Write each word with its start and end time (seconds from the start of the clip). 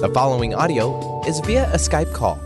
The 0.00 0.08
following 0.14 0.54
audio 0.54 1.24
is 1.26 1.40
via 1.40 1.68
a 1.72 1.76
Skype 1.76 2.14
call. 2.14 2.38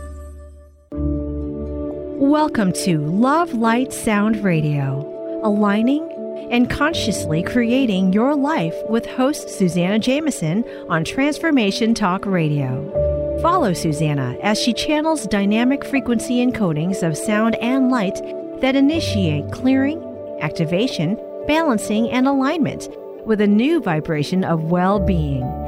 Welcome 2.19 2.73
to 2.73 2.97
Love 2.97 3.53
Light 3.53 3.93
Sound 3.93 4.43
Radio, 4.43 5.39
aligning 5.43 6.01
and 6.49 6.67
consciously 6.67 7.43
creating 7.43 8.11
your 8.11 8.35
life 8.35 8.73
with 8.89 9.05
host 9.05 9.49
Suzanna 9.49 9.99
Jamieson 9.99 10.65
on 10.89 11.03
Transformation 11.03 11.93
Talk 11.93 12.25
Radio. 12.25 13.39
Follow 13.43 13.73
Suzanna 13.73 14.35
as 14.41 14.59
she 14.59 14.73
channels 14.73 15.27
dynamic 15.27 15.85
frequency 15.85 16.43
encodings 16.43 17.07
of 17.07 17.15
sound 17.15 17.53
and 17.57 17.91
light 17.91 18.19
that 18.61 18.75
initiate 18.75 19.51
clearing, 19.51 20.01
activation, 20.41 21.19
balancing, 21.45 22.09
and 22.09 22.27
alignment 22.27 22.89
with 23.27 23.39
a 23.41 23.47
new 23.47 23.79
vibration 23.79 24.43
of 24.43 24.71
well 24.71 24.99
being. 24.99 25.62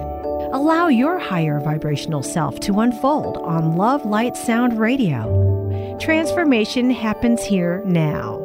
Allow 0.55 0.87
your 0.87 1.19
higher 1.19 1.59
vibrational 1.59 2.23
self 2.23 2.61
to 2.61 2.79
unfold 2.79 3.35
on 3.39 3.75
Love 3.75 4.05
Light 4.05 4.37
Sound 4.37 4.79
Radio. 4.79 5.97
Transformation 5.99 6.89
happens 6.89 7.43
here 7.43 7.83
now. 7.85 8.37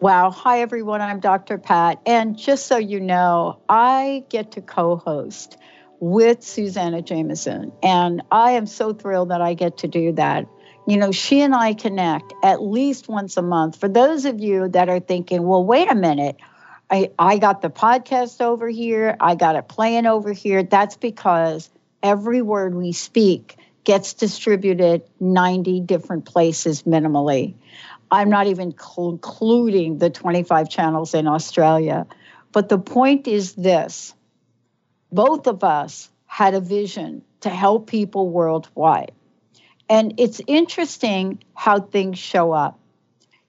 Wow. 0.00 0.32
Hi, 0.32 0.62
everyone. 0.62 1.00
I'm 1.00 1.20
Dr. 1.20 1.58
Pat. 1.58 2.00
And 2.06 2.36
just 2.36 2.66
so 2.66 2.76
you 2.76 2.98
know, 2.98 3.60
I 3.68 4.24
get 4.30 4.50
to 4.52 4.62
co 4.62 4.96
host 4.96 5.56
with 6.00 6.42
Suzanna 6.42 7.00
Jamieson. 7.00 7.70
And 7.80 8.22
I 8.32 8.50
am 8.50 8.66
so 8.66 8.92
thrilled 8.92 9.28
that 9.28 9.42
I 9.42 9.54
get 9.54 9.78
to 9.78 9.86
do 9.86 10.10
that. 10.14 10.48
You 10.88 10.96
know, 10.96 11.12
she 11.12 11.40
and 11.40 11.54
I 11.54 11.74
connect 11.74 12.32
at 12.42 12.60
least 12.60 13.08
once 13.08 13.36
a 13.36 13.42
month. 13.42 13.78
For 13.78 13.88
those 13.88 14.24
of 14.24 14.40
you 14.40 14.66
that 14.70 14.88
are 14.88 14.98
thinking, 14.98 15.44
well, 15.44 15.64
wait 15.64 15.88
a 15.88 15.94
minute, 15.94 16.36
I, 16.90 17.10
I 17.18 17.38
got 17.38 17.60
the 17.60 17.70
podcast 17.70 18.40
over 18.40 18.68
here, 18.68 19.16
I 19.20 19.34
got 19.34 19.56
it 19.56 19.68
playing 19.68 20.06
over 20.06 20.32
here. 20.32 20.62
That's 20.62 20.96
because 20.96 21.70
every 22.02 22.42
word 22.42 22.74
we 22.74 22.92
speak 22.92 23.56
gets 23.84 24.14
distributed 24.14 25.02
90 25.20 25.80
different 25.80 26.24
places 26.24 26.84
minimally. 26.84 27.54
I'm 28.10 28.30
not 28.30 28.46
even 28.46 28.74
including 28.96 29.98
the 29.98 30.10
25 30.10 30.70
channels 30.70 31.14
in 31.14 31.26
Australia. 31.26 32.06
But 32.52 32.68
the 32.68 32.78
point 32.78 33.28
is 33.28 33.54
this 33.54 34.14
both 35.12 35.46
of 35.46 35.64
us 35.64 36.10
had 36.26 36.54
a 36.54 36.60
vision 36.60 37.22
to 37.40 37.50
help 37.50 37.86
people 37.86 38.30
worldwide. 38.30 39.12
And 39.88 40.14
it's 40.18 40.40
interesting 40.46 41.42
how 41.54 41.80
things 41.80 42.18
show 42.18 42.52
up. 42.52 42.78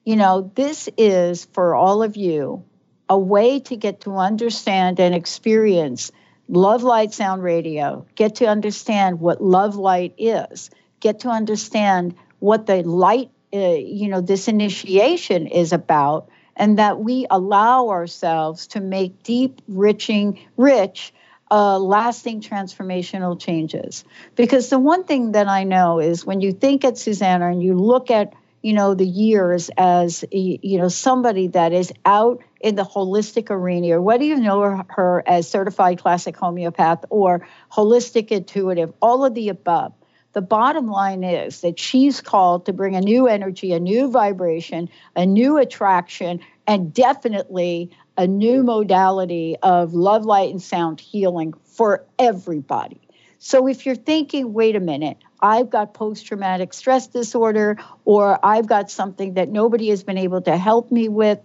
You 0.06 0.16
know, 0.16 0.52
this 0.56 0.90
is 0.98 1.46
for 1.46 1.76
all 1.76 2.02
of 2.02 2.16
you 2.16 2.64
a 3.10 3.18
way 3.18 3.60
to 3.60 3.76
get 3.76 4.02
to 4.02 4.16
understand 4.16 5.00
and 5.00 5.16
experience 5.16 6.12
love 6.50 6.84
light 6.84 7.14
sound 7.14 7.44
radio, 7.44 8.06
get 8.16 8.36
to 8.36 8.46
understand 8.46 9.20
what 9.20 9.42
love 9.42 9.76
light 9.76 10.14
is, 10.18 10.70
get 11.00 11.20
to 11.22 11.30
understand 11.30 12.16
what 12.40 12.66
the 12.66 12.84
light, 12.84 13.30
uh, 13.54 13.58
you 13.58 14.08
know, 14.08 14.22
this 14.22 14.48
initiation 14.48 15.48
is 15.48 15.74
about, 15.74 16.30
and 16.56 16.78
that 16.78 17.00
we 17.00 17.26
allow 17.30 17.90
ourselves 17.90 18.68
to 18.68 18.80
make 18.80 19.24
deep, 19.24 19.62
riching, 19.68 20.40
rich, 20.58 21.14
uh, 21.52 21.80
lasting 21.80 22.42
transformational 22.42 23.40
changes. 23.40 24.04
Because 24.36 24.70
the 24.70 24.80
one 24.80 25.04
thing 25.04 25.32
that 25.34 25.48
I 25.48 25.64
know 25.64 26.00
is 26.00 26.26
when 26.26 26.42
you 26.42 26.52
think 26.52 26.84
at 26.84 26.98
Suzanna 26.98 27.50
and 27.50 27.64
you 27.64 27.76
look 27.76 28.12
at 28.12 28.34
you 28.62 28.74
know 28.74 28.94
the 28.94 29.06
years 29.06 29.70
as 29.78 30.26
you 30.32 30.78
know 30.78 30.90
somebody 30.90 31.48
that 31.48 31.72
is 31.74 31.94
out 32.06 32.42
in 32.60 32.76
the 32.76 32.84
holistic 32.84 33.50
arena 33.50 33.96
or 33.96 34.02
whether 34.02 34.24
you 34.24 34.36
know 34.36 34.84
her 34.90 35.24
as 35.26 35.50
certified 35.50 36.00
classic 36.00 36.36
homeopath 36.36 37.06
or 37.10 37.48
holistic 37.72 38.30
intuitive 38.30 38.94
all 39.02 39.26
of 39.26 39.34
the 39.34 39.50
above. 39.50 39.94
The 40.34 40.42
bottom 40.42 40.88
line 40.88 41.24
is 41.24 41.62
that 41.62 41.80
she's 41.80 42.22
called 42.22 42.68
to 42.68 42.74
bring 42.74 42.96
a 42.96 43.02
new 43.02 43.28
energy 43.28 43.72
a 43.74 43.80
new 43.80 44.12
vibration 44.12 44.90
a 45.16 45.26
new 45.26 45.58
attraction 45.58 46.40
and 46.68 46.94
definitely 46.94 47.90
a 48.18 48.28
new 48.28 48.64
modality 48.64 49.56
of 49.64 49.94
love 49.94 50.26
light 50.26 50.52
and 50.52 50.62
sound 50.62 51.00
healing 51.00 51.54
for 51.64 52.06
everybody. 52.20 53.02
So 53.40 53.68
if 53.68 53.86
you're 53.86 53.96
thinking 53.96 54.54
wait 54.54 54.76
a 54.76 54.82
minute 54.82 55.18
I've 55.42 55.70
got 55.70 55.94
post 55.94 56.26
traumatic 56.26 56.74
stress 56.74 57.08
disorder, 57.08 57.78
or 58.06 58.40
I've 58.44 58.68
got 58.68 58.92
something 58.92 59.36
that 59.36 59.50
nobody 59.50 59.90
has 59.90 60.04
been 60.04 60.18
able 60.18 60.42
to 60.42 60.58
help 60.58 60.92
me 60.92 61.08
with. 61.08 61.40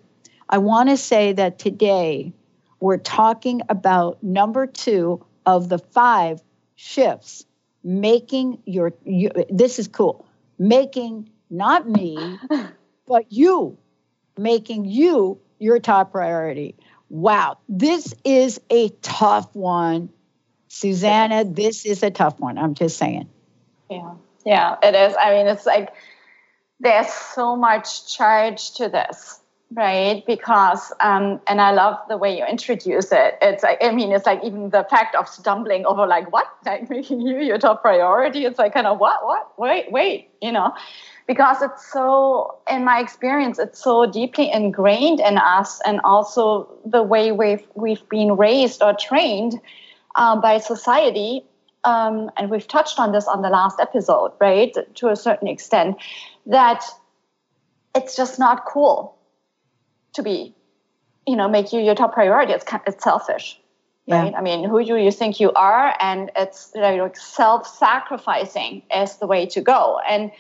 I 0.49 0.59
want 0.59 0.89
to 0.89 0.97
say 0.97 1.33
that 1.33 1.59
today 1.59 2.33
we're 2.81 2.99
talking 2.99 3.63
about 3.69 4.23
number 4.23 4.67
two 4.67 5.25
of 5.47 5.69
the 5.69 5.79
five 5.79 6.43
shifts 6.75 7.45
making 7.83 8.59
your, 8.65 8.93
you, 9.05 9.31
this 9.51 9.79
is 9.79 9.89
cool, 9.89 10.27
making 10.59 11.31
not 11.51 11.89
me, 11.89 12.39
but 13.07 13.31
you, 13.31 13.77
making 14.39 14.87
you 14.87 15.39
your 15.59 15.79
top 15.79 16.13
priority. 16.13 16.75
Wow, 17.11 17.59
this 17.69 18.15
is 18.25 18.61
a 18.71 18.89
tough 19.03 19.55
one. 19.55 20.09
Suzanna, 20.69 21.45
this 21.45 21.87
is 21.87 22.03
a 22.03 22.11
tough 22.11 22.41
one. 22.41 22.59
I'm 22.59 22.75
just 22.75 22.97
saying. 22.97 23.29
Yeah, 23.91 24.15
yeah, 24.45 24.77
it 24.83 24.95
is. 24.95 25.17
I 25.19 25.35
mean, 25.35 25.47
it's 25.47 25.67
like 25.67 25.93
there's 26.81 27.09
so 27.13 27.57
much 27.57 28.15
charge 28.15 28.73
to 28.75 28.89
this, 28.89 29.41
right? 29.73 30.23
Because, 30.27 30.93
um, 31.01 31.41
and 31.47 31.61
I 31.61 31.73
love 31.73 31.99
the 32.09 32.17
way 32.17 32.37
you 32.37 32.45
introduce 32.45 33.13
it. 33.13 33.39
It's 33.41 33.63
like, 33.63 33.79
I 33.83 33.93
mean, 33.93 34.13
it's 34.13 34.27
like 34.27 34.43
even 34.45 34.71
the 34.71 34.87
fact 34.91 35.15
of 35.15 35.29
stumbling 35.29 35.87
over, 35.87 36.07
like, 36.07 36.33
what? 36.33 36.47
Like 36.67 36.89
making 36.89 37.21
you 37.21 37.41
your 37.41 37.59
top 37.59 37.83
priority. 37.83 38.47
It's 38.47 38.59
like, 38.59 38.73
kind 38.73 38.87
of, 38.87 38.99
what, 38.99 39.25
what? 39.25 39.53
Wait, 39.59 39.93
wait, 39.93 40.31
you 40.41 40.51
know? 40.51 40.73
Because 41.27 41.63
it's 41.63 41.91
so, 41.93 42.59
in 42.71 42.85
my 42.85 43.01
experience, 43.01 43.59
it's 43.59 43.83
so 43.83 44.07
deeply 44.11 44.51
ingrained 44.51 45.21
in 45.21 45.39
us, 45.39 45.81
and 45.87 46.01
also 46.05 46.69
the 46.85 47.03
way 47.03 47.33
we've 47.33 47.67
we've 47.75 48.07
been 48.11 48.37
raised 48.37 48.83
or 48.83 48.95
trained 48.95 49.59
um, 50.17 50.43
by 50.43 50.59
society 50.59 51.45
um, 51.85 52.31
and 52.37 52.51
we've 52.51 52.67
touched 52.67 52.99
on 52.99 53.13
this 53.13 53.27
on 53.27 53.43
the 53.43 53.51
last 53.51 53.79
episode, 53.81 54.33
right, 54.41 54.75
to 54.97 55.09
a 55.09 55.17
certain 55.17 55.49
extent, 55.49 55.97
that 56.47 56.85
it's 57.95 58.17
just 58.17 58.39
not 58.39 58.65
cool 58.65 59.17
to 60.15 60.23
be, 60.23 60.55
you 61.27 61.37
know, 61.37 61.49
make 61.49 61.73
you 61.73 61.81
your 61.81 61.95
top 61.95 62.15
priority. 62.15 62.53
It's 62.53 62.65
it's 62.87 63.05
selfish, 63.05 63.61
yeah. 64.07 64.23
right? 64.23 64.35
I 64.37 64.41
mean, 64.41 64.69
who 64.69 64.85
do 64.85 64.97
you 64.97 65.11
think 65.11 65.41
you 65.41 65.53
are? 65.53 65.95
And 66.01 66.31
it's 66.37 66.73
you 66.75 66.81
know, 66.81 67.11
self-sacrificing 67.15 68.83
is 68.95 69.17
the 69.17 69.27
way 69.27 69.47
to 69.47 69.61
go. 69.61 70.01
And 70.09 70.33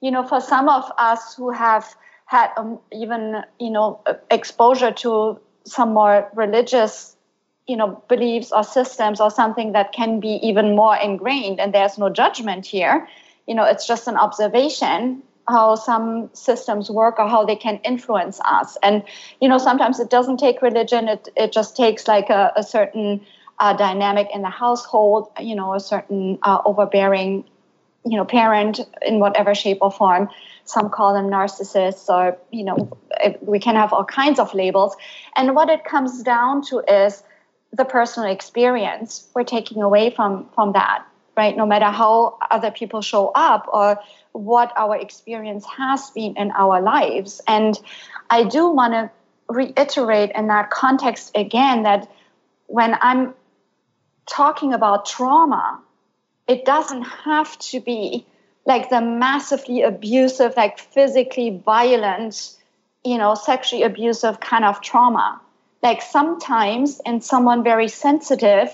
you 0.00 0.10
know, 0.10 0.22
for 0.22 0.40
some 0.40 0.68
of 0.68 0.90
us 0.98 1.34
who 1.34 1.50
have 1.50 1.94
had 2.26 2.50
um, 2.56 2.78
even 2.92 3.42
you 3.58 3.70
know 3.70 4.00
exposure 4.30 4.92
to 4.92 5.40
some 5.66 5.92
more 5.92 6.30
religious 6.34 7.13
you 7.66 7.76
know 7.76 8.02
beliefs 8.08 8.52
or 8.52 8.62
systems 8.62 9.20
or 9.20 9.30
something 9.30 9.72
that 9.72 9.92
can 9.92 10.20
be 10.20 10.38
even 10.42 10.76
more 10.76 10.96
ingrained 10.96 11.60
and 11.60 11.72
there's 11.72 11.98
no 11.98 12.10
judgment 12.10 12.66
here. 12.66 13.08
You 13.46 13.54
know 13.54 13.64
it's 13.64 13.86
just 13.86 14.06
an 14.08 14.16
observation 14.16 15.22
how 15.46 15.74
some 15.74 16.30
systems 16.32 16.90
work 16.90 17.18
or 17.18 17.28
how 17.28 17.44
they 17.44 17.56
can 17.56 17.76
influence 17.84 18.40
us. 18.44 18.76
And 18.82 19.02
you 19.40 19.48
know 19.48 19.58
sometimes 19.58 20.00
it 20.00 20.10
doesn't 20.10 20.38
take 20.38 20.62
religion. 20.62 21.08
It, 21.08 21.28
it 21.36 21.52
just 21.52 21.76
takes 21.76 22.08
like 22.08 22.30
a, 22.30 22.52
a 22.56 22.62
certain 22.62 23.20
uh, 23.58 23.72
dynamic 23.74 24.28
in 24.34 24.42
the 24.42 24.50
household 24.50 25.28
you 25.40 25.54
know 25.54 25.74
a 25.74 25.80
certain 25.80 26.38
uh, 26.42 26.60
overbearing 26.64 27.44
you 28.04 28.16
know 28.16 28.24
parent 28.24 28.80
in 29.06 29.18
whatever 29.20 29.54
shape 29.54 29.78
or 29.80 29.90
form. 29.90 30.28
Some 30.66 30.88
call 30.90 31.14
them 31.14 31.28
narcissists 31.28 32.08
or 32.08 32.36
you 32.50 32.64
know 32.64 32.90
we 33.40 33.58
can 33.58 33.74
have 33.76 33.92
all 33.92 34.04
kinds 34.04 34.38
of 34.38 34.52
labels. 34.52 34.96
And 35.36 35.54
what 35.54 35.70
it 35.70 35.84
comes 35.84 36.22
down 36.22 36.62
to 36.66 36.82
is 36.88 37.22
the 37.74 37.84
personal 37.84 38.30
experience 38.30 39.28
we're 39.34 39.44
taking 39.44 39.82
away 39.82 40.10
from 40.10 40.48
from 40.54 40.72
that 40.72 41.04
right? 41.36 41.56
No 41.56 41.66
matter 41.66 41.86
how 41.86 42.38
other 42.48 42.70
people 42.70 43.02
show 43.02 43.32
up 43.34 43.66
or 43.72 43.98
what 44.30 44.72
our 44.76 44.96
experience 44.96 45.64
has 45.66 46.10
been 46.10 46.36
in 46.36 46.52
our 46.52 46.80
lives. 46.80 47.40
And 47.46 47.78
i 48.30 48.44
do 48.44 48.68
want 48.68 48.92
to 48.94 49.10
reiterate 49.48 50.30
in 50.34 50.46
that 50.48 50.70
context 50.70 51.30
again 51.34 51.82
that 51.82 52.10
when 52.66 52.96
i'm 53.02 53.34
talking 54.26 54.72
about 54.72 55.04
trauma 55.04 55.78
it 56.48 56.64
doesn't 56.64 57.02
have 57.02 57.58
to 57.58 57.80
be 57.80 58.24
like 58.64 58.88
the 58.88 59.02
massively 59.02 59.82
abusive 59.82 60.54
like 60.56 60.78
physically 60.78 61.60
violent 61.64 62.54
you 63.04 63.18
know 63.18 63.34
sexually 63.34 63.82
abusive 63.82 64.40
kind 64.40 64.64
of 64.64 64.80
trauma 64.80 65.38
like 65.84 66.02
sometimes 66.02 67.00
and 67.06 67.22
someone 67.22 67.62
very 67.62 67.88
sensitive 67.88 68.68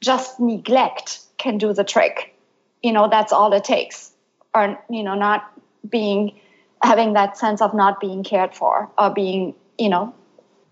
just 0.00 0.40
neglect 0.40 1.20
can 1.38 1.58
do 1.58 1.72
the 1.72 1.84
trick 1.84 2.34
you 2.82 2.92
know 2.92 3.08
that's 3.08 3.32
all 3.32 3.52
it 3.52 3.62
takes 3.62 4.12
or 4.54 4.82
you 4.90 5.04
know 5.04 5.14
not 5.14 5.52
being 5.88 6.40
having 6.82 7.12
that 7.12 7.38
sense 7.38 7.60
of 7.60 7.74
not 7.74 8.00
being 8.00 8.24
cared 8.24 8.54
for 8.54 8.90
or 8.98 9.10
being 9.10 9.54
you 9.78 9.88
know 9.88 10.14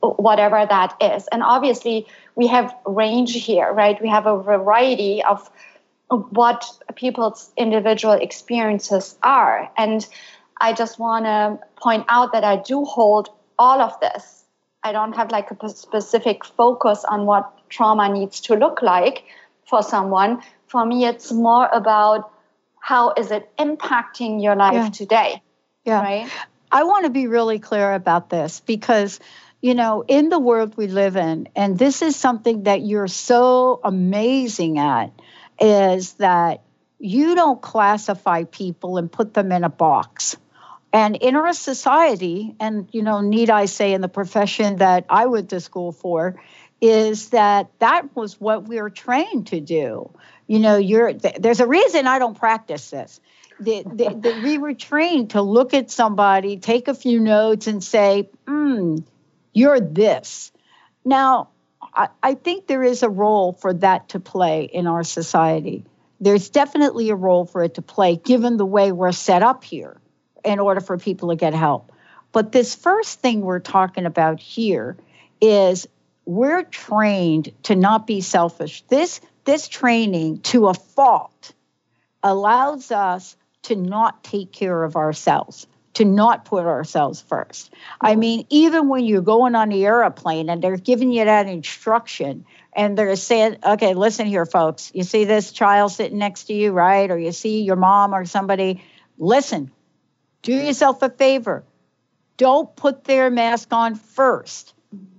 whatever 0.01 0.65
that 0.69 0.97
is. 1.01 1.27
And 1.29 1.43
obviously, 1.43 2.07
we 2.35 2.47
have 2.47 2.75
range 2.87 3.35
here, 3.35 3.73
right? 3.73 4.01
We 4.01 4.09
have 4.09 4.27
a 4.27 4.43
variety 4.43 5.23
of 5.23 5.51
what 6.09 6.65
people's 6.95 7.51
individual 7.57 8.15
experiences 8.15 9.17
are. 9.23 9.71
And 9.77 10.07
I 10.61 10.73
just 10.73 10.99
want 10.99 11.25
to 11.27 11.59
point 11.77 12.07
out 12.09 12.33
that 12.33 12.45
I 12.45 12.57
do 12.57 12.85
hold 12.85 13.29
all 13.59 13.81
of 13.81 13.99
this. 14.01 14.45
I 14.89 14.93
don't 14.93 15.15
have 15.17 15.31
like 15.31 15.51
a 15.51 15.69
specific 15.69 16.47
focus 16.47 17.05
on 17.05 17.27
what 17.27 17.69
trauma 17.69 18.09
needs 18.09 18.41
to 18.49 18.55
look 18.55 18.81
like 18.81 19.25
for 19.67 19.83
someone. 19.83 20.43
For 20.67 20.85
me, 20.87 21.05
it's 21.05 21.31
more 21.31 21.69
about 21.71 22.33
how 22.81 23.13
is 23.13 23.31
it 23.31 23.55
impacting 23.59 24.43
your 24.43 24.57
life 24.57 24.73
yeah. 24.73 24.89
today. 24.89 25.43
Yeah. 25.85 26.01
Right. 26.01 26.31
I 26.73 26.85
want 26.85 27.05
to 27.05 27.11
be 27.11 27.27
really 27.27 27.59
clear 27.59 27.93
about 27.93 28.31
this 28.31 28.61
because 28.61 29.21
you 29.61 29.75
know, 29.75 30.05
in 30.07 30.29
the 30.29 30.39
world 30.39 30.77
we 30.77 30.87
live 30.87 31.17
in, 31.17 31.49
and 31.57 31.77
this 31.77 32.01
is 32.01 32.15
something 32.15 32.63
that 32.63 32.81
you're 32.83 33.09
so 33.09 33.81
amazing 33.83 34.79
at, 34.79 35.11
is 35.61 36.13
that 36.15 36.63
you 37.01 37.35
don't 37.35 37.61
classify 37.61 38.45
people 38.45 38.99
and 38.99 39.11
put 39.11 39.35
them 39.35 39.51
in 39.51 39.65
a 39.65 39.69
box. 39.69 40.37
And 40.93 41.17
in 41.17 41.37
our 41.37 41.53
society, 41.53 42.55
and 42.59 42.89
you 42.93 43.03
know, 43.03 43.21
need 43.21 43.51
I 43.51 43.67
say, 43.67 43.93
in 43.93 44.01
the 44.01 44.09
profession 44.09 44.77
that 44.77 45.05
I 45.11 45.27
went 45.27 45.51
to 45.51 45.61
school 45.61 45.93
for, 45.93 46.41
is 46.81 47.31
that 47.31 47.71
that 47.81 48.17
was 48.17 48.41
what 48.41 48.69
we 48.69 48.81
were 48.81 48.91
trained 48.91 49.49
to 49.49 49.61
do. 49.61 50.11
You 50.47 50.59
know, 50.59 50.77
you're 50.77 51.13
there's 51.13 51.61
a 51.61 51.67
reason 51.67 52.07
I 52.07 52.19
don't 52.19 52.39
practice 52.39 52.91
this. 52.91 53.21
The, 53.61 53.83
the, 53.83 54.15
the, 54.15 54.41
we 54.45 54.57
were 54.57 54.73
trained 54.73 55.31
to 55.31 55.43
look 55.43 55.75
at 55.75 55.91
somebody, 55.91 56.59
take 56.59 56.87
a 56.87 56.95
few 56.95 57.19
notes, 57.19 57.67
and 57.67 57.83
say, 57.83 58.31
hmm, 58.47 58.99
you're 59.53 59.81
this. 59.81 60.53
Now, 61.05 61.49
I, 61.83 62.09
I 62.23 62.35
think 62.35 62.69
there 62.69 62.85
is 62.85 63.03
a 63.03 63.09
role 63.09 63.53
for 63.53 63.75
that 63.75 64.11
to 64.11 64.21
play 64.21 64.63
in 64.63 64.87
our 64.87 65.03
society. 65.03 65.85
There's 66.21 66.51
definitely 66.51 67.11
a 67.11 67.17
role 67.17 67.47
for 67.47 67.65
it 67.65 67.75
to 67.75 67.83
play 67.83 68.15
given 68.15 68.59
the 68.59 68.67
way 68.67 68.93
we're 68.93 69.11
set 69.11 69.43
up 69.43 69.65
here 69.65 70.01
in 70.45 70.59
order 70.59 70.81
for 70.81 70.99
people 70.99 71.31
to 71.31 71.37
get 71.37 71.55
help. 71.55 71.93
But 72.33 72.53
this 72.53 72.75
first 72.75 73.21
thing 73.21 73.41
we're 73.41 73.59
talking 73.59 74.07
about 74.07 74.41
here 74.41 74.97
is 75.41 75.87
we're 76.25 76.63
trained 76.63 77.53
to 77.65 77.75
not 77.75 78.07
be 78.07 78.21
selfish. 78.21 78.83
This 78.89 79.21
this 79.45 79.67
training 79.67 80.41
to 80.41 80.69
a 80.69 80.75
fault 80.75 81.53
allows 82.23 82.91
us 82.91 83.37
to 83.63 83.77
not 83.77 84.23
take 84.23 84.53
care 84.53 84.85
of 84.85 84.97
ourselves 84.97 85.67
to 85.99 86.05
not 86.05 86.45
put 86.45 86.65
ourselves 86.65 87.21
first. 87.21 87.75
I 88.01 88.13
mm-hmm. 88.13 88.21
mean, 88.21 88.47
even 88.51 88.89
when 88.89 89.05
you're 89.05 89.21
going 89.21 89.57
on 89.57 89.71
the 89.71 89.85
airplane 89.85 90.49
and 90.49 90.63
they're 90.63 90.77
giving 90.77 91.11
you 91.11 91.25
that 91.25 91.49
instruction 91.49 92.47
and 92.73 92.97
they're 92.97 93.17
saying, 93.17 93.57
okay, 93.65 93.95
listen 93.95 94.29
here, 94.29 94.47
folks, 94.47 94.93
you 94.95 95.03
see 95.03 95.25
this 95.25 95.51
child 95.51 95.91
sitting 95.91 96.19
next 96.19 96.45
to 96.45 96.55
you, 96.55 96.71
right? 96.71 97.11
Or 97.11 97.19
you 97.19 97.33
see 97.33 97.63
your 97.63 97.75
mom 97.75 98.15
or 98.15 98.27
somebody, 98.27 98.81
listen, 99.19 99.73
do 100.43 100.53
yourself 100.53 101.03
a 101.03 101.11
favor. 101.11 101.65
Don't 102.37 102.75
put 102.77 103.05
their 103.05 103.31
mask 103.31 103.73
on 103.73 103.97
first. 103.97 104.75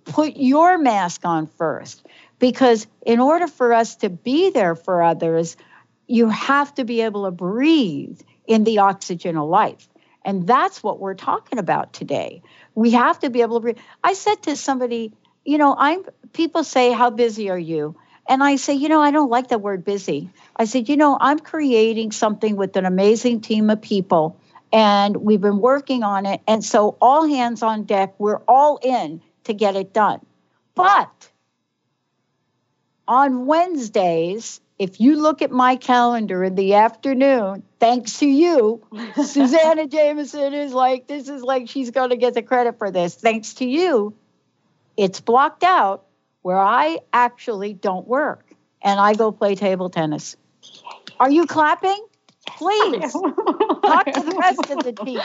Put 0.06 0.38
your 0.38 0.78
mask 0.78 1.26
on 1.26 1.48
first. 1.48 2.06
Because 2.40 2.88
in 3.06 3.20
order 3.20 3.48
for 3.48 3.74
us 3.74 3.98
to 3.98 4.10
be 4.10 4.50
there 4.50 4.76
for 4.76 5.04
others, 5.04 5.58
you 6.08 6.30
have 6.30 6.74
to 6.76 6.86
be 6.86 7.02
able 7.02 7.26
to 7.26 7.32
breathe 7.32 8.20
in 8.48 8.64
the 8.64 8.80
oxygen 8.80 9.38
of 9.38 9.50
life. 9.50 9.88
And 10.24 10.48
that's 10.48 10.82
what 10.82 11.00
we're 11.00 11.14
talking 11.14 11.60
about 11.60 11.94
today. 11.94 12.42
We 12.76 12.92
have 12.92 13.20
to 13.20 13.30
be 13.30 13.42
able 13.42 13.58
to. 13.58 13.62
breathe. 13.62 13.78
I 14.04 14.14
said 14.14 14.44
to 14.44 14.56
somebody, 14.56 15.14
you 15.46 15.58
know, 15.58 15.76
I'm. 15.78 16.04
People 16.34 16.64
say, 16.64 16.92
"How 16.92 17.10
busy 17.10 17.50
are 17.50 17.60
you?" 17.60 17.96
And 18.30 18.44
I 18.44 18.58
say, 18.58 18.76
you 18.76 18.90
know, 18.90 19.02
I 19.02 19.10
don't 19.10 19.32
like 19.32 19.48
the 19.48 19.58
word 19.58 19.84
busy. 19.84 20.30
I 20.56 20.66
said, 20.66 20.88
you 20.88 20.98
know, 20.98 21.18
I'm 21.20 21.40
creating 21.40 22.12
something 22.12 22.56
with 22.56 22.76
an 22.78 22.86
amazing 22.86 23.42
team 23.42 23.72
of 23.72 23.82
people, 23.82 24.38
and 24.72 25.18
we've 25.18 25.42
been 25.42 25.60
working 25.60 26.04
on 26.04 26.26
it. 26.26 26.42
And 26.48 26.64
so, 26.64 26.98
all 27.02 27.28
hands 27.28 27.64
on 27.64 27.84
deck. 27.84 28.16
We're 28.18 28.42
all 28.48 28.80
in 28.82 29.22
to 29.46 29.54
get 29.54 29.76
it 29.76 29.94
done. 29.94 30.26
But 30.76 31.30
on 33.08 33.46
Wednesdays, 33.46 34.62
if 34.78 35.02
you 35.02 35.22
look 35.22 35.42
at 35.42 35.52
my 35.52 35.76
calendar 35.76 36.44
in 36.44 36.56
the 36.56 36.76
afternoon, 36.76 37.64
thanks 37.80 38.20
to 38.20 38.28
you, 38.28 38.82
Suzanna 39.16 39.88
Jamieson 39.88 40.54
is 40.54 40.74
like, 40.74 41.08
this 41.08 41.28
is 41.28 41.42
like 41.42 41.68
she's 41.68 41.92
going 41.92 42.12
to 42.12 42.18
get 42.18 42.34
the 42.34 42.42
credit 42.42 42.78
for 42.78 42.92
this. 42.92 43.16
Thanks 43.16 43.56
to 43.56 43.66
you, 43.66 44.14
it's 44.96 45.20
blocked 45.20 45.64
out 45.64 46.06
where 46.42 46.60
I 46.60 47.00
actually 47.12 47.74
don't 47.74 48.08
work 48.08 48.46
and 48.82 49.00
I 49.00 49.14
go 49.16 49.32
play 49.32 49.56
table 49.56 49.90
tennis. 49.90 50.38
Are 51.20 51.30
you 51.30 51.46
clapping? 51.46 52.06
Please 52.58 53.14
talk 53.14 54.06
to 54.06 54.22
the 54.22 54.36
rest 54.40 54.70
of 54.70 54.84
the 54.84 54.94
team. 54.94 55.20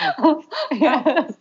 Yes. 0.72 1.34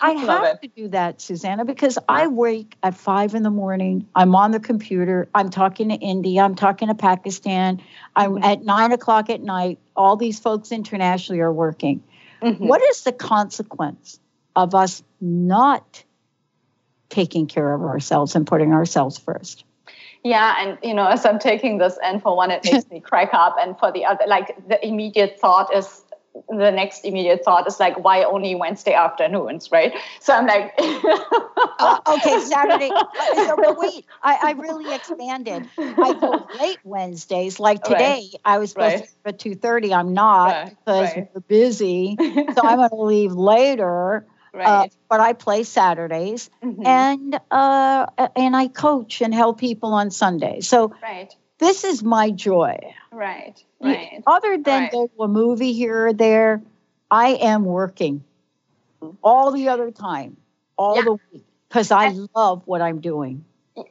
I 0.00 0.12
have 0.18 0.60
to 0.60 0.68
do 0.68 0.88
that, 0.88 1.20
Suzanna, 1.20 1.64
because 1.64 1.98
I 2.08 2.26
wake 2.26 2.76
at 2.82 2.96
five 2.96 3.34
in 3.34 3.42
the 3.42 3.50
morning. 3.50 4.06
I'm 4.14 4.34
on 4.34 4.50
the 4.50 4.60
computer. 4.60 5.28
I'm 5.34 5.50
talking 5.50 5.88
to 5.88 5.94
India. 5.94 6.42
I'm 6.42 6.54
talking 6.54 6.88
to 6.88 6.94
Pakistan. 6.94 7.82
I'm 8.14 8.36
mm-hmm. 8.36 8.44
at 8.44 8.64
nine 8.64 8.92
o'clock 8.92 9.30
at 9.30 9.42
night. 9.42 9.78
All 9.96 10.16
these 10.16 10.38
folks 10.38 10.72
internationally 10.72 11.40
are 11.40 11.52
working. 11.52 12.02
Mm-hmm. 12.42 12.66
What 12.66 12.82
is 12.82 13.02
the 13.02 13.12
consequence 13.12 14.18
of 14.54 14.74
us 14.74 15.02
not 15.20 16.04
taking 17.08 17.46
care 17.46 17.72
of 17.72 17.82
ourselves 17.82 18.34
and 18.34 18.46
putting 18.46 18.72
ourselves 18.72 19.18
first? 19.18 19.64
Yeah, 20.24 20.54
and 20.58 20.78
you 20.82 20.94
know, 20.94 21.06
as 21.06 21.26
I'm 21.26 21.38
taking 21.38 21.78
this 21.78 21.98
in, 22.02 22.20
for 22.20 22.34
one, 22.34 22.50
it 22.50 22.64
makes 22.72 22.88
me 22.90 23.00
crack 23.00 23.30
up, 23.32 23.56
and 23.60 23.78
for 23.78 23.92
the 23.92 24.06
other, 24.06 24.24
like 24.26 24.56
the 24.68 24.84
immediate 24.84 25.38
thought 25.38 25.74
is 25.74 26.02
the 26.48 26.70
next 26.70 27.04
immediate 27.04 27.44
thought 27.44 27.66
is 27.66 27.78
like, 27.78 28.02
why 28.02 28.24
only 28.24 28.54
Wednesday 28.54 28.92
afternoons, 28.92 29.70
right? 29.70 29.92
So 30.20 30.34
I'm 30.34 30.46
like, 30.46 30.74
uh, 30.78 32.00
okay, 32.08 32.40
Saturday. 32.40 32.90
So, 33.34 33.74
wait, 33.78 34.06
I, 34.22 34.38
I 34.42 34.50
really 34.52 34.92
expanded. 34.92 35.68
I 35.78 36.14
go 36.14 36.46
late 36.58 36.78
Wednesdays. 36.82 37.60
Like 37.60 37.82
today, 37.82 38.28
right. 38.32 38.40
I 38.44 38.58
was 38.58 38.70
supposed 38.70 38.94
right. 38.94 39.04
to 39.04 39.10
leave 39.10 39.34
at 39.34 39.38
two 39.38 39.54
thirty. 39.54 39.94
I'm 39.94 40.12
not 40.14 40.46
right. 40.46 40.76
because 40.84 41.10
we're 41.34 41.40
busy. 41.40 42.16
So 42.18 42.62
I'm 42.62 42.78
going 42.78 42.88
to 42.88 42.96
leave 42.96 43.32
later. 43.32 44.26
Uh, 44.54 44.58
right. 44.58 44.66
Uh, 44.66 44.88
but 45.08 45.20
I 45.20 45.32
play 45.32 45.64
Saturdays 45.64 46.48
mm-hmm. 46.62 46.86
and 46.86 47.40
uh, 47.50 48.06
and 48.36 48.56
I 48.56 48.68
coach 48.68 49.20
and 49.20 49.34
help 49.34 49.58
people 49.58 49.92
on 49.94 50.10
Sundays. 50.10 50.68
So 50.68 50.94
right. 51.02 51.34
this 51.58 51.84
is 51.84 52.02
my 52.04 52.30
joy. 52.30 52.78
Right. 53.10 53.62
Right. 53.80 54.22
Other 54.26 54.56
than 54.56 54.82
right. 54.84 54.92
go 54.92 55.08
to 55.08 55.22
a 55.22 55.28
movie 55.28 55.72
here 55.72 56.06
or 56.06 56.12
there, 56.12 56.62
I 57.10 57.30
am 57.30 57.64
working 57.64 58.24
all 59.22 59.52
the 59.52 59.68
other 59.68 59.90
time, 59.90 60.36
all 60.76 60.96
yeah. 60.96 61.02
the 61.02 61.12
week, 61.12 61.44
because 61.68 61.90
I 61.90 62.06
and 62.06 62.28
love 62.34 62.62
what 62.64 62.80
I'm 62.80 63.00
doing. 63.00 63.44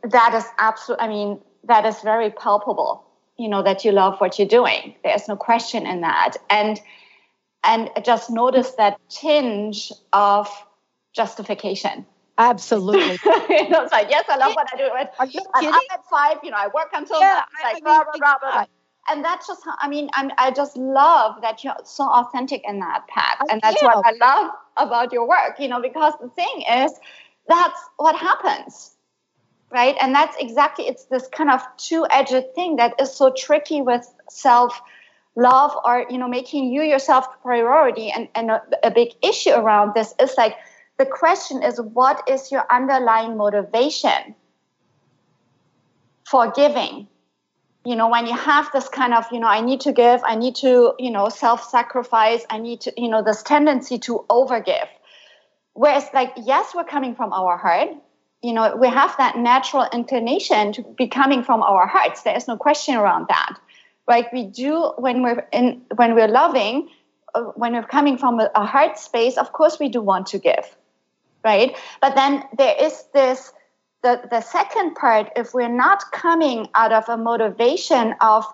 That 0.04 0.34
is 0.34 0.46
absolutely. 0.58 1.06
I 1.06 1.10
mean, 1.10 1.40
that 1.66 1.86
is 1.86 2.00
very 2.02 2.32
palpable. 2.32 3.06
You 3.38 3.50
know 3.50 3.64
that 3.64 3.84
you 3.84 3.92
love 3.92 4.20
what 4.20 4.40
you're 4.40 4.48
doing. 4.48 4.96
There's 5.04 5.28
no 5.28 5.36
question 5.36 5.86
in 5.86 6.02
that, 6.02 6.38
and 6.50 6.80
and 7.64 7.90
just 8.04 8.30
notice 8.30 8.72
that 8.72 9.00
tinge 9.10 9.92
of 10.12 10.50
justification. 11.14 12.06
Absolutely. 12.38 13.02
you 13.50 13.70
know, 13.70 13.84
it's 13.84 13.92
like, 13.92 14.10
yes, 14.10 14.26
I 14.28 14.38
love 14.38 14.56
what 14.56 14.68
I 14.74 14.78
do. 14.78 14.84
Are 15.20 15.26
you 15.26 15.42
kidding? 15.56 15.70
I'm 15.70 15.82
at 15.92 16.06
five, 16.10 16.38
you 16.44 16.52
know, 16.52 16.58
I 16.58 16.68
work 16.68 16.90
until 16.94 17.20
yeah, 17.20 17.44
like, 17.64 17.72
I 17.72 17.74
mean, 17.76 17.84
blah, 17.84 18.04
blah, 18.04 18.14
blah, 18.18 18.36
blah. 18.40 18.66
And 19.10 19.24
that's 19.24 19.48
just, 19.48 19.62
I 19.80 19.88
mean, 19.88 20.10
I'm, 20.14 20.32
I 20.38 20.52
just 20.52 20.78
love 20.78 21.42
that 21.42 21.64
you're 21.64 21.76
so 21.84 22.06
authentic 22.06 22.62
in 22.66 22.80
that, 22.80 23.06
Pat. 23.08 23.38
And 23.50 23.62
that's 23.62 23.82
what 23.84 24.04
I 24.06 24.14
love 24.14 24.52
about 24.78 25.12
your 25.12 25.28
work, 25.28 25.60
you 25.60 25.68
know, 25.68 25.82
because 25.82 26.14
the 26.22 26.30
thing 26.30 26.64
is, 26.72 26.92
that's 27.48 27.80
what 27.98 28.16
happens, 28.16 28.96
right? 29.72 29.96
And 30.00 30.16
that's 30.16 30.38
exactly, 30.40 30.88
it's 30.88 31.06
this 31.06 31.28
kind 31.28 31.52
of 31.52 31.62
two 31.78 32.08
edged 32.10 32.56
thing 32.56 32.78
that 32.78 32.94
is 33.00 33.14
so 33.14 33.34
tricky 33.36 33.82
with 33.82 34.08
self 34.30 34.82
love 35.36 35.72
or 35.84 36.06
you 36.10 36.18
know 36.18 36.28
making 36.28 36.72
you 36.72 36.84
yourself 36.84 37.26
priority 37.42 38.12
and, 38.12 38.28
and 38.36 38.52
a, 38.52 38.62
a 38.84 38.92
big 38.92 39.10
issue 39.24 39.52
around 39.52 39.94
this 39.96 40.14
is 40.20 40.34
like 40.38 40.56
the 40.98 41.06
question 41.06 41.64
is 41.64 41.82
what 41.82 42.28
is 42.30 42.52
your 42.52 42.66
underlying 42.72 43.36
motivation 43.36 44.36
for 46.26 46.52
giving? 46.52 47.08
You 47.84 47.96
know 47.96 48.10
when 48.10 48.28
you 48.28 48.38
have 48.38 48.70
this 48.72 48.88
kind 48.88 49.14
of 49.14 49.26
you 49.32 49.40
know 49.40 49.48
i 49.48 49.60
need 49.60 49.82
to 49.82 49.92
give 49.92 50.22
i 50.24 50.36
need 50.36 50.56
to 50.56 50.94
you 51.00 51.12
know 51.12 51.28
self-sacrifice 51.28 52.46
i 52.50 52.58
need 52.58 52.80
to 52.82 52.94
you 52.96 53.10
know 53.10 53.22
this 53.22 53.44
tendency 53.44 54.00
to 54.00 54.26
overgive. 54.30 54.88
Whereas 55.74 56.06
like 56.14 56.32
yes 56.38 56.74
we're 56.74 56.86
coming 56.86 57.14
from 57.16 57.34
our 57.34 57.58
heart. 57.58 57.90
You 58.42 58.54
know 58.54 58.78
we 58.78 58.88
have 58.88 59.18
that 59.18 59.38
natural 59.38 59.86
inclination 59.92 60.72
to 60.74 60.84
be 60.84 61.08
coming 61.08 61.44
from 61.44 61.62
our 61.62 61.86
hearts. 61.86 62.22
There 62.22 62.38
is 62.38 62.48
no 62.48 62.56
question 62.56 62.96
around 62.96 63.28
that 63.28 63.58
right 64.08 64.28
we 64.34 64.46
do 64.46 64.94
when 64.98 65.24
we're 65.24 65.48
in 65.52 65.82
when 65.96 66.16
we're 66.16 66.28
loving 66.28 66.90
uh, 67.36 67.42
when 67.56 67.74
we're 67.74 67.84
coming 67.84 68.18
from 68.18 68.40
a, 68.40 68.50
a 68.56 68.66
heart 68.66 68.98
space 68.98 69.38
of 69.38 69.54
course 69.54 69.80
we 69.80 69.90
do 69.90 70.02
want 70.02 70.28
to 70.28 70.40
give 70.40 70.76
right? 71.44 71.76
But 72.02 72.16
then 72.16 72.44
there 72.58 72.76
is 72.80 73.04
this 73.14 73.52
the, 74.02 74.22
the 74.30 74.42
second 74.42 74.96
part, 74.96 75.32
if 75.38 75.54
we're 75.54 75.70
not 75.70 76.12
coming 76.12 76.68
out 76.76 76.92
of 76.92 77.08
a 77.08 77.16
motivation 77.16 78.16
of 78.20 78.46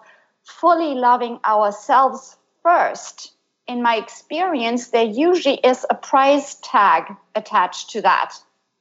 fully 0.44 0.94
loving 0.94 1.40
ourselves 1.44 2.38
first, 2.62 3.34
in 3.68 3.82
my 3.82 3.96
experience, 3.96 4.90
there 4.90 5.06
usually 5.06 5.56
is 5.56 5.86
a 5.90 5.96
price 5.96 6.58
tag 6.64 7.16
attached 7.36 7.90
to 7.92 8.02
that, 8.02 8.36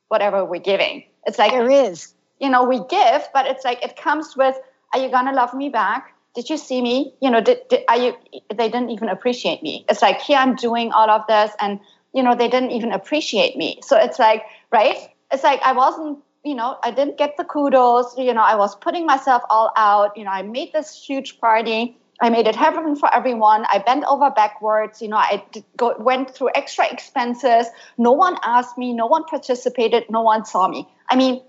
whatever 0.09 0.45
we're 0.45 0.61
giving. 0.61 1.05
It's 1.27 1.39
like 1.39 1.53
there 1.53 1.71
is. 1.71 2.13
You 2.39 2.51
know, 2.51 2.65
we 2.65 2.81
give, 2.89 3.27
but 3.33 3.47
it's 3.47 3.65
like 3.65 3.83
it 3.83 3.97
comes 3.97 4.37
with, 4.37 4.57
are 4.93 5.01
you 5.01 5.11
gonna 5.11 5.33
love 5.33 5.55
me 5.55 5.71
back? 5.71 6.15
Did 6.39 6.51
you 6.51 6.57
see 6.57 6.81
me? 6.81 7.13
You 7.21 7.33
know, 7.33 7.41
did, 7.41 7.67
did 7.69 7.83
are 7.89 7.99
you 7.99 8.15
they 8.55 8.69
didn't 8.69 8.91
even 8.91 9.09
appreciate 9.09 9.61
me. 9.61 9.85
It's 9.89 10.01
like 10.01 10.21
here 10.21 10.39
I'm 10.39 10.55
doing 10.55 10.93
all 10.93 11.11
of 11.11 11.27
this 11.27 11.51
and 11.59 11.81
you 12.15 12.23
know, 12.23 12.37
they 12.37 12.47
didn't 12.47 12.71
even 12.71 12.93
appreciate 12.93 13.57
me. 13.57 13.81
So 13.83 13.99
it's 13.99 14.21
like, 14.21 14.45
right? 14.71 14.97
It's 15.33 15.43
like 15.43 15.61
I 15.63 15.73
wasn't 15.73 16.21
you 16.45 16.55
know, 16.55 16.79
I 16.85 16.93
didn't 16.93 17.19
get 17.19 17.37
the 17.39 17.43
kudos. 17.43 18.17
You 18.17 18.33
know, 18.35 18.43
I 18.43 18.55
was 18.55 18.77
putting 18.77 19.05
myself 19.05 19.43
all 19.51 19.73
out. 19.75 20.17
You 20.17 20.23
know, 20.23 20.31
I 20.31 20.43
made 20.43 20.73
this 20.73 20.95
huge 20.95 21.41
party. 21.41 21.99
I 22.21 22.31
made 22.31 22.47
it 22.47 22.55
happen 22.55 22.95
for 22.95 23.13
everyone. 23.13 23.67
I 23.69 23.81
bent 23.81 24.05
over 24.05 24.31
backwards. 24.31 25.03
You 25.03 25.09
know, 25.09 25.17
I 25.17 25.45
go, 25.77 25.97
went 25.99 26.31
through 26.37 26.51
extra 26.55 26.87
expenses. 26.89 27.67
No 27.97 28.13
one 28.13 28.37
asked 28.45 28.79
me. 28.79 28.93
No 28.93 29.07
one 29.07 29.25
participated. 29.25 30.05
No 30.09 30.23
one 30.23 30.45
saw 30.45 30.69
me. 30.69 30.87
I 31.11 31.17
mean, 31.17 31.43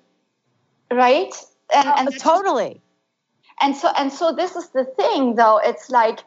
right? 0.92 1.32
And, 1.76 1.88
oh, 1.88 1.94
and 1.96 2.20
totally. 2.20 2.82
And 3.62 3.76
so, 3.76 3.92
and 3.98 4.12
so, 4.12 4.32
this 4.32 4.56
is 4.56 4.70
the 4.70 4.86
thing, 4.86 5.36
though. 5.36 5.60
It's 5.64 5.90
like, 5.90 6.20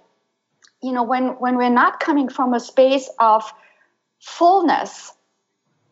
you 0.83 0.93
know, 0.93 1.03
when 1.03 1.29
when 1.41 1.57
we're 1.57 1.71
not 1.71 2.01
coming 2.01 2.29
from 2.29 2.55
a 2.55 2.61
space 2.61 3.09
of 3.19 3.51
fullness, 4.21 5.13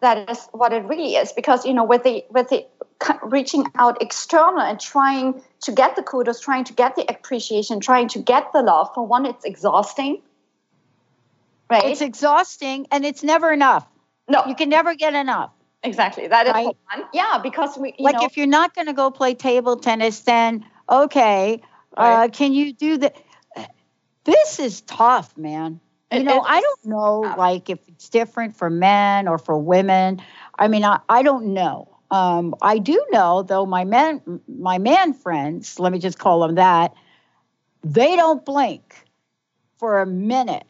that 0.01 0.29
is 0.31 0.49
what 0.53 0.73
it 0.73 0.85
really 0.85 1.15
is. 1.15 1.33
Because 1.33 1.65
you 1.65 1.75
know 1.75 1.85
with 1.85 2.03
the 2.03 2.25
with 2.31 2.49
the 2.49 2.67
reaching 3.25 3.65
out 3.77 4.01
external 4.03 4.61
and 4.61 4.79
trying 4.79 5.43
to 5.63 5.73
get 5.73 5.97
the 5.97 6.03
kudos 6.03 6.41
trying 6.41 6.65
to 6.65 6.75
get 6.75 6.97
the 6.97 7.05
appreciation 7.09 7.81
trying 7.81 8.07
to 8.07 8.19
get 8.19 8.53
the 8.53 8.61
love 8.61 8.91
for 8.95 9.07
one 9.07 9.25
it's 9.25 9.43
exhausting 9.45 10.21
right? 11.71 11.85
It's 11.85 12.01
exhausting 12.01 12.87
and 12.91 13.07
it's 13.07 13.23
never 13.23 13.53
enough. 13.53 13.87
No. 14.29 14.45
You 14.47 14.55
can 14.55 14.69
never 14.69 14.95
get 14.95 15.15
enough. 15.15 15.53
Exactly. 15.83 16.27
That 16.27 16.47
is 16.47 16.53
right? 16.53 16.67
one. 16.67 17.05
Yeah 17.15 17.39
because 17.43 17.79
we 17.79 17.95
like 17.99 18.17
know, 18.17 18.27
if 18.27 18.37
you're 18.37 18.47
not 18.47 18.75
going 18.75 18.87
to 18.87 18.93
go 18.93 19.11
play 19.11 19.35
table 19.35 19.77
tennis 19.77 20.21
then 20.21 20.67
okay 20.91 21.63
uh, 21.97 22.03
right. 22.03 22.25
uh, 22.25 22.29
can 22.29 22.53
you 22.53 22.73
do 22.73 22.99
the 22.99 23.13
this 24.25 24.59
is 24.59 24.81
tough 24.83 25.37
man 25.37 25.81
you 26.13 26.25
know, 26.25 26.41
I 26.41 26.61
don't 26.61 26.87
know, 26.87 27.21
like 27.21 27.71
if 27.71 27.79
it's 27.87 28.09
different 28.09 28.57
for 28.57 28.69
men 28.69 29.29
or 29.29 29.39
for 29.39 29.57
women. 29.57 30.21
I 30.59 30.69
mean, 30.69 30.85
I, 30.85 31.01
I 31.09 31.23
don't 31.23 31.55
know. 31.55 31.89
Um, 32.11 32.57
I 32.61 32.79
do 32.79 33.05
know, 33.11 33.43
though, 33.43 33.65
my 33.65 33.85
men, 33.85 34.41
my 34.49 34.79
man 34.79 35.15
friends, 35.15 35.79
let 35.79 35.93
me 35.93 36.01
just 36.01 36.19
call 36.19 36.41
them 36.41 36.57
that, 36.57 36.95
they 37.85 38.17
don't 38.17 38.45
blink 38.45 39.05
for 39.79 40.01
a 40.01 40.07
minute, 40.07 40.65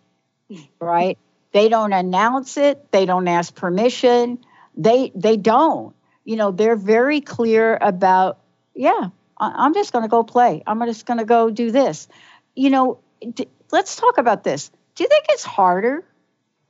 right? 0.79 1.19
They 1.53 1.71
don't 1.71 1.95
announce 1.95 2.59
it. 2.59 2.93
They 2.93 3.07
don't 3.07 3.27
ask 3.27 3.55
permission. 3.55 4.39
They 4.77 5.11
they 5.15 5.37
don't. 5.37 5.97
You 6.25 6.37
know, 6.37 6.51
they're 6.53 6.77
very 6.77 7.23
clear 7.23 7.77
about, 7.81 8.39
yeah, 8.75 9.09
I, 9.41 9.67
am 9.67 9.75
just 9.75 9.93
going 9.93 10.05
to 10.05 10.09
go 10.09 10.23
play. 10.23 10.63
I'm 10.67 10.85
just 10.85 11.07
going 11.07 11.19
to 11.19 11.25
go 11.25 11.51
do 11.51 11.71
this. 11.71 12.07
You 12.55 12.71
know, 12.71 12.99
d- 13.21 13.49
let's 13.73 13.97
talk 13.97 14.19
about 14.19 14.45
this 14.45 14.71
do 14.95 15.05
you 15.05 15.09
think 15.09 15.27
it's 15.31 15.45
harder 15.45 16.05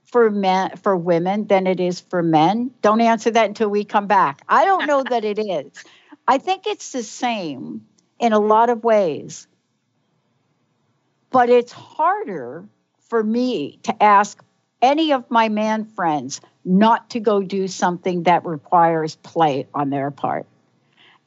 for 0.04 0.30
men 0.30 0.76
for 0.76 0.96
women 0.96 1.46
than 1.46 1.66
it 1.66 1.80
is 1.80 2.00
for 2.00 2.22
men? 2.22 2.70
Don't 2.80 3.00
answer 3.00 3.30
that 3.32 3.48
until 3.48 3.68
we 3.68 3.84
come 3.84 4.06
back. 4.06 4.42
I 4.48 4.64
don't 4.64 4.86
know 4.86 5.02
that 5.02 5.24
it 5.24 5.38
is. 5.38 5.84
I 6.28 6.38
think 6.38 6.66
it's 6.66 6.92
the 6.92 7.02
same 7.02 7.86
in 8.20 8.32
a 8.32 8.38
lot 8.38 8.70
of 8.70 8.84
ways. 8.84 9.48
But 11.30 11.48
it's 11.48 11.72
harder 11.72 12.68
for 13.08 13.22
me 13.22 13.78
to 13.84 14.02
ask 14.02 14.40
any 14.82 15.12
of 15.12 15.30
my 15.30 15.48
man 15.48 15.84
friends 15.84 16.40
not 16.64 17.10
to 17.10 17.20
go 17.20 17.42
do 17.42 17.68
something 17.68 18.24
that 18.24 18.44
requires 18.44 19.16
play 19.16 19.66
on 19.74 19.90
their 19.90 20.10
part. 20.10 20.46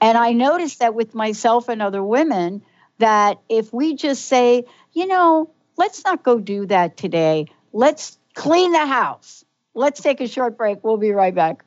And 0.03 0.17
I 0.17 0.33
noticed 0.33 0.79
that 0.79 0.95
with 0.95 1.15
myself 1.15 1.69
and 1.69 1.81
other 1.81 2.03
women, 2.03 2.61
that 2.97 3.39
if 3.47 3.71
we 3.71 3.95
just 3.95 4.25
say, 4.25 4.65
you 4.91 5.07
know, 5.07 5.49
let's 5.77 6.03
not 6.03 6.23
go 6.23 6.39
do 6.39 6.65
that 6.65 6.97
today. 6.97 7.47
Let's 7.71 8.17
clean 8.33 8.73
the 8.73 8.85
house. 8.85 9.45
Let's 9.73 10.01
take 10.01 10.19
a 10.19 10.27
short 10.27 10.57
break. 10.57 10.83
We'll 10.83 10.97
be 10.97 11.11
right 11.11 11.33
back. 11.33 11.63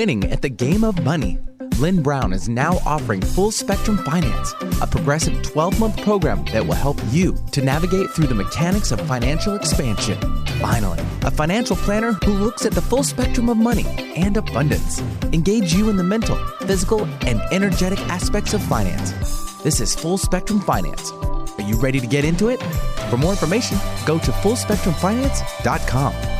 Winning 0.00 0.24
at 0.32 0.40
the 0.40 0.48
game 0.48 0.82
of 0.82 1.04
money. 1.04 1.38
Lynn 1.78 2.02
Brown 2.02 2.32
is 2.32 2.48
now 2.48 2.78
offering 2.86 3.20
Full 3.20 3.50
Spectrum 3.50 3.98
Finance, 3.98 4.54
a 4.80 4.86
progressive 4.86 5.42
12 5.42 5.78
month 5.78 6.02
program 6.02 6.42
that 6.52 6.66
will 6.66 6.80
help 6.86 6.96
you 7.10 7.36
to 7.52 7.60
navigate 7.60 8.08
through 8.08 8.28
the 8.28 8.34
mechanics 8.34 8.92
of 8.92 9.00
financial 9.02 9.56
expansion. 9.56 10.16
Finally, 10.58 11.00
a 11.24 11.30
financial 11.30 11.76
planner 11.76 12.12
who 12.24 12.32
looks 12.32 12.64
at 12.64 12.72
the 12.72 12.80
full 12.80 13.02
spectrum 13.02 13.50
of 13.50 13.58
money 13.58 13.84
and 14.16 14.38
abundance. 14.38 15.02
Engage 15.34 15.74
you 15.74 15.90
in 15.90 15.98
the 15.98 16.08
mental, 16.14 16.36
physical, 16.66 17.04
and 17.26 17.42
energetic 17.52 18.00
aspects 18.08 18.54
of 18.54 18.62
finance. 18.62 19.12
This 19.64 19.82
is 19.82 19.94
Full 19.94 20.16
Spectrum 20.16 20.60
Finance. 20.60 21.12
Are 21.12 21.68
you 21.70 21.76
ready 21.76 22.00
to 22.00 22.06
get 22.06 22.24
into 22.24 22.48
it? 22.48 22.58
For 23.10 23.18
more 23.18 23.32
information, 23.32 23.76
go 24.06 24.18
to 24.18 24.30
fullspectrumfinance.com. 24.30 26.39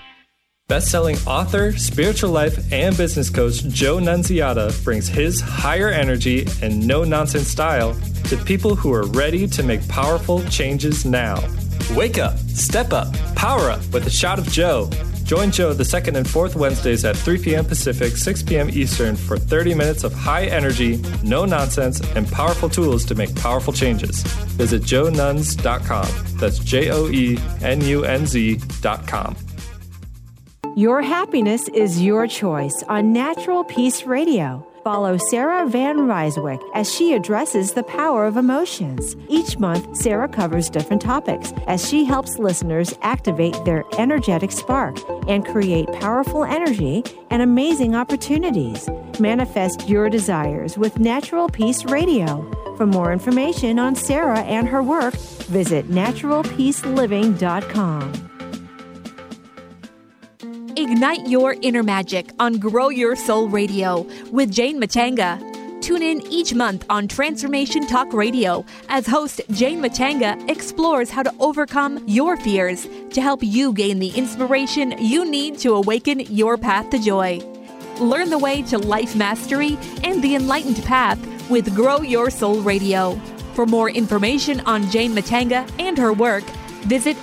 Best-selling 0.71 1.17
author, 1.27 1.77
spiritual 1.77 2.31
life, 2.31 2.71
and 2.71 2.95
business 2.95 3.29
coach 3.29 3.61
Joe 3.65 3.97
Nunziata 3.97 4.71
brings 4.85 5.05
his 5.05 5.41
higher 5.41 5.89
energy 5.89 6.47
and 6.61 6.87
no-nonsense 6.87 7.49
style 7.49 7.93
to 8.29 8.37
people 8.37 8.73
who 8.73 8.93
are 8.93 9.05
ready 9.07 9.49
to 9.49 9.63
make 9.63 9.85
powerful 9.89 10.41
changes 10.45 11.03
now. 11.03 11.43
Wake 11.93 12.17
up, 12.17 12.37
step 12.37 12.93
up, 12.93 13.13
power 13.35 13.69
up 13.69 13.85
with 13.91 14.07
a 14.07 14.09
shot 14.09 14.39
of 14.39 14.47
Joe. 14.47 14.89
Join 15.25 15.51
Joe 15.51 15.73
the 15.73 15.83
second 15.83 16.15
and 16.15 16.25
fourth 16.29 16.55
Wednesdays 16.55 17.03
at 17.03 17.17
3 17.17 17.39
p.m. 17.39 17.65
Pacific, 17.65 18.15
6 18.15 18.43
p.m. 18.43 18.69
Eastern 18.69 19.17
for 19.17 19.37
30 19.37 19.73
minutes 19.75 20.05
of 20.05 20.13
high 20.13 20.45
energy, 20.45 21.01
no 21.21 21.43
nonsense, 21.43 21.99
and 22.15 22.31
powerful 22.31 22.69
tools 22.69 23.03
to 23.07 23.13
make 23.13 23.35
powerful 23.35 23.73
changes. 23.73 24.23
Visit 24.55 24.83
joenunz.com. 24.83 26.07
That's 26.37 26.59
J 26.59 26.91
O 26.91 27.09
E 27.09 27.37
N 27.61 27.81
U 27.81 28.05
N 28.05 28.25
Z.com. 28.25 29.35
Your 30.75 31.01
happiness 31.01 31.67
is 31.69 32.01
your 32.01 32.27
choice 32.27 32.83
on 32.87 33.11
Natural 33.11 33.65
Peace 33.65 34.03
Radio. 34.03 34.65
Follow 34.85 35.17
Sarah 35.29 35.67
Van 35.67 35.97
Ryswick 35.97 36.61
as 36.73 36.89
she 36.89 37.13
addresses 37.13 37.73
the 37.73 37.83
power 37.83 38.25
of 38.25 38.37
emotions. 38.37 39.17
Each 39.27 39.59
month, 39.59 39.97
Sarah 39.97 40.29
covers 40.29 40.69
different 40.69 41.01
topics 41.01 41.51
as 41.67 41.85
she 41.85 42.05
helps 42.05 42.39
listeners 42.39 42.97
activate 43.01 43.57
their 43.65 43.83
energetic 43.97 44.53
spark 44.53 44.95
and 45.27 45.45
create 45.45 45.91
powerful 45.99 46.45
energy 46.45 47.03
and 47.29 47.41
amazing 47.41 47.93
opportunities. 47.93 48.87
Manifest 49.19 49.89
your 49.89 50.09
desires 50.09 50.77
with 50.77 50.99
Natural 50.99 51.49
Peace 51.49 51.83
Radio. 51.83 52.49
For 52.77 52.85
more 52.85 53.11
information 53.11 53.77
on 53.77 53.95
Sarah 53.95 54.43
and 54.43 54.69
her 54.69 54.81
work, 54.81 55.15
visit 55.15 55.89
naturalpeaceliving.com. 55.89 58.30
Ignite 60.81 61.27
your 61.27 61.55
inner 61.61 61.83
magic 61.83 62.31
on 62.39 62.57
Grow 62.57 62.89
Your 62.89 63.15
Soul 63.15 63.47
Radio 63.49 64.01
with 64.31 64.51
Jane 64.51 64.81
Matanga. 64.81 65.39
Tune 65.79 66.01
in 66.01 66.21
each 66.25 66.55
month 66.55 66.87
on 66.89 67.07
Transformation 67.07 67.85
Talk 67.85 68.11
Radio 68.13 68.65
as 68.89 69.05
host 69.05 69.41
Jane 69.51 69.79
Matanga 69.79 70.49
explores 70.49 71.11
how 71.11 71.21
to 71.21 71.31
overcome 71.39 72.03
your 72.07 72.35
fears 72.35 72.87
to 73.11 73.21
help 73.21 73.43
you 73.43 73.73
gain 73.73 73.99
the 73.99 74.09
inspiration 74.09 74.95
you 74.97 75.23
need 75.23 75.59
to 75.59 75.75
awaken 75.75 76.21
your 76.21 76.57
path 76.57 76.89
to 76.89 76.97
joy. 76.97 77.39
Learn 77.99 78.31
the 78.31 78.39
way 78.39 78.63
to 78.63 78.79
life 78.79 79.15
mastery 79.15 79.77
and 80.03 80.23
the 80.23 80.33
enlightened 80.33 80.83
path 80.83 81.19
with 81.47 81.75
Grow 81.75 82.01
Your 82.01 82.31
Soul 82.31 82.59
Radio. 82.61 83.13
For 83.53 83.67
more 83.67 83.91
information 83.91 84.61
on 84.61 84.89
Jane 84.89 85.13
Matanga 85.13 85.71
and 85.79 85.95
her 85.99 86.11
work, 86.11 86.43
visit 86.87 87.17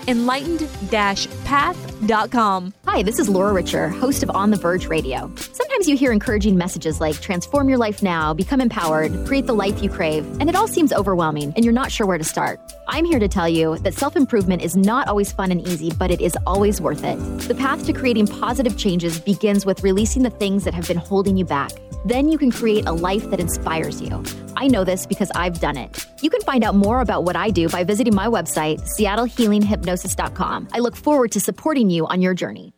enlightened-path.com. 2.00 2.74
Hi, 2.86 3.02
this 3.02 3.18
is 3.18 3.28
Laura 3.28 3.52
Richer, 3.52 3.88
host 3.88 4.22
of 4.22 4.30
On 4.30 4.50
the 4.50 4.56
Verge 4.56 4.86
Radio. 4.86 5.30
Sometimes 5.36 5.88
you 5.88 5.96
hear 5.96 6.12
encouraging 6.12 6.56
messages 6.56 7.00
like 7.00 7.20
transform 7.20 7.68
your 7.68 7.78
life 7.78 8.02
now, 8.02 8.34
become 8.34 8.60
empowered, 8.60 9.12
create 9.26 9.46
the 9.46 9.54
life 9.54 9.82
you 9.82 9.90
crave, 9.90 10.24
and 10.40 10.48
it 10.48 10.56
all 10.56 10.68
seems 10.68 10.92
overwhelming 10.92 11.52
and 11.56 11.64
you're 11.64 11.74
not 11.74 11.92
sure 11.92 12.06
where 12.06 12.18
to 12.18 12.24
start. 12.24 12.60
I'm 12.88 13.04
here 13.04 13.18
to 13.18 13.28
tell 13.28 13.48
you 13.48 13.78
that 13.78 13.94
self 13.94 14.16
improvement 14.16 14.62
is 14.62 14.76
not 14.76 15.08
always 15.08 15.32
fun 15.32 15.50
and 15.50 15.66
easy, 15.66 15.92
but 15.98 16.10
it 16.10 16.20
is 16.20 16.36
always 16.46 16.80
worth 16.80 17.04
it. 17.04 17.16
The 17.46 17.54
path 17.54 17.84
to 17.86 17.92
creating 17.92 18.26
positive 18.26 18.76
changes 18.76 19.20
begins 19.20 19.66
with 19.66 19.82
releasing 19.82 20.22
the 20.22 20.30
things 20.30 20.64
that 20.64 20.74
have 20.74 20.88
been 20.88 20.96
holding 20.96 21.36
you 21.36 21.44
back. 21.44 21.72
Then 22.04 22.28
you 22.28 22.38
can 22.38 22.50
create 22.50 22.86
a 22.86 22.92
life 22.92 23.28
that 23.30 23.40
inspires 23.40 24.00
you. 24.00 24.22
I 24.56 24.66
know 24.66 24.82
this 24.82 25.06
because 25.06 25.30
I've 25.34 25.60
done 25.60 25.76
it. 25.76 26.06
You 26.20 26.30
can 26.30 26.40
find 26.40 26.64
out 26.64 26.74
more 26.74 27.00
about 27.00 27.24
what 27.24 27.36
I 27.36 27.50
do 27.50 27.68
by 27.68 27.84
visiting 27.84 28.14
my 28.14 28.26
website, 28.26 28.80
seattlehealinghypnosis.com. 28.80 30.68
I 30.72 30.78
look 30.80 30.96
forward 30.96 31.30
to 31.32 31.40
supporting 31.40 31.87
you 31.90 32.06
on 32.06 32.22
your 32.22 32.34
journey. 32.34 32.74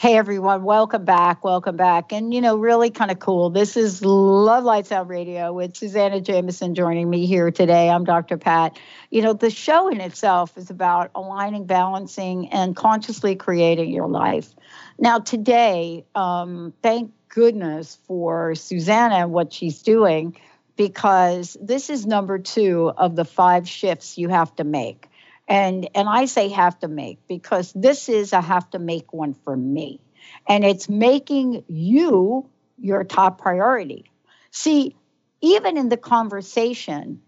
Hey 0.00 0.16
everyone, 0.16 0.62
welcome 0.62 1.04
back. 1.04 1.42
Welcome 1.42 1.76
back. 1.76 2.12
And 2.12 2.32
you 2.32 2.40
know, 2.40 2.56
really 2.56 2.90
kind 2.90 3.10
of 3.10 3.18
cool. 3.18 3.50
This 3.50 3.76
is 3.76 4.00
Love 4.00 4.62
Light 4.62 4.86
Sound 4.86 5.08
Radio 5.08 5.52
with 5.52 5.76
Suzanna 5.76 6.20
Jamieson 6.20 6.76
joining 6.76 7.10
me 7.10 7.26
here 7.26 7.50
today. 7.50 7.90
I'm 7.90 8.04
Dr. 8.04 8.38
Pat. 8.38 8.78
You 9.10 9.22
know, 9.22 9.32
the 9.32 9.50
show 9.50 9.88
in 9.88 10.00
itself 10.00 10.56
is 10.56 10.70
about 10.70 11.10
aligning, 11.16 11.64
balancing, 11.64 12.50
and 12.50 12.76
consciously 12.76 13.34
creating 13.34 13.90
your 13.90 14.06
life. 14.06 14.54
Now, 15.00 15.18
today, 15.18 16.04
um, 16.14 16.74
thank 16.80 17.10
goodness 17.28 17.98
for 18.06 18.54
Suzanna 18.54 19.16
and 19.16 19.32
what 19.32 19.52
she's 19.52 19.82
doing, 19.82 20.36
because 20.76 21.56
this 21.60 21.90
is 21.90 22.06
number 22.06 22.38
two 22.38 22.92
of 22.96 23.16
the 23.16 23.24
five 23.24 23.68
shifts 23.68 24.16
you 24.16 24.28
have 24.28 24.54
to 24.54 24.62
make 24.62 25.08
and 25.48 25.88
and 25.94 26.08
i 26.08 26.26
say 26.26 26.48
have 26.48 26.78
to 26.78 26.88
make 26.88 27.26
because 27.26 27.72
this 27.72 28.08
is 28.08 28.32
a 28.32 28.40
have 28.40 28.68
to 28.70 28.78
make 28.78 29.12
one 29.12 29.34
for 29.34 29.56
me. 29.56 30.00
And 30.46 30.64
it's 30.64 30.88
making 30.88 31.64
you 31.68 32.48
your 32.78 33.04
top 33.04 33.40
priority. 33.40 34.04
See 34.50 34.94
even 35.40 35.76
in 35.78 35.88
the 35.88 35.96
conversation 35.96 37.22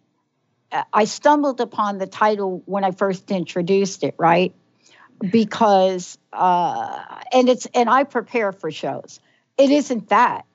uh, 0.71 0.85
i 0.93 1.05
stumbled 1.05 1.61
upon 1.61 1.99
the 1.99 2.07
title 2.07 2.63
when 2.67 2.85
i 2.85 2.91
first 2.91 3.31
introduced 3.31 4.05
it 4.05 4.15
right? 4.19 4.55
Because 5.19 6.19
uh, 6.33 7.05
and 7.33 7.49
it's 7.49 7.67
and 7.75 7.89
i 7.89 8.05
prepare 8.05 8.53
for 8.53 8.71
shows. 8.71 9.21
It 9.59 9.71
isn't 9.71 10.09
that. 10.11 10.47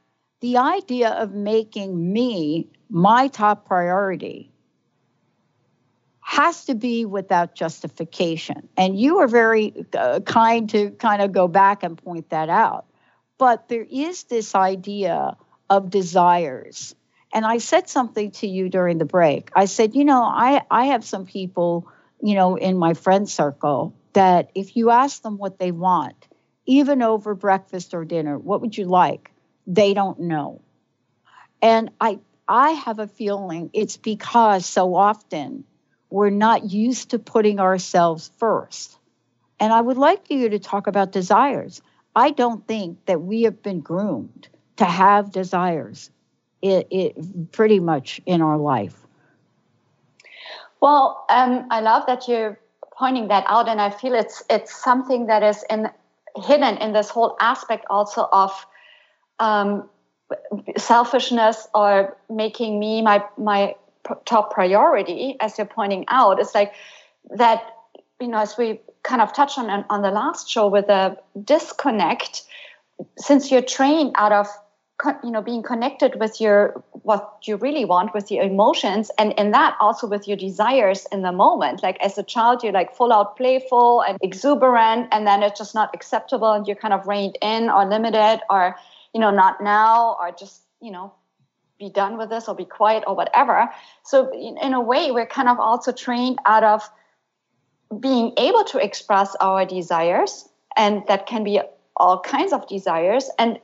The 0.41 0.57
idea 0.57 1.09
of 1.09 1.31
making 1.33 2.13
me 2.13 2.67
my 2.89 3.27
top 3.27 3.65
priority 3.65 4.51
has 6.27 6.65
to 6.65 6.73
be 6.73 7.05
without 7.05 7.53
justification. 7.53 8.67
And 8.75 8.99
you 8.99 9.19
are 9.19 9.27
very 9.27 9.85
uh, 9.95 10.21
kind 10.21 10.67
to 10.71 10.89
kind 10.89 11.21
of 11.21 11.31
go 11.31 11.47
back 11.47 11.83
and 11.83 11.95
point 11.95 12.31
that 12.31 12.49
out. 12.49 12.87
But 13.37 13.67
there 13.69 13.85
is 13.87 14.23
this 14.23 14.55
idea 14.55 15.37
of 15.69 15.91
desires. 15.91 16.95
And 17.31 17.45
I 17.45 17.59
said 17.59 17.87
something 17.89 18.31
to 18.31 18.47
you 18.47 18.69
during 18.69 18.97
the 18.97 19.05
break. 19.05 19.51
I 19.55 19.65
said, 19.65 19.93
you 19.93 20.03
know, 20.03 20.23
I, 20.23 20.63
I 20.71 20.85
have 20.85 21.05
some 21.05 21.27
people, 21.27 21.87
you 22.23 22.33
know, 22.33 22.55
in 22.55 22.75
my 22.75 22.95
friend 22.95 23.29
circle 23.29 23.93
that 24.13 24.49
if 24.55 24.75
you 24.75 24.89
ask 24.89 25.21
them 25.21 25.37
what 25.37 25.59
they 25.59 25.71
want, 25.71 26.27
even 26.65 27.03
over 27.03 27.35
breakfast 27.35 27.93
or 27.93 28.03
dinner, 28.03 28.35
what 28.35 28.61
would 28.61 28.75
you 28.75 28.85
like? 28.85 29.29
They 29.67 29.93
don't 29.93 30.21
know. 30.21 30.59
And 31.61 31.91
I 32.01 32.17
I 32.47 32.71
have 32.71 32.97
a 32.97 33.07
feeling 33.07 33.69
it's 33.73 33.97
because 33.97 34.65
so 34.65 34.95
often 34.95 35.65
we're 36.09 36.29
not 36.29 36.71
used 36.71 37.11
to 37.11 37.19
putting 37.19 37.59
ourselves 37.59 38.31
first. 38.37 38.97
And 39.59 39.71
I 39.71 39.81
would 39.81 39.97
like 39.97 40.29
you 40.29 40.49
to 40.49 40.59
talk 40.59 40.87
about 40.87 41.11
desires. 41.11 41.81
I 42.15 42.31
don't 42.31 42.65
think 42.67 43.05
that 43.05 43.21
we 43.21 43.43
have 43.43 43.61
been 43.61 43.81
groomed 43.81 44.47
to 44.77 44.85
have 44.85 45.31
desires 45.31 46.09
it, 46.61 46.87
it 46.89 47.51
pretty 47.51 47.79
much 47.79 48.21
in 48.25 48.41
our 48.41 48.57
life. 48.57 48.95
Well, 50.81 51.25
um, 51.29 51.67
I 51.69 51.81
love 51.81 52.03
that 52.07 52.27
you're 52.27 52.59
pointing 52.97 53.27
that 53.29 53.45
out, 53.47 53.67
and 53.67 53.81
I 53.81 53.89
feel 53.89 54.13
it's 54.13 54.43
it's 54.49 54.73
something 54.73 55.27
that 55.27 55.43
is 55.43 55.63
in 55.69 55.89
hidden 56.35 56.77
in 56.77 56.93
this 56.93 57.09
whole 57.09 57.37
aspect 57.39 57.85
also 57.89 58.27
of 58.31 58.51
um, 59.39 59.89
selfishness 60.77 61.67
or 61.73 62.17
making 62.29 62.79
me 62.79 63.01
my 63.01 63.23
my 63.37 63.75
top 64.25 64.53
priority, 64.53 65.35
as 65.39 65.57
you're 65.57 65.67
pointing 65.67 66.05
out, 66.07 66.39
is 66.39 66.53
like 66.53 66.73
that, 67.31 67.63
you 68.19 68.27
know, 68.27 68.39
as 68.39 68.57
we 68.57 68.79
kind 69.03 69.21
of 69.21 69.33
touched 69.33 69.57
on 69.57 69.69
on 69.89 70.01
the 70.01 70.11
last 70.11 70.49
show 70.49 70.67
with 70.67 70.87
the 70.87 71.17
disconnect, 71.43 72.43
since 73.17 73.51
you're 73.51 73.61
trained 73.61 74.13
out 74.15 74.31
of 74.31 74.47
you 75.23 75.31
know 75.31 75.41
being 75.41 75.61
connected 75.61 76.17
with 76.19 76.39
your 76.39 76.81
what 77.03 77.39
you 77.43 77.57
really 77.57 77.83
want 77.83 78.13
with 78.13 78.31
your 78.31 78.43
emotions 78.43 79.11
and 79.17 79.33
in 79.33 79.51
that 79.51 79.75
also 79.81 80.07
with 80.07 80.27
your 80.27 80.37
desires 80.37 81.05
in 81.11 81.21
the 81.21 81.31
moment. 81.31 81.83
Like 81.83 81.97
as 82.01 82.17
a 82.17 82.23
child 82.23 82.63
you're 82.63 82.71
like 82.71 82.95
full 82.95 83.11
out 83.11 83.35
playful 83.35 84.01
and 84.01 84.17
exuberant 84.21 85.09
and 85.11 85.27
then 85.27 85.43
it's 85.43 85.59
just 85.59 85.75
not 85.75 85.93
acceptable 85.93 86.51
and 86.51 86.65
you're 86.65 86.77
kind 86.77 86.93
of 86.93 87.05
reined 87.07 87.37
in 87.41 87.69
or 87.69 87.85
limited 87.85 88.39
or 88.49 88.75
you 89.13 89.19
know 89.19 89.31
not 89.31 89.61
now 89.61 90.15
or 90.19 90.31
just 90.31 90.61
you 90.81 90.91
know 90.91 91.13
be 91.77 91.89
done 91.89 92.17
with 92.17 92.29
this 92.29 92.47
or 92.47 92.55
be 92.55 92.65
quiet 92.65 93.03
or 93.07 93.15
whatever. 93.15 93.69
So, 94.03 94.31
in, 94.31 94.57
in, 94.61 94.73
a 94.73 94.81
way, 94.81 95.11
we're 95.11 95.25
kind 95.25 95.49
of 95.49 95.59
also 95.59 95.91
trained 95.91 96.39
out 96.45 96.63
of 96.63 96.89
being 97.99 98.33
able 98.37 98.63
to 98.65 98.83
express 98.83 99.35
our 99.41 99.65
desires, 99.65 100.47
and 100.77 101.03
that 101.07 101.27
can 101.27 101.43
be 101.43 101.61
all 101.97 102.19
kinds 102.19 102.53
of 102.53 102.67
desires, 102.67 103.29
and 103.37 103.59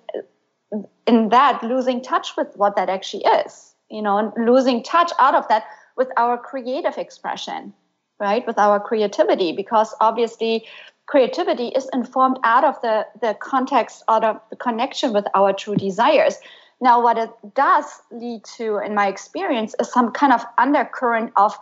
in 1.07 1.29
that, 1.29 1.63
losing 1.63 2.01
touch 2.01 2.37
with 2.37 2.47
what 2.55 2.75
that 2.75 2.89
actually 2.89 3.23
is, 3.25 3.73
you 3.89 4.01
know, 4.01 4.17
and 4.17 4.47
losing 4.47 4.83
touch 4.83 5.11
out 5.19 5.35
of 5.35 5.47
that 5.49 5.65
with 5.97 6.09
our 6.17 6.37
creative 6.37 6.97
expression, 6.97 7.73
right? 8.19 8.45
With 8.47 8.57
our 8.57 8.79
creativity, 8.79 9.51
because 9.51 9.93
obviously 9.99 10.65
creativity 11.07 11.67
is 11.67 11.89
informed 11.93 12.39
out 12.43 12.63
of 12.63 12.79
the, 12.81 13.05
the 13.19 13.33
context, 13.33 14.03
out 14.07 14.23
of 14.23 14.39
the 14.49 14.55
connection 14.55 15.11
with 15.11 15.25
our 15.33 15.51
true 15.51 15.75
desires. 15.75 16.37
Now, 16.81 17.01
what 17.01 17.17
it 17.17 17.29
does 17.53 17.85
lead 18.11 18.43
to, 18.57 18.79
in 18.79 18.95
my 18.95 19.07
experience, 19.07 19.75
is 19.79 19.91
some 19.91 20.11
kind 20.11 20.33
of 20.33 20.43
undercurrent 20.57 21.31
of 21.37 21.57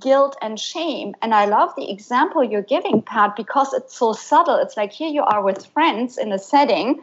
guilt 0.00 0.36
and 0.42 0.58
shame. 0.58 1.14
And 1.22 1.32
I 1.32 1.44
love 1.44 1.70
the 1.76 1.90
example 1.90 2.42
you're 2.42 2.62
giving, 2.62 3.00
Pat, 3.00 3.36
because 3.36 3.72
it's 3.72 3.96
so 3.96 4.12
subtle. 4.12 4.56
It's 4.56 4.76
like 4.76 4.92
here 4.92 5.08
you 5.08 5.22
are 5.22 5.42
with 5.42 5.64
friends 5.66 6.18
in 6.18 6.32
a 6.32 6.38
setting, 6.38 7.00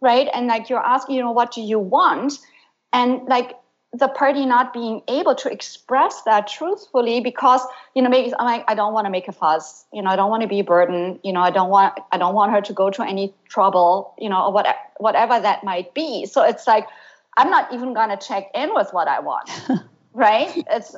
right? 0.00 0.28
And 0.32 0.46
like 0.46 0.70
you're 0.70 0.84
asking, 0.84 1.16
you 1.16 1.22
know, 1.22 1.32
what 1.32 1.52
do 1.52 1.60
you 1.60 1.78
want? 1.78 2.38
And 2.92 3.20
like 3.28 3.56
the 3.92 4.08
party 4.08 4.46
not 4.46 4.72
being 4.72 5.02
able 5.08 5.34
to 5.34 5.50
express 5.50 6.22
that 6.22 6.46
truthfully 6.46 7.20
because 7.20 7.60
you 7.94 8.02
know 8.02 8.08
maybe 8.08 8.32
I'm 8.38 8.46
like 8.46 8.64
I 8.68 8.74
don't 8.74 8.92
want 8.92 9.06
to 9.06 9.10
make 9.10 9.26
a 9.26 9.32
fuss 9.32 9.84
you 9.92 10.00
know 10.00 10.10
I 10.10 10.16
don't 10.16 10.30
want 10.30 10.42
to 10.42 10.48
be 10.48 10.60
a 10.60 10.64
burden 10.64 11.18
you 11.24 11.32
know 11.32 11.40
I 11.40 11.50
don't 11.50 11.70
want 11.70 11.98
I 12.12 12.18
don't 12.18 12.34
want 12.34 12.52
her 12.52 12.60
to 12.60 12.72
go 12.72 12.90
to 12.90 13.02
any 13.02 13.34
trouble 13.48 14.14
you 14.16 14.28
know 14.28 14.46
or 14.46 14.52
what, 14.52 14.76
whatever 14.98 15.40
that 15.40 15.64
might 15.64 15.92
be 15.92 16.24
so 16.26 16.44
it's 16.44 16.68
like 16.68 16.86
I'm 17.36 17.50
not 17.50 17.72
even 17.72 17.94
going 17.94 18.10
to 18.10 18.16
check 18.16 18.50
in 18.54 18.74
with 18.74 18.92
what 18.92 19.08
I 19.08 19.20
want. 19.20 19.50
right? 20.12 20.50
It's 20.70 20.96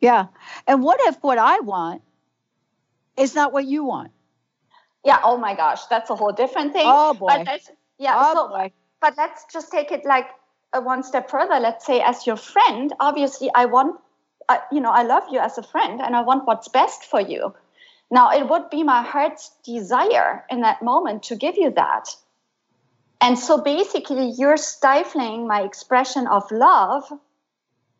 Yeah. 0.00 0.26
And 0.66 0.82
what 0.82 0.98
if 1.02 1.16
what 1.22 1.38
I 1.38 1.60
want 1.60 2.02
is 3.16 3.34
not 3.34 3.52
what 3.52 3.64
you 3.64 3.84
want? 3.84 4.10
Yeah, 5.04 5.20
oh 5.22 5.36
my 5.36 5.54
gosh, 5.54 5.84
that's 5.86 6.10
a 6.10 6.14
whole 6.14 6.32
different 6.32 6.72
thing. 6.72 6.84
Oh 6.86 7.14
boy. 7.14 7.26
But 7.28 7.60
yeah, 7.98 8.14
oh, 8.16 8.34
so 8.34 8.48
boy. 8.48 8.72
but 9.00 9.14
let's 9.16 9.44
just 9.52 9.70
take 9.70 9.90
it 9.92 10.04
like 10.04 10.26
a 10.72 10.80
one 10.80 11.02
step 11.02 11.30
further. 11.30 11.58
Let's 11.60 11.86
say 11.86 12.00
as 12.00 12.26
your 12.26 12.36
friend, 12.36 12.92
obviously 13.00 13.50
I 13.54 13.66
want 13.66 14.00
uh, 14.48 14.58
you 14.70 14.80
know, 14.80 14.90
I 14.90 15.04
love 15.04 15.24
you 15.30 15.38
as 15.38 15.56
a 15.58 15.62
friend 15.62 16.00
and 16.00 16.16
I 16.16 16.22
want 16.22 16.46
what's 16.46 16.68
best 16.68 17.04
for 17.04 17.20
you. 17.20 17.54
Now, 18.10 18.30
it 18.30 18.48
would 18.48 18.70
be 18.70 18.82
my 18.82 19.02
heart's 19.02 19.52
desire 19.64 20.44
in 20.50 20.60
that 20.60 20.82
moment 20.82 21.22
to 21.24 21.36
give 21.36 21.56
you 21.56 21.70
that 21.70 22.08
and 23.22 23.38
so 23.38 23.58
basically 23.62 24.30
you're 24.36 24.56
stifling 24.56 25.46
my 25.46 25.62
expression 25.62 26.26
of 26.26 26.50
love 26.50 27.04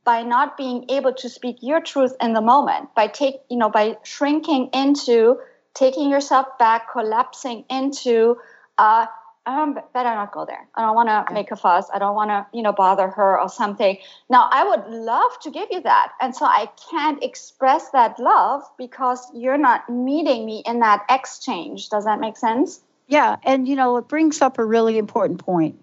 by 0.05 0.23
not 0.23 0.57
being 0.57 0.85
able 0.91 1.15
to 1.15 1.29
speak 1.29 1.57
your 1.61 1.81
truth 1.81 2.15
in 2.21 2.33
the 2.33 2.41
moment 2.41 2.95
by 2.95 3.07
take 3.07 3.37
you 3.49 3.57
know 3.57 3.71
by 3.71 3.97
shrinking 4.03 4.69
into 4.75 5.39
taking 5.75 6.11
yourself 6.11 6.47
back 6.59 6.93
collapsing 6.93 7.65
into 7.71 8.37
uh, 8.79 9.07
um, 9.47 9.75
better 9.93 10.15
not 10.15 10.33
go 10.33 10.45
there. 10.45 10.69
I 10.75 10.83
don't 10.83 10.95
want 10.95 11.09
to 11.09 11.35
make 11.35 11.51
a 11.51 11.57
fuss. 11.57 11.89
I 11.93 11.99
don't 11.99 12.15
want 12.15 12.31
to, 12.31 12.47
you 12.57 12.63
know, 12.63 12.73
bother 12.73 13.09
her 13.09 13.41
or 13.41 13.49
something. 13.49 13.99
Now, 14.31 14.49
I 14.53 14.65
would 14.65 14.87
love 14.87 15.33
to 15.41 15.51
give 15.51 15.69
you 15.71 15.81
that. 15.83 16.13
And 16.21 16.35
so 16.35 16.45
I 16.45 16.69
can't 16.91 17.23
express 17.25 17.91
that 17.91 18.19
love 18.21 18.63
because 18.79 19.27
you're 19.35 19.59
not 19.59 19.89
meeting 19.91 20.47
me 20.47 20.63
in 20.65 20.81
that 20.81 21.05
exchange. 21.11 21.89
Does 21.89 22.05
that 22.05 22.21
make 22.21 22.37
sense? 22.37 22.83
Yeah. 23.12 23.37
And, 23.42 23.68
you 23.68 23.77
know, 23.77 23.98
it 23.98 24.09
brings 24.09 24.40
up 24.40 24.59
a 24.59 24.64
really 24.64 24.96
important 24.96 25.38
point. 25.38 25.79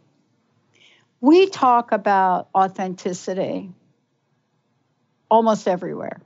We 1.21 1.47
talk 1.47 1.91
about 1.91 2.49
authenticity 2.55 3.71
almost 5.29 5.67
everywhere. 5.67 6.21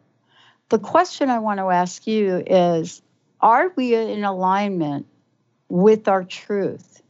The 0.69 0.79
question 0.79 1.29
I 1.29 1.39
want 1.39 1.59
to 1.59 1.69
ask 1.69 2.07
you 2.07 2.41
is 2.47 3.01
Are 3.41 3.73
we 3.75 3.93
in 3.95 4.23
alignment 4.23 5.05
with 5.67 6.07
our 6.07 6.23
truth? 6.23 7.01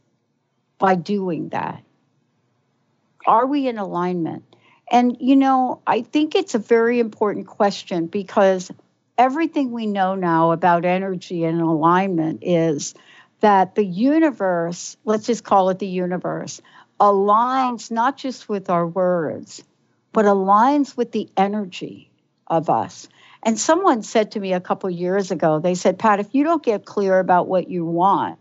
by 0.76 0.96
doing 0.96 1.50
that? 1.50 1.84
Are 3.24 3.46
we 3.46 3.68
in 3.68 3.78
alignment? 3.78 4.42
And, 4.90 5.16
you 5.20 5.36
know, 5.36 5.82
I 5.86 6.02
think 6.02 6.34
it's 6.34 6.56
a 6.56 6.58
very 6.58 6.98
important 6.98 7.46
question 7.46 8.06
because 8.06 8.72
everything 9.16 9.70
we 9.70 9.86
know 9.86 10.16
now 10.16 10.50
about 10.50 10.84
energy 10.84 11.44
and 11.44 11.60
alignment 11.60 12.40
is 12.42 12.94
that 13.44 13.74
the 13.74 13.84
universe, 13.84 14.96
let's 15.04 15.26
just 15.26 15.44
call 15.44 15.68
it 15.68 15.78
the 15.78 15.86
universe, 15.86 16.62
aligns 16.98 17.90
not 17.90 18.16
just 18.16 18.48
with 18.48 18.70
our 18.70 18.86
words, 18.86 19.62
but 20.12 20.24
aligns 20.24 20.96
with 20.96 21.12
the 21.12 21.28
energy 21.36 22.10
of 22.46 22.70
us. 22.70 23.06
And 23.42 23.60
someone 23.60 24.02
said 24.02 24.30
to 24.30 24.40
me 24.40 24.54
a 24.54 24.60
couple 24.60 24.88
years 24.88 25.30
ago, 25.30 25.58
they 25.58 25.74
said, 25.74 25.98
Pat, 25.98 26.20
if 26.20 26.34
you 26.34 26.42
don't 26.42 26.62
get 26.62 26.86
clear 26.86 27.18
about 27.18 27.46
what 27.46 27.68
you 27.68 27.84
want, 27.84 28.38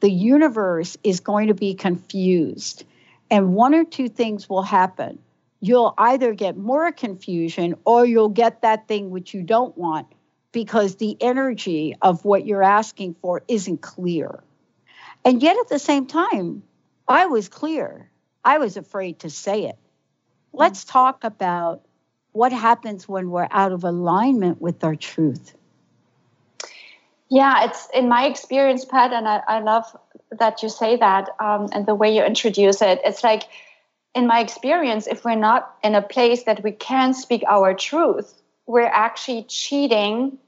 the 0.00 0.10
universe 0.10 0.96
is 1.04 1.20
going 1.20 1.48
to 1.48 1.54
be 1.54 1.74
confused. 1.74 2.84
And 3.30 3.52
one 3.52 3.74
or 3.74 3.84
two 3.84 4.08
things 4.08 4.48
will 4.48 4.62
happen. 4.62 5.18
You'll 5.60 5.92
either 5.98 6.32
get 6.32 6.56
more 6.56 6.90
confusion 6.92 7.74
or 7.84 8.06
you'll 8.06 8.30
get 8.30 8.62
that 8.62 8.88
thing 8.88 9.10
which 9.10 9.34
you 9.34 9.42
don't 9.42 9.76
want 9.76 10.06
because 10.50 10.96
the 10.96 11.14
energy 11.20 11.94
of 12.00 12.24
what 12.24 12.46
you're 12.46 12.62
asking 12.62 13.16
for 13.20 13.42
isn't 13.48 13.82
clear. 13.82 14.42
And 15.26 15.42
yet 15.42 15.56
at 15.58 15.68
the 15.68 15.80
same 15.80 16.06
time, 16.06 16.62
I 17.08 17.26
was 17.26 17.48
clear. 17.48 18.08
I 18.44 18.58
was 18.58 18.76
afraid 18.76 19.18
to 19.20 19.28
say 19.28 19.64
it. 19.64 19.76
Let's 20.52 20.84
talk 20.84 21.24
about 21.24 21.82
what 22.30 22.52
happens 22.52 23.08
when 23.08 23.30
we're 23.30 23.48
out 23.50 23.72
of 23.72 23.82
alignment 23.82 24.62
with 24.62 24.84
our 24.84 24.94
truth. 24.94 25.52
Yeah, 27.28 27.64
it's 27.64 27.88
in 27.92 28.08
my 28.08 28.26
experience, 28.26 28.84
Pat, 28.84 29.12
and 29.12 29.26
I, 29.26 29.42
I 29.48 29.58
love 29.58 29.84
that 30.30 30.62
you 30.62 30.68
say 30.68 30.96
that 30.96 31.30
um, 31.40 31.70
and 31.72 31.86
the 31.86 31.96
way 31.96 32.14
you 32.14 32.22
introduce 32.22 32.80
it. 32.80 33.00
It's 33.04 33.24
like, 33.24 33.42
in 34.14 34.28
my 34.28 34.38
experience, 34.38 35.08
if 35.08 35.24
we're 35.24 35.34
not 35.34 35.74
in 35.82 35.96
a 35.96 36.02
place 36.02 36.44
that 36.44 36.62
we 36.62 36.70
can 36.70 37.14
speak 37.14 37.42
our 37.48 37.74
truth, 37.74 38.32
we're 38.64 38.86
actually 38.86 39.42
cheating 39.42 40.38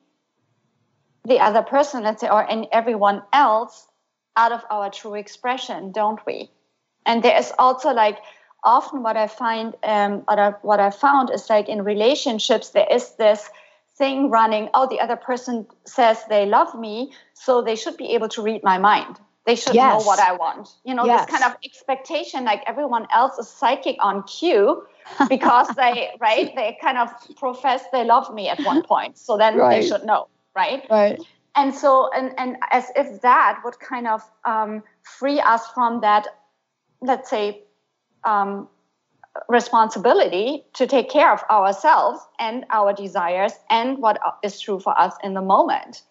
the 1.25 1.41
other 1.41 1.63
person, 1.63 2.05
let's 2.05 2.21
say, 2.21 2.29
or 2.29 2.49
and 2.49 2.69
everyone 2.71 3.25
else 3.33 3.88
out 4.37 4.53
of 4.53 4.63
our 4.71 4.91
true 4.91 5.15
expression, 5.15 5.93
don't 5.93 6.25
we? 6.27 6.51
And 7.07 7.23
there 7.23 7.37
is 7.37 7.53
also 7.59 7.93
like 7.93 8.19
often 8.65 9.03
what 9.03 9.17
I 9.17 9.27
find, 9.27 9.75
um, 9.83 10.23
what 10.27 10.39
I, 10.39 10.51
what 10.63 10.81
I 10.81 10.91
found 10.91 11.31
is 11.31 11.49
like 11.49 11.69
in 11.69 11.83
relationships, 11.83 12.71
there 12.71 12.87
is 12.91 13.13
this 13.17 13.49
thing 13.99 14.31
running 14.31 14.69
oh 14.75 14.87
the 14.89 15.01
other 15.01 15.17
person 15.17 15.67
says 15.85 16.25
they 16.29 16.47
love 16.47 16.73
me 16.79 17.13
so 17.35 17.61
they 17.61 17.75
should 17.75 17.97
be 17.97 18.15
able 18.15 18.29
to 18.29 18.41
read 18.41 18.63
my 18.63 18.79
mind 18.79 19.19
they 19.45 19.57
should 19.57 19.75
yes. 19.75 20.01
know 20.01 20.07
what 20.07 20.21
i 20.21 20.33
want 20.33 20.69
you 20.85 20.95
know 20.95 21.05
yes. 21.05 21.27
this 21.27 21.39
kind 21.39 21.53
of 21.53 21.59
expectation 21.65 22.45
like 22.45 22.63
everyone 22.67 23.07
else 23.13 23.37
is 23.39 23.49
psychic 23.49 23.97
on 24.01 24.23
cue 24.23 24.87
because 25.29 25.69
they 25.77 26.11
right 26.21 26.55
they 26.55 26.79
kind 26.81 26.97
of 26.97 27.11
profess 27.37 27.83
they 27.93 28.05
love 28.05 28.33
me 28.33 28.49
at 28.49 28.61
one 28.61 28.83
point 28.85 29.19
so 29.19 29.37
then 29.37 29.57
right. 29.57 29.81
they 29.81 29.87
should 29.87 30.05
know 30.05 30.29
right 30.55 30.87
right 30.89 31.21
and 31.57 31.75
so 31.75 32.11
and 32.13 32.33
and 32.39 32.57
as 32.71 32.85
if 32.97 33.21
that 33.23 33.61
would 33.65 33.79
kind 33.81 34.07
of 34.07 34.23
um, 34.45 34.83
free 35.03 35.41
us 35.41 35.67
from 35.69 36.01
that 36.01 36.27
let's 37.01 37.31
say 37.31 37.63
um, 38.25 38.69
responsibility 39.49 40.65
to 40.75 40.87
take 40.87 41.09
care 41.09 41.33
of 41.33 41.43
ourselves 41.51 42.21
and 42.41 42.65
our 42.71 42.93
desires 42.93 43.53
and 43.71 43.99
what 43.99 44.19
is 44.43 44.59
true 44.61 44.81
for 44.81 44.99
us 45.01 45.15
in 45.23 45.35
the 45.35 45.43
moment 45.43 46.03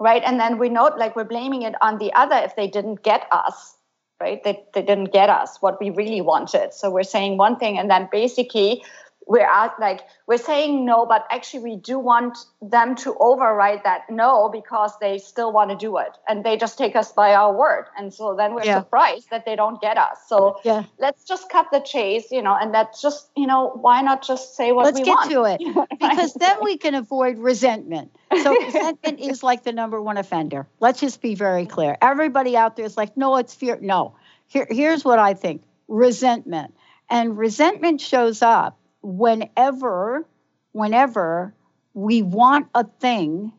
right? 0.00 0.22
And 0.24 0.40
then 0.40 0.58
we 0.58 0.70
note 0.70 0.96
like 0.96 1.14
we're 1.14 1.24
blaming 1.24 1.62
it 1.62 1.74
on 1.82 1.98
the 1.98 2.12
other 2.14 2.36
if 2.36 2.56
they 2.56 2.66
didn't 2.66 3.02
get 3.02 3.26
us 3.30 3.76
right? 4.20 4.44
They, 4.44 4.62
they 4.74 4.82
didn't 4.82 5.12
get 5.14 5.30
us 5.30 5.56
what 5.60 5.80
we 5.80 5.88
really 5.88 6.20
wanted. 6.20 6.74
So 6.74 6.90
we're 6.90 7.04
saying 7.04 7.38
one 7.38 7.56
thing 7.56 7.78
and 7.78 7.90
then 7.90 8.06
basically 8.12 8.82
we're 9.30 9.48
like 9.78 10.00
we're 10.26 10.36
saying 10.36 10.84
no 10.84 11.06
but 11.06 11.24
actually 11.30 11.60
we 11.60 11.76
do 11.76 12.00
want 12.00 12.36
them 12.60 12.96
to 12.96 13.16
override 13.20 13.80
that 13.84 14.10
no 14.10 14.48
because 14.48 14.92
they 15.00 15.18
still 15.18 15.52
want 15.52 15.70
to 15.70 15.76
do 15.76 15.98
it 15.98 16.18
and 16.28 16.44
they 16.44 16.56
just 16.56 16.76
take 16.76 16.96
us 16.96 17.12
by 17.12 17.32
our 17.34 17.54
word. 17.56 17.86
And 17.96 18.12
so 18.12 18.34
then 18.36 18.54
we're 18.54 18.64
yeah. 18.64 18.80
surprised 18.80 19.30
that 19.30 19.46
they 19.46 19.54
don't 19.54 19.80
get 19.80 19.96
us. 19.96 20.18
So 20.26 20.58
yeah. 20.64 20.82
let's 20.98 21.22
just 21.22 21.48
cut 21.48 21.66
the 21.70 21.78
chase 21.78 22.32
you 22.32 22.42
know 22.42 22.56
and 22.60 22.74
that's 22.74 23.00
just 23.00 23.30
you 23.36 23.46
know 23.46 23.68
why 23.68 24.02
not 24.02 24.26
just 24.26 24.56
say 24.56 24.72
what 24.72 24.86
let's 24.86 24.98
we 24.98 25.04
get 25.04 25.12
want? 25.12 25.30
to 25.30 25.44
it 25.44 25.88
because 26.00 26.34
then 26.34 26.56
we 26.60 26.76
can 26.76 26.96
avoid 26.96 27.38
resentment. 27.38 28.10
So 28.42 28.52
resentment 28.64 29.20
is 29.20 29.44
like 29.44 29.62
the 29.62 29.72
number 29.72 30.02
one 30.02 30.16
offender. 30.16 30.66
Let's 30.80 30.98
just 30.98 31.22
be 31.22 31.36
very 31.36 31.66
clear. 31.66 31.96
Everybody 32.02 32.56
out 32.56 32.74
there 32.74 32.84
is 32.84 32.96
like 32.96 33.16
no 33.16 33.36
it's 33.36 33.54
fear 33.54 33.78
no. 33.80 34.16
Here, 34.48 34.66
here's 34.68 35.04
what 35.04 35.20
i 35.20 35.34
think. 35.34 35.62
Resentment. 35.86 36.74
And 37.08 37.38
resentment 37.38 38.00
shows 38.00 38.42
up 38.42 38.79
whenever 39.02 40.26
whenever 40.72 41.54
we 41.94 42.22
want 42.22 42.68
a 42.74 42.84
thing 42.84 43.52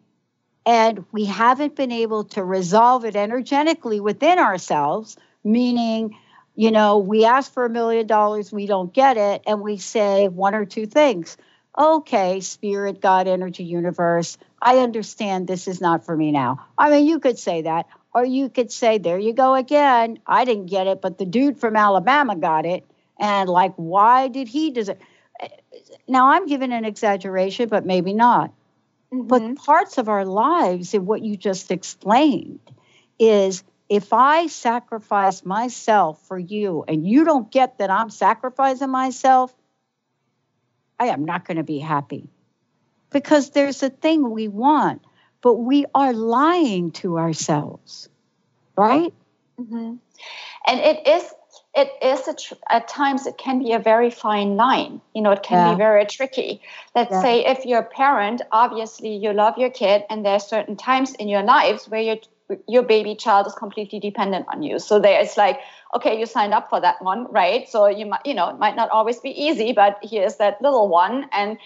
and 0.65 1.03
we 1.11 1.25
haven't 1.25 1.75
been 1.75 1.91
able 1.91 2.23
to 2.23 2.43
resolve 2.43 3.03
it 3.05 3.15
energetically 3.15 3.99
within 3.99 4.39
ourselves 4.39 5.17
meaning 5.43 6.15
you 6.55 6.71
know 6.71 6.99
we 6.99 7.25
ask 7.25 7.51
for 7.53 7.65
a 7.65 7.69
million 7.69 8.05
dollars 8.07 8.51
we 8.51 8.65
don't 8.65 8.93
get 8.93 9.17
it 9.17 9.41
and 9.47 9.61
we 9.61 9.77
say 9.77 10.27
one 10.27 10.55
or 10.55 10.65
two 10.65 10.85
things. 10.85 11.37
Okay 11.77 12.41
spirit 12.41 13.01
god 13.01 13.27
energy 13.27 13.63
universe 13.63 14.37
i 14.61 14.77
understand 14.79 15.47
this 15.47 15.67
is 15.67 15.81
not 15.81 16.05
for 16.05 16.15
me 16.15 16.31
now. 16.31 16.65
I 16.77 16.89
mean 16.89 17.07
you 17.07 17.19
could 17.19 17.39
say 17.39 17.63
that 17.63 17.87
or 18.13 18.25
you 18.25 18.49
could 18.49 18.71
say 18.71 18.97
there 18.97 19.17
you 19.17 19.33
go 19.33 19.55
again. 19.55 20.19
I 20.27 20.45
didn't 20.45 20.67
get 20.67 20.87
it 20.87 21.01
but 21.01 21.17
the 21.17 21.25
dude 21.25 21.59
from 21.59 21.75
alabama 21.75 22.35
got 22.35 22.65
it. 22.65 22.85
And 23.19 23.49
like 23.49 23.73
why 23.75 24.27
did 24.27 24.47
he 24.47 24.71
deserve 24.71 24.97
now 26.07 26.31
I'm 26.31 26.45
giving 26.47 26.71
an 26.71 26.85
exaggeration, 26.85 27.69
but 27.69 27.85
maybe 27.85 28.13
not. 28.13 28.51
Mm-hmm. 29.13 29.27
But 29.27 29.55
parts 29.57 29.97
of 29.97 30.09
our 30.09 30.25
lives, 30.25 30.93
in 30.93 31.05
what 31.05 31.21
you 31.21 31.35
just 31.35 31.71
explained, 31.71 32.59
is 33.19 33.63
if 33.89 34.13
I 34.13 34.47
sacrifice 34.47 35.43
myself 35.43 36.25
for 36.27 36.39
you 36.39 36.85
and 36.87 37.05
you 37.05 37.25
don't 37.25 37.51
get 37.51 37.79
that 37.79 37.89
I'm 37.89 38.09
sacrificing 38.09 38.89
myself, 38.89 39.53
I 40.97 41.07
am 41.07 41.25
not 41.25 41.45
going 41.45 41.57
to 41.57 41.63
be 41.63 41.79
happy. 41.79 42.29
Because 43.09 43.49
there's 43.49 43.83
a 43.83 43.89
thing 43.89 44.29
we 44.29 44.47
want, 44.47 45.03
but 45.41 45.55
we 45.55 45.85
are 45.93 46.13
lying 46.13 46.91
to 46.91 47.17
ourselves, 47.17 48.07
right? 48.77 49.13
Mm-hmm. 49.59 49.95
And 50.67 50.79
it 50.79 51.07
is 51.07 51.33
it 51.73 51.89
is 52.01 52.27
a 52.27 52.33
tr- 52.33 52.53
at 52.69 52.87
times 52.87 53.25
it 53.25 53.37
can 53.37 53.59
be 53.59 53.71
a 53.71 53.79
very 53.79 54.09
fine 54.09 54.55
line. 54.57 55.01
You 55.13 55.21
know 55.21 55.31
it 55.31 55.43
can 55.43 55.57
yeah. 55.57 55.73
be 55.73 55.77
very 55.77 56.05
tricky. 56.05 56.61
Let's 56.95 57.11
yeah. 57.11 57.21
say 57.21 57.45
if 57.45 57.65
you're 57.65 57.79
a 57.79 57.83
parent 57.83 58.41
obviously 58.51 59.15
you 59.15 59.33
love 59.33 59.57
your 59.57 59.69
kid 59.69 60.03
and 60.09 60.25
there 60.25 60.33
are 60.33 60.39
certain 60.39 60.75
times 60.75 61.13
in 61.15 61.29
your 61.29 61.43
lives 61.43 61.87
where 61.87 62.01
your 62.01 62.17
your 62.67 62.83
baby 62.83 63.15
child 63.15 63.47
is 63.47 63.53
completely 63.53 63.99
dependent 63.99 64.45
on 64.49 64.63
you. 64.63 64.79
So 64.79 64.99
there 64.99 65.21
it's 65.21 65.37
like 65.37 65.59
okay 65.95 66.19
you 66.19 66.25
signed 66.25 66.53
up 66.53 66.69
for 66.69 66.81
that 66.81 67.01
one 67.01 67.31
right? 67.31 67.67
So 67.69 67.87
you 67.87 68.05
might 68.05 68.25
you 68.25 68.33
know 68.33 68.49
it 68.49 68.59
might 68.59 68.75
not 68.75 68.89
always 68.89 69.19
be 69.19 69.29
easy 69.29 69.71
but 69.71 69.99
here's 70.03 70.37
that 70.37 70.61
little 70.61 70.89
one 70.89 71.29
and 71.31 71.57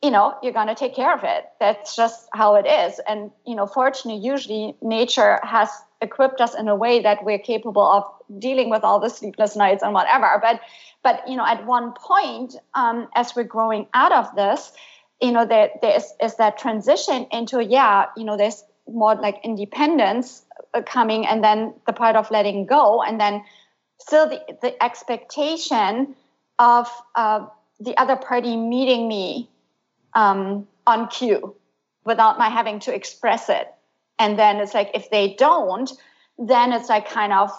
you 0.00 0.12
know 0.12 0.36
you're 0.42 0.52
going 0.52 0.68
to 0.68 0.76
take 0.76 0.94
care 0.94 1.12
of 1.12 1.24
it. 1.24 1.44
That's 1.58 1.96
just 1.96 2.28
how 2.32 2.54
it 2.54 2.66
is. 2.66 3.00
And 3.08 3.32
you 3.44 3.56
know 3.56 3.66
fortunately 3.66 4.22
usually 4.22 4.76
nature 4.80 5.40
has 5.42 5.70
equipped 6.02 6.40
us 6.40 6.54
in 6.54 6.68
a 6.68 6.76
way 6.76 7.02
that 7.02 7.24
we're 7.24 7.38
capable 7.38 7.82
of 7.82 8.04
dealing 8.40 8.70
with 8.70 8.84
all 8.84 9.00
the 9.00 9.08
sleepless 9.08 9.56
nights 9.56 9.82
and 9.82 9.92
whatever 9.92 10.38
but 10.40 10.60
but 11.02 11.26
you 11.28 11.36
know 11.36 11.46
at 11.46 11.64
one 11.66 11.92
point 11.92 12.56
um, 12.74 13.08
as 13.14 13.34
we're 13.34 13.44
growing 13.44 13.86
out 13.94 14.12
of 14.12 14.34
this 14.36 14.72
you 15.20 15.32
know 15.32 15.44
there 15.44 15.70
there 15.82 15.96
is, 15.96 16.12
is 16.22 16.36
that 16.36 16.58
transition 16.58 17.26
into 17.32 17.62
yeah 17.62 18.06
you 18.16 18.24
know 18.24 18.36
there's 18.36 18.64
more 18.88 19.14
like 19.14 19.38
independence 19.44 20.42
uh, 20.74 20.82
coming 20.82 21.26
and 21.26 21.44
then 21.44 21.74
the 21.86 21.92
part 21.92 22.16
of 22.16 22.30
letting 22.30 22.66
go 22.66 23.02
and 23.02 23.20
then 23.20 23.42
still 23.98 24.28
the, 24.28 24.40
the 24.62 24.82
expectation 24.82 26.14
of 26.58 26.88
uh, 27.14 27.46
the 27.80 27.96
other 27.96 28.16
party 28.16 28.56
meeting 28.56 29.08
me 29.08 29.48
um, 30.14 30.66
on 30.86 31.08
cue 31.08 31.54
without 32.04 32.38
my 32.38 32.48
having 32.48 32.80
to 32.80 32.94
express 32.94 33.48
it. 33.48 33.72
And 34.20 34.38
then 34.38 34.58
it's 34.58 34.74
like, 34.74 34.90
if 34.94 35.10
they 35.10 35.34
don't, 35.34 35.90
then 36.38 36.72
it's 36.72 36.88
like 36.88 37.08
kind 37.08 37.32
of 37.32 37.50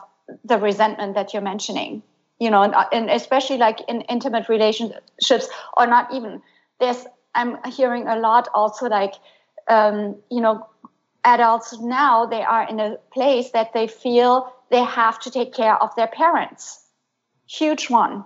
the 0.45 0.58
resentment 0.60 1.15
that 1.15 1.34
you're 1.34 1.41
mentioning, 1.41 2.04
you 2.39 2.52
know, 2.52 2.62
and, 2.62 2.74
and 2.93 3.10
especially 3.10 3.58
like 3.58 3.80
in 3.89 4.02
intimate 4.02 4.47
relationships 4.47 5.50
or 5.76 5.88
not 5.88 6.13
even. 6.13 6.41
There's, 6.80 7.06
I'm 7.36 7.58
hearing 7.65 8.08
a 8.08 8.15
lot 8.15 8.47
also 8.54 8.88
like, 8.88 9.15
um, 9.67 10.17
you 10.30 10.39
know, 10.39 10.67
adults 11.26 11.78
now, 11.80 12.28
they 12.28 12.43
are 12.43 12.67
in 12.69 12.80
a 12.80 12.97
place 13.12 13.50
that 13.52 13.74
they 13.74 13.88
feel 13.88 14.54
they 14.69 14.84
have 14.84 15.19
to 15.21 15.32
take 15.32 15.54
care 15.54 15.76
of 15.82 15.95
their 15.95 16.08
parents. 16.08 16.80
Huge 17.47 17.89
one. 17.89 18.24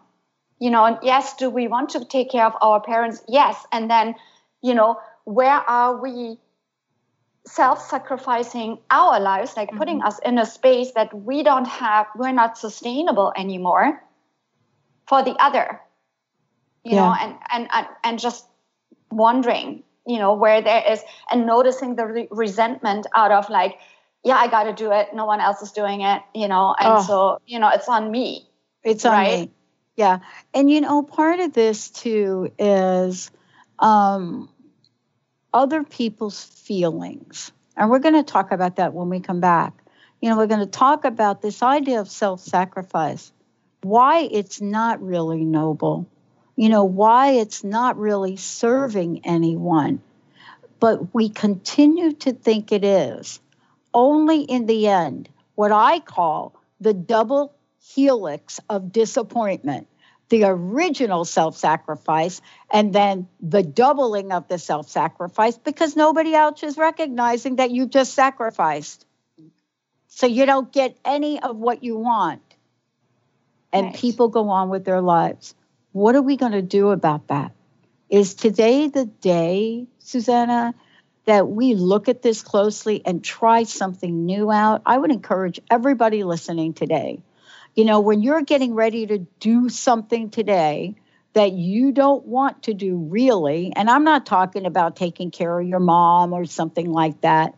You 0.59 0.71
know, 0.71 0.85
and 0.85 0.97
yes, 1.01 1.35
do 1.35 1.49
we 1.49 1.67
want 1.67 1.89
to 1.89 2.05
take 2.05 2.31
care 2.31 2.45
of 2.45 2.53
our 2.61 2.81
parents? 2.81 3.23
Yes. 3.27 3.65
And 3.71 3.89
then, 3.89 4.15
you 4.61 4.73
know, 4.73 4.99
where 5.25 5.59
are 5.69 6.01
we 6.01 6.37
self-sacrificing 7.47 8.79
our 8.89 9.19
lives 9.19 9.55
like 9.55 9.69
mm-hmm. 9.69 9.77
putting 9.77 10.01
us 10.01 10.19
in 10.19 10.37
a 10.39 10.45
space 10.45 10.91
that 10.93 11.13
we 11.13 11.43
don't 11.43 11.67
have 11.67 12.07
we're 12.15 12.31
not 12.31 12.57
sustainable 12.57 13.31
anymore 13.37 14.01
for 15.07 15.23
the 15.23 15.35
other 15.39 15.79
you 16.83 16.95
yeah. 16.95 17.01
know 17.01 17.15
and, 17.19 17.35
and 17.51 17.67
and 17.71 17.87
and 18.03 18.19
just 18.19 18.47
wondering 19.11 19.83
you 20.07 20.17
know 20.17 20.33
where 20.33 20.61
there 20.61 20.83
is 20.91 21.01
and 21.29 21.45
noticing 21.45 21.95
the 21.95 22.05
re- 22.05 22.27
resentment 22.31 23.05
out 23.13 23.31
of 23.31 23.49
like 23.49 23.77
yeah 24.23 24.35
i 24.35 24.47
got 24.47 24.63
to 24.63 24.73
do 24.73 24.91
it 24.91 25.09
no 25.13 25.25
one 25.25 25.39
else 25.39 25.61
is 25.61 25.71
doing 25.71 26.01
it 26.01 26.23
you 26.33 26.47
know 26.47 26.75
and 26.79 26.97
oh. 26.97 27.03
so 27.03 27.41
you 27.45 27.59
know 27.59 27.69
it's 27.69 27.87
on 27.87 28.09
me 28.09 28.49
it's 28.83 29.05
on 29.05 29.11
right? 29.11 29.39
me 29.41 29.51
yeah 29.95 30.19
and 30.53 30.71
you 30.71 30.81
know 30.81 31.03
part 31.03 31.39
of 31.39 31.53
this 31.53 31.91
too 31.91 32.51
is 32.57 33.29
um 33.77 34.49
other 35.55 35.83
people's 35.83 36.43
feelings. 36.43 37.51
And 37.77 37.89
we're 37.89 37.99
going 37.99 38.13
to 38.15 38.23
talk 38.23 38.51
about 38.51 38.75
that 38.75 38.93
when 38.93 39.09
we 39.09 39.21
come 39.21 39.39
back. 39.39 39.73
You 40.21 40.29
know, 40.29 40.37
we're 40.37 40.47
going 40.47 40.59
to 40.59 40.65
talk 40.65 41.05
about 41.05 41.41
this 41.41 41.63
idea 41.63 42.01
of 42.01 42.09
self 42.09 42.41
sacrifice, 42.41 43.31
why 43.81 44.27
it's 44.31 44.59
not 44.59 45.01
really 45.01 45.45
noble, 45.45 46.07
you 46.57 46.69
know, 46.69 46.83
why 46.83 47.31
it's 47.31 47.63
not 47.63 47.97
really 47.97 48.35
serving 48.35 49.25
anyone. 49.25 50.01
But 50.79 51.15
we 51.15 51.29
continue 51.29 52.11
to 52.13 52.33
think 52.33 52.71
it 52.71 52.83
is. 52.83 53.39
Only 53.93 54.41
in 54.41 54.65
the 54.65 54.87
end, 54.89 55.29
what 55.55 55.71
I 55.71 55.99
call 55.99 56.53
the 56.81 56.93
double 56.93 57.53
helix 57.79 58.59
of 58.69 58.91
disappointment 58.91 59.87
the 60.35 60.43
original 60.43 61.23
self 61.23 61.55
sacrifice 61.57 62.41
and 62.69 62.91
then 62.91 63.29
the 63.39 63.63
doubling 63.63 64.33
of 64.33 64.49
the 64.49 64.59
self 64.59 64.89
sacrifice 64.89 65.57
because 65.57 65.95
nobody 65.95 66.33
else 66.33 66.61
is 66.61 66.77
recognizing 66.77 67.55
that 67.55 67.71
you 67.71 67.87
just 67.87 68.13
sacrificed. 68.13 69.05
So 70.07 70.27
you 70.27 70.45
don't 70.45 70.71
get 70.73 70.97
any 71.05 71.41
of 71.41 71.55
what 71.55 71.85
you 71.85 71.97
want. 71.97 72.41
And 73.71 73.87
right. 73.87 73.95
people 73.95 74.27
go 74.27 74.49
on 74.49 74.67
with 74.69 74.83
their 74.83 75.01
lives. 75.01 75.55
What 75.93 76.15
are 76.15 76.21
we 76.21 76.35
going 76.35 76.51
to 76.51 76.61
do 76.61 76.89
about 76.89 77.27
that? 77.29 77.53
Is 78.09 78.35
today 78.35 78.89
the 78.89 79.05
day, 79.05 79.87
Suzanna, 79.99 80.75
that 81.23 81.47
we 81.47 81.75
look 81.75 82.09
at 82.09 82.21
this 82.21 82.41
closely 82.41 83.01
and 83.05 83.23
try 83.23 83.63
something 83.63 84.25
new 84.25 84.51
out? 84.51 84.81
I 84.85 84.97
would 84.97 85.11
encourage 85.11 85.61
everybody 85.71 86.25
listening 86.25 86.73
today 86.73 87.21
you 87.75 87.85
know, 87.85 87.99
when 87.99 88.21
you're 88.21 88.41
getting 88.41 88.73
ready 88.73 89.05
to 89.07 89.19
do 89.39 89.69
something 89.69 90.29
today 90.29 90.95
that 91.33 91.51
you 91.51 91.91
don't 91.91 92.25
want 92.25 92.63
to 92.63 92.73
do 92.73 92.97
really, 92.97 93.73
and 93.75 93.89
I'm 93.89 94.03
not 94.03 94.25
talking 94.25 94.65
about 94.65 94.95
taking 94.95 95.31
care 95.31 95.59
of 95.59 95.67
your 95.67 95.79
mom 95.81 96.33
or 96.33 96.45
something 96.45 96.91
like 96.91 97.21
that. 97.21 97.55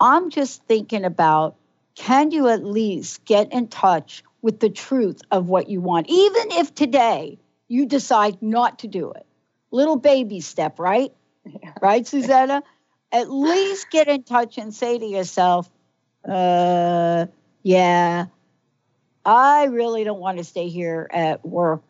I'm 0.00 0.30
just 0.30 0.64
thinking 0.64 1.04
about 1.04 1.56
can 1.94 2.30
you 2.30 2.48
at 2.48 2.64
least 2.64 3.24
get 3.24 3.52
in 3.52 3.68
touch 3.68 4.22
with 4.40 4.60
the 4.60 4.70
truth 4.70 5.20
of 5.30 5.48
what 5.48 5.68
you 5.68 5.80
want, 5.80 6.06
even 6.08 6.52
if 6.52 6.74
today 6.74 7.38
you 7.66 7.86
decide 7.86 8.40
not 8.40 8.80
to 8.80 8.88
do 8.88 9.10
it? 9.12 9.26
Little 9.70 9.96
baby 9.96 10.40
step, 10.40 10.78
right? 10.78 11.12
Right, 11.80 12.06
Suzanna? 12.06 12.62
at 13.12 13.30
least 13.30 13.90
get 13.90 14.08
in 14.08 14.22
touch 14.22 14.58
and 14.58 14.74
say 14.74 14.98
to 14.98 15.06
yourself, 15.06 15.70
uh, 16.28 17.26
yeah, 17.62 18.26
I 19.28 19.64
really 19.64 20.04
don't 20.04 20.20
want 20.20 20.38
to 20.38 20.44
stay 20.44 20.68
here 20.68 21.06
at 21.12 21.44
work 21.44 21.82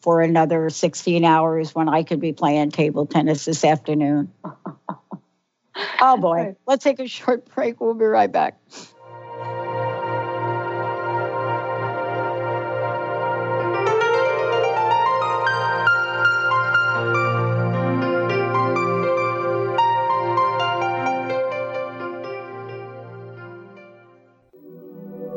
for 0.00 0.22
another 0.22 0.70
16 0.70 1.22
hours 1.22 1.74
when 1.74 1.86
I 1.86 2.02
could 2.02 2.18
be 2.18 2.32
playing 2.32 2.70
table 2.70 3.04
tennis 3.04 3.44
this 3.44 3.62
afternoon. 3.62 4.32
oh 6.00 6.16
boy. 6.16 6.56
Let's 6.66 6.82
take 6.82 6.98
a 6.98 7.06
short 7.06 7.54
break. 7.54 7.78
We'll 7.78 7.92
be 7.92 8.06
right 8.06 8.32
back. 8.32 8.58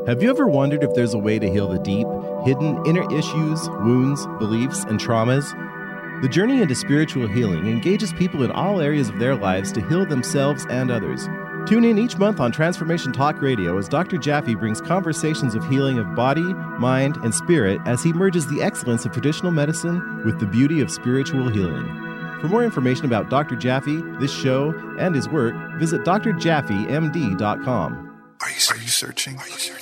Have 0.06 0.20
you 0.20 0.30
ever 0.30 0.48
wondered 0.48 0.82
if 0.82 0.94
there's 0.94 1.14
a 1.14 1.18
way 1.18 1.38
to 1.38 1.48
heal 1.48 1.68
the 1.68 1.78
deep, 1.78 2.08
hidden 2.44 2.84
inner 2.84 3.08
issues, 3.16 3.68
wounds, 3.68 4.26
beliefs, 4.40 4.82
and 4.82 4.98
traumas? 4.98 5.48
The 6.22 6.28
journey 6.28 6.60
into 6.60 6.74
spiritual 6.74 7.28
healing 7.28 7.68
engages 7.68 8.12
people 8.14 8.42
in 8.42 8.50
all 8.50 8.80
areas 8.80 9.08
of 9.08 9.20
their 9.20 9.36
lives 9.36 9.70
to 9.72 9.80
heal 9.86 10.04
themselves 10.04 10.66
and 10.68 10.90
others. 10.90 11.28
Tune 11.68 11.84
in 11.84 11.98
each 11.98 12.18
month 12.18 12.40
on 12.40 12.50
Transformation 12.50 13.12
Talk 13.12 13.40
Radio 13.40 13.78
as 13.78 13.88
Dr. 13.88 14.18
Jaffe 14.18 14.56
brings 14.56 14.80
conversations 14.80 15.54
of 15.54 15.64
healing 15.68 16.00
of 16.00 16.16
body, 16.16 16.52
mind, 16.80 17.16
and 17.18 17.32
spirit 17.32 17.80
as 17.86 18.02
he 18.02 18.12
merges 18.12 18.48
the 18.48 18.60
excellence 18.60 19.06
of 19.06 19.12
traditional 19.12 19.52
medicine 19.52 20.24
with 20.24 20.40
the 20.40 20.46
beauty 20.46 20.80
of 20.80 20.90
spiritual 20.90 21.48
healing. 21.48 21.86
For 22.40 22.48
more 22.48 22.64
information 22.64 23.04
about 23.04 23.30
Dr. 23.30 23.54
Jaffe, 23.54 24.02
this 24.18 24.34
show, 24.34 24.74
and 24.98 25.14
his 25.14 25.28
work, 25.28 25.54
visit 25.78 26.02
drjaffemd.com. 26.02 28.08
Are 28.42 28.50
you, 28.50 28.56
are 28.70 28.76
you 28.76 28.88
searching? 28.88 29.38
Are 29.38 29.46
you 29.46 29.54
searching? 29.54 29.81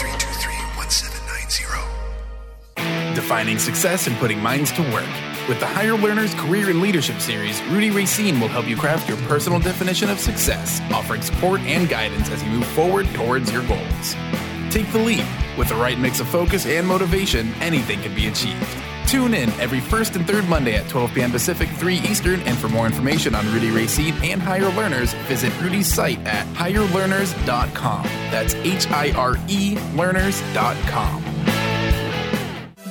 Defining 3.13 3.59
success 3.59 4.07
and 4.07 4.15
putting 4.17 4.39
minds 4.39 4.71
to 4.73 4.81
work. 4.93 5.09
With 5.49 5.59
the 5.59 5.65
Higher 5.65 5.97
Learners 5.97 6.33
Career 6.35 6.69
and 6.69 6.81
Leadership 6.81 7.19
Series, 7.19 7.61
Rudy 7.63 7.91
Racine 7.91 8.39
will 8.39 8.47
help 8.47 8.67
you 8.67 8.77
craft 8.77 9.09
your 9.09 9.17
personal 9.27 9.59
definition 9.59 10.09
of 10.09 10.19
success, 10.19 10.79
offering 10.93 11.21
support 11.21 11.59
and 11.61 11.89
guidance 11.89 12.29
as 12.29 12.41
you 12.43 12.49
move 12.49 12.67
forward 12.67 13.05
towards 13.13 13.51
your 13.51 13.67
goals. 13.67 14.15
Take 14.69 14.89
the 14.93 14.99
leap. 14.99 15.25
With 15.57 15.67
the 15.67 15.75
right 15.75 15.99
mix 15.99 16.21
of 16.21 16.27
focus 16.29 16.65
and 16.65 16.87
motivation, 16.87 17.53
anything 17.55 17.99
can 18.01 18.15
be 18.15 18.27
achieved. 18.27 18.65
Tune 19.07 19.33
in 19.33 19.49
every 19.59 19.81
first 19.81 20.15
and 20.15 20.25
third 20.25 20.47
Monday 20.47 20.75
at 20.75 20.87
12 20.87 21.13
p.m. 21.13 21.31
Pacific, 21.31 21.67
3 21.67 21.95
Eastern. 21.95 22.39
And 22.41 22.57
for 22.57 22.69
more 22.69 22.85
information 22.85 23.35
on 23.35 23.45
Rudy 23.53 23.69
Racine 23.69 24.13
and 24.23 24.41
Higher 24.41 24.69
Learners, 24.69 25.11
visit 25.27 25.51
Rudy's 25.61 25.93
site 25.93 26.19
at 26.19 26.47
hirelearners.com. 26.55 28.03
That's 28.31 28.55
H 28.55 28.87
I 28.89 29.11
R 29.11 29.35
E 29.49 29.77
learners.com. 29.95 31.40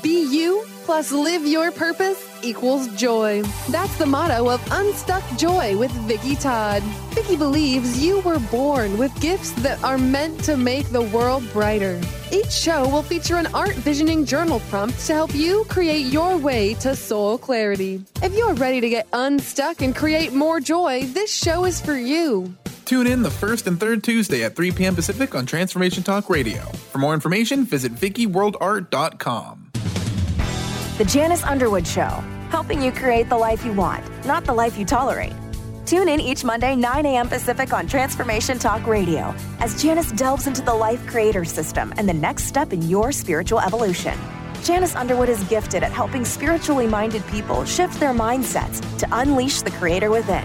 Be 0.02 0.24
you 0.32 0.64
plus 0.84 1.12
live 1.12 1.46
your 1.46 1.70
purpose 1.70 2.26
equals 2.42 2.88
joy. 2.96 3.42
That's 3.68 3.96
the 3.98 4.06
motto 4.06 4.48
of 4.48 4.66
Unstuck 4.70 5.22
Joy 5.36 5.76
with 5.76 5.90
Vicki 6.08 6.36
Todd. 6.36 6.82
Vicki 7.12 7.36
believes 7.36 8.02
you 8.02 8.20
were 8.20 8.38
born 8.38 8.96
with 8.96 9.14
gifts 9.20 9.50
that 9.62 9.82
are 9.84 9.98
meant 9.98 10.42
to 10.44 10.56
make 10.56 10.88
the 10.88 11.02
world 11.02 11.44
brighter. 11.52 12.00
Each 12.32 12.50
show 12.50 12.88
will 12.88 13.02
feature 13.02 13.36
an 13.36 13.48
art 13.52 13.74
visioning 13.74 14.24
journal 14.24 14.60
prompt 14.70 14.98
to 15.06 15.12
help 15.12 15.34
you 15.34 15.64
create 15.68 16.06
your 16.06 16.38
way 16.38 16.74
to 16.74 16.96
soul 16.96 17.36
clarity. 17.36 18.02
If 18.22 18.34
you're 18.34 18.54
ready 18.54 18.80
to 18.80 18.88
get 18.88 19.06
unstuck 19.12 19.82
and 19.82 19.94
create 19.94 20.32
more 20.32 20.60
joy, 20.60 21.04
this 21.08 21.32
show 21.32 21.66
is 21.66 21.80
for 21.80 21.94
you. 21.94 22.54
Tune 22.86 23.06
in 23.06 23.22
the 23.22 23.30
first 23.30 23.66
and 23.66 23.78
third 23.78 24.02
Tuesday 24.02 24.44
at 24.44 24.56
3 24.56 24.72
p.m. 24.72 24.94
Pacific 24.94 25.34
on 25.34 25.44
Transformation 25.44 26.02
Talk 26.02 26.30
Radio. 26.30 26.62
For 26.90 26.98
more 26.98 27.14
information, 27.14 27.64
visit 27.64 27.94
VickiWorldArt.com. 27.94 29.69
The 31.00 31.06
Janice 31.06 31.42
Underwood 31.44 31.86
Show, 31.86 32.22
helping 32.50 32.82
you 32.82 32.92
create 32.92 33.30
the 33.30 33.38
life 33.38 33.64
you 33.64 33.72
want, 33.72 34.04
not 34.26 34.44
the 34.44 34.52
life 34.52 34.76
you 34.76 34.84
tolerate. 34.84 35.32
Tune 35.86 36.10
in 36.10 36.20
each 36.20 36.44
Monday, 36.44 36.76
9 36.76 37.06
a.m. 37.06 37.26
Pacific 37.26 37.72
on 37.72 37.86
Transformation 37.86 38.58
Talk 38.58 38.86
Radio 38.86 39.34
as 39.60 39.82
Janice 39.82 40.12
delves 40.12 40.46
into 40.46 40.60
the 40.60 40.74
Life 40.74 41.06
Creator 41.06 41.46
System 41.46 41.94
and 41.96 42.06
the 42.06 42.12
next 42.12 42.44
step 42.44 42.74
in 42.74 42.82
your 42.82 43.12
spiritual 43.12 43.60
evolution. 43.60 44.12
Janice 44.62 44.94
Underwood 44.94 45.30
is 45.30 45.42
gifted 45.44 45.82
at 45.82 45.90
helping 45.90 46.22
spiritually 46.22 46.86
minded 46.86 47.26
people 47.28 47.64
shift 47.64 47.98
their 47.98 48.12
mindsets 48.12 48.82
to 48.98 49.08
unleash 49.10 49.62
the 49.62 49.70
creator 49.70 50.10
within. 50.10 50.44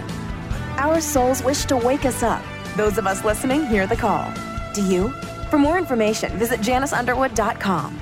Our 0.78 1.02
souls 1.02 1.44
wish 1.44 1.65
to 1.65 1.76
wake 1.76 2.06
us 2.06 2.24
up. 2.24 2.41
Those 2.78 2.98
of 2.98 3.08
us 3.08 3.26
listening 3.26 3.65
hear 3.65 3.88
the 3.88 3.98
call. 3.98 4.32
Do 4.74 4.86
you? 4.86 5.10
For 5.50 5.60
more 5.60 5.78
information, 5.78 6.32
visit 6.38 6.62
janiceunderwood.com. 6.62 8.02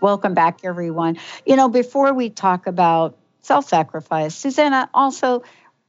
Welcome 0.00 0.34
back, 0.34 0.60
everyone. 0.64 1.18
You 1.44 1.56
know, 1.56 1.68
before 1.68 2.12
we 2.12 2.30
talk 2.30 2.66
about 2.66 3.16
self 3.42 3.68
sacrifice, 3.68 4.34
Suzanna, 4.34 4.90
also, 4.92 5.44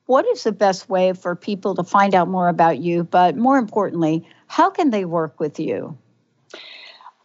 what 0.06 0.26
is 0.26 0.43
the 0.43 0.52
best 0.52 0.89
way 0.89 1.13
for 1.13 1.36
people 1.36 1.76
to 1.76 1.84
find 1.84 2.15
out 2.15 2.30
more 2.30 2.48
about 2.48 2.80
you? 2.80 3.04
But 3.04 3.36
more 3.36 3.58
importantly, 3.58 4.28
how 4.48 4.70
can 4.70 4.89
they 4.89 5.06
work 5.06 5.39
with 5.39 5.60
you? 5.60 5.98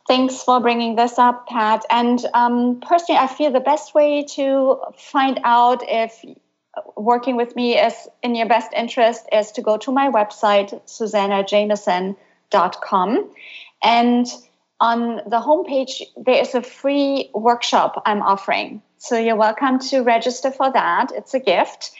Thanks 0.08 0.42
for 0.42 0.60
bringing 0.60 0.96
this 0.96 1.18
up, 1.18 1.46
Pat. 1.46 1.84
And 1.88 2.18
um, 2.34 2.80
personally, 2.80 3.20
I 3.20 3.28
feel 3.28 3.52
the 3.52 3.60
best 3.60 3.94
way 3.94 4.24
to 4.34 4.80
find 4.96 5.38
out 5.44 5.84
if 5.86 6.24
working 6.96 7.36
with 7.36 7.54
me 7.54 7.78
is 7.78 7.94
in 8.22 8.34
your 8.34 8.48
best 8.48 8.72
interest 8.74 9.28
is 9.32 9.52
to 9.52 9.62
go 9.62 9.76
to 9.78 9.92
my 9.92 10.10
website, 10.10 10.82
suzannajamieson.com. 10.86 13.30
And 13.82 14.26
on 14.82 15.16
the 15.28 15.38
homepage, 15.38 16.02
there 16.16 16.42
is 16.42 16.56
a 16.56 16.60
free 16.60 17.30
workshop 17.32 18.02
I'm 18.04 18.20
offering. 18.20 18.82
So 18.98 19.16
you're 19.16 19.36
welcome 19.36 19.78
to 19.90 20.00
register 20.00 20.50
for 20.50 20.72
that. 20.72 21.12
It's 21.14 21.34
a 21.34 21.38
gift. 21.38 21.92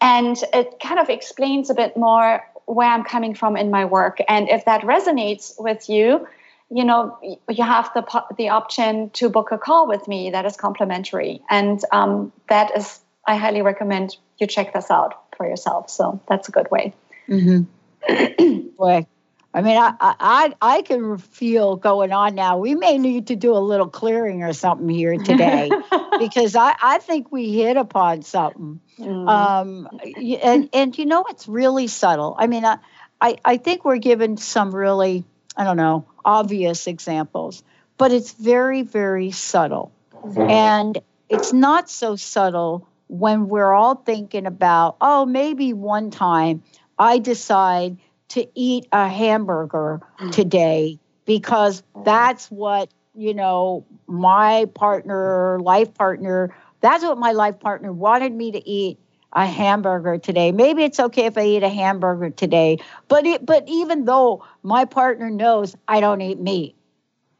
And 0.00 0.38
it 0.54 0.80
kind 0.80 0.98
of 0.98 1.10
explains 1.10 1.68
a 1.68 1.74
bit 1.74 1.94
more 1.94 2.42
where 2.64 2.88
I'm 2.88 3.04
coming 3.04 3.34
from 3.34 3.58
in 3.58 3.70
my 3.70 3.84
work. 3.84 4.18
And 4.28 4.48
if 4.48 4.64
that 4.64 4.80
resonates 4.80 5.60
with 5.60 5.90
you, 5.90 6.26
you 6.70 6.84
know, 6.84 7.18
you 7.22 7.64
have 7.64 7.90
the, 7.92 8.24
the 8.38 8.48
option 8.48 9.10
to 9.10 9.28
book 9.28 9.52
a 9.52 9.58
call 9.58 9.86
with 9.86 10.08
me 10.08 10.30
that 10.30 10.46
is 10.46 10.56
complimentary. 10.56 11.42
And 11.50 11.84
um, 11.92 12.32
that 12.48 12.74
is, 12.74 13.00
I 13.26 13.36
highly 13.36 13.60
recommend 13.60 14.16
you 14.38 14.46
check 14.46 14.72
this 14.72 14.90
out 14.90 15.22
for 15.36 15.46
yourself. 15.46 15.90
So 15.90 16.18
that's 16.26 16.48
a 16.48 16.52
good 16.52 16.70
way. 16.70 16.94
Mm-hmm. 17.28 18.68
Boy, 18.78 19.06
I 19.54 19.60
mean, 19.60 19.76
I, 19.76 19.94
I 20.00 20.54
I 20.62 20.82
can 20.82 21.18
feel 21.18 21.76
going 21.76 22.10
on 22.10 22.34
now. 22.34 22.56
We 22.56 22.74
may 22.74 22.96
need 22.96 23.26
to 23.26 23.36
do 23.36 23.54
a 23.54 23.58
little 23.60 23.88
clearing 23.88 24.42
or 24.42 24.54
something 24.54 24.88
here 24.88 25.16
today, 25.18 25.70
because 26.18 26.56
I, 26.56 26.74
I 26.82 26.98
think 26.98 27.30
we 27.30 27.52
hit 27.52 27.76
upon 27.76 28.22
something. 28.22 28.80
Mm. 28.98 29.28
Um, 29.28 30.00
and 30.42 30.70
and 30.72 30.96
you 30.96 31.04
know, 31.04 31.26
it's 31.28 31.46
really 31.46 31.86
subtle. 31.86 32.34
I 32.38 32.46
mean, 32.46 32.64
I, 32.64 32.78
I 33.20 33.36
I 33.44 33.56
think 33.58 33.84
we're 33.84 33.98
given 33.98 34.38
some 34.38 34.74
really 34.74 35.24
I 35.54 35.64
don't 35.64 35.76
know 35.76 36.06
obvious 36.24 36.86
examples, 36.86 37.62
but 37.98 38.10
it's 38.10 38.32
very 38.32 38.80
very 38.80 39.32
subtle, 39.32 39.92
mm-hmm. 40.14 40.40
and 40.40 40.98
it's 41.28 41.52
not 41.52 41.90
so 41.90 42.16
subtle 42.16 42.88
when 43.08 43.48
we're 43.48 43.74
all 43.74 43.96
thinking 43.96 44.46
about 44.46 44.96
oh 45.02 45.26
maybe 45.26 45.74
one 45.74 46.10
time 46.10 46.62
I 46.98 47.18
decide 47.18 47.98
to 48.32 48.46
eat 48.54 48.86
a 48.92 49.08
hamburger 49.08 50.00
mm. 50.18 50.32
today 50.32 50.98
because 51.26 51.82
that's 52.04 52.50
what, 52.50 52.90
you 53.14 53.34
know, 53.34 53.84
my 54.06 54.66
partner, 54.74 55.60
life 55.60 55.92
partner, 55.94 56.54
that's 56.80 57.04
what 57.04 57.18
my 57.18 57.32
life 57.32 57.60
partner 57.60 57.92
wanted 57.92 58.32
me 58.32 58.52
to 58.52 58.68
eat 58.68 58.98
a 59.34 59.46
hamburger 59.46 60.18
today. 60.18 60.50
Maybe 60.50 60.82
it's 60.82 60.98
okay 60.98 61.26
if 61.26 61.36
I 61.36 61.44
eat 61.44 61.62
a 61.62 61.68
hamburger 61.68 62.30
today, 62.30 62.78
but 63.08 63.26
it, 63.26 63.44
but 63.44 63.64
even 63.68 64.06
though 64.06 64.44
my 64.62 64.86
partner 64.86 65.30
knows 65.30 65.76
I 65.86 66.00
don't 66.00 66.20
eat 66.20 66.40
meat, 66.40 66.74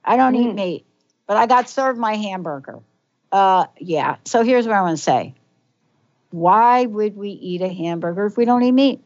I 0.04 0.16
don't 0.16 0.34
mm. 0.34 0.50
eat 0.50 0.54
meat, 0.54 0.86
but 1.26 1.38
I 1.38 1.46
got 1.46 1.70
served 1.70 1.98
my 1.98 2.16
hamburger. 2.16 2.80
Uh, 3.30 3.66
yeah. 3.78 4.16
So 4.24 4.42
here's 4.42 4.66
what 4.66 4.76
I 4.76 4.82
want 4.82 4.98
to 4.98 5.02
say: 5.02 5.34
Why 6.30 6.84
would 6.84 7.16
we 7.16 7.30
eat 7.30 7.62
a 7.62 7.68
hamburger 7.68 8.26
if 8.26 8.36
we 8.36 8.44
don't 8.44 8.62
eat 8.62 8.72
meat? 8.72 9.00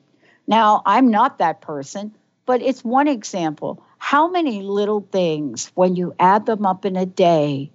Now, 0.47 0.83
I'm 0.87 1.11
not 1.11 1.39
that 1.39 1.61
person, 1.61 2.15
but 2.45 2.63
it's 2.63 2.85
one 2.85 3.09
example. 3.09 3.83
How 3.99 4.29
many 4.29 4.63
little 4.63 5.01
things, 5.01 5.73
when 5.75 5.97
you 5.97 6.15
add 6.19 6.47
them 6.47 6.65
up 6.65 6.85
in 6.85 6.97
a 6.97 7.07
day, 7.07 7.71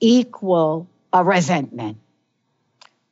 equal 0.00 0.88
a 1.12 1.24
resentment? 1.24 1.98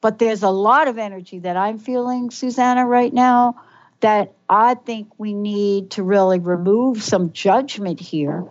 But 0.00 0.18
there's 0.18 0.42
a 0.42 0.50
lot 0.50 0.88
of 0.88 0.98
energy 0.98 1.40
that 1.40 1.56
I'm 1.56 1.78
feeling, 1.78 2.30
Suzanna, 2.30 2.86
right 2.86 3.12
now, 3.12 3.62
that 4.00 4.34
I 4.48 4.74
think 4.74 5.08
we 5.18 5.32
need 5.32 5.92
to 5.92 6.02
really 6.02 6.40
remove 6.40 7.02
some 7.02 7.32
judgment 7.32 8.00
here 8.00 8.44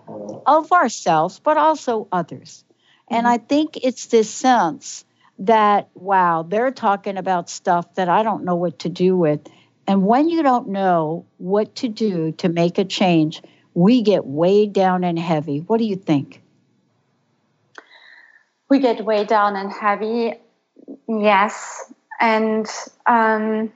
of 0.46 0.72
ourselves, 0.72 1.40
but 1.40 1.58
also 1.58 2.08
others. 2.12 2.64
And. 3.10 3.28
I 3.28 3.38
think 3.38 3.78
it's 3.84 4.06
this 4.06 4.30
sense 4.30 5.04
that, 5.40 5.90
wow, 5.94 6.44
they're 6.44 6.72
talking 6.72 7.18
about 7.18 7.50
stuff 7.50 7.96
that 7.96 8.08
I 8.08 8.24
don't 8.24 8.46
know 8.46 8.56
what 8.56 8.80
to 8.80 8.90
do 8.90 9.18
with. 9.18 9.42
And 9.92 10.06
when 10.06 10.30
you 10.30 10.42
don't 10.42 10.70
know 10.70 11.26
what 11.38 11.76
to 11.76 11.90
do 11.90 12.32
to 12.38 12.48
make 12.48 12.78
a 12.78 12.86
change, 12.86 13.42
we 13.74 14.02
get 14.02 14.26
weighed 14.26 14.72
down 14.72 15.04
and 15.04 15.20
heavy. 15.20 15.58
What 15.60 15.80
do 15.80 15.84
you 15.84 15.98
think? 15.98 16.42
We 18.70 18.80
get 18.80 19.04
weighed 19.04 19.28
down 19.28 19.58
and 19.58 19.70
heavy, 19.70 20.36
yes. 21.10 21.92
And 22.22 22.68
um, 23.06 23.74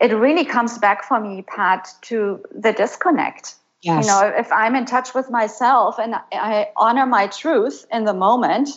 it 0.00 0.12
really 0.12 0.44
comes 0.44 0.78
back 0.78 1.04
for 1.04 1.20
me, 1.20 1.42
Pat, 1.42 1.86
to 2.02 2.42
the 2.52 2.72
disconnect. 2.72 3.54
Yes. 3.82 4.04
You 4.04 4.10
know, 4.10 4.34
if 4.36 4.50
I'm 4.50 4.74
in 4.74 4.84
touch 4.84 5.14
with 5.14 5.30
myself 5.30 6.00
and 6.00 6.16
I 6.32 6.70
honor 6.76 7.06
my 7.06 7.28
truth 7.28 7.86
in 7.92 8.02
the 8.02 8.14
moment, 8.14 8.68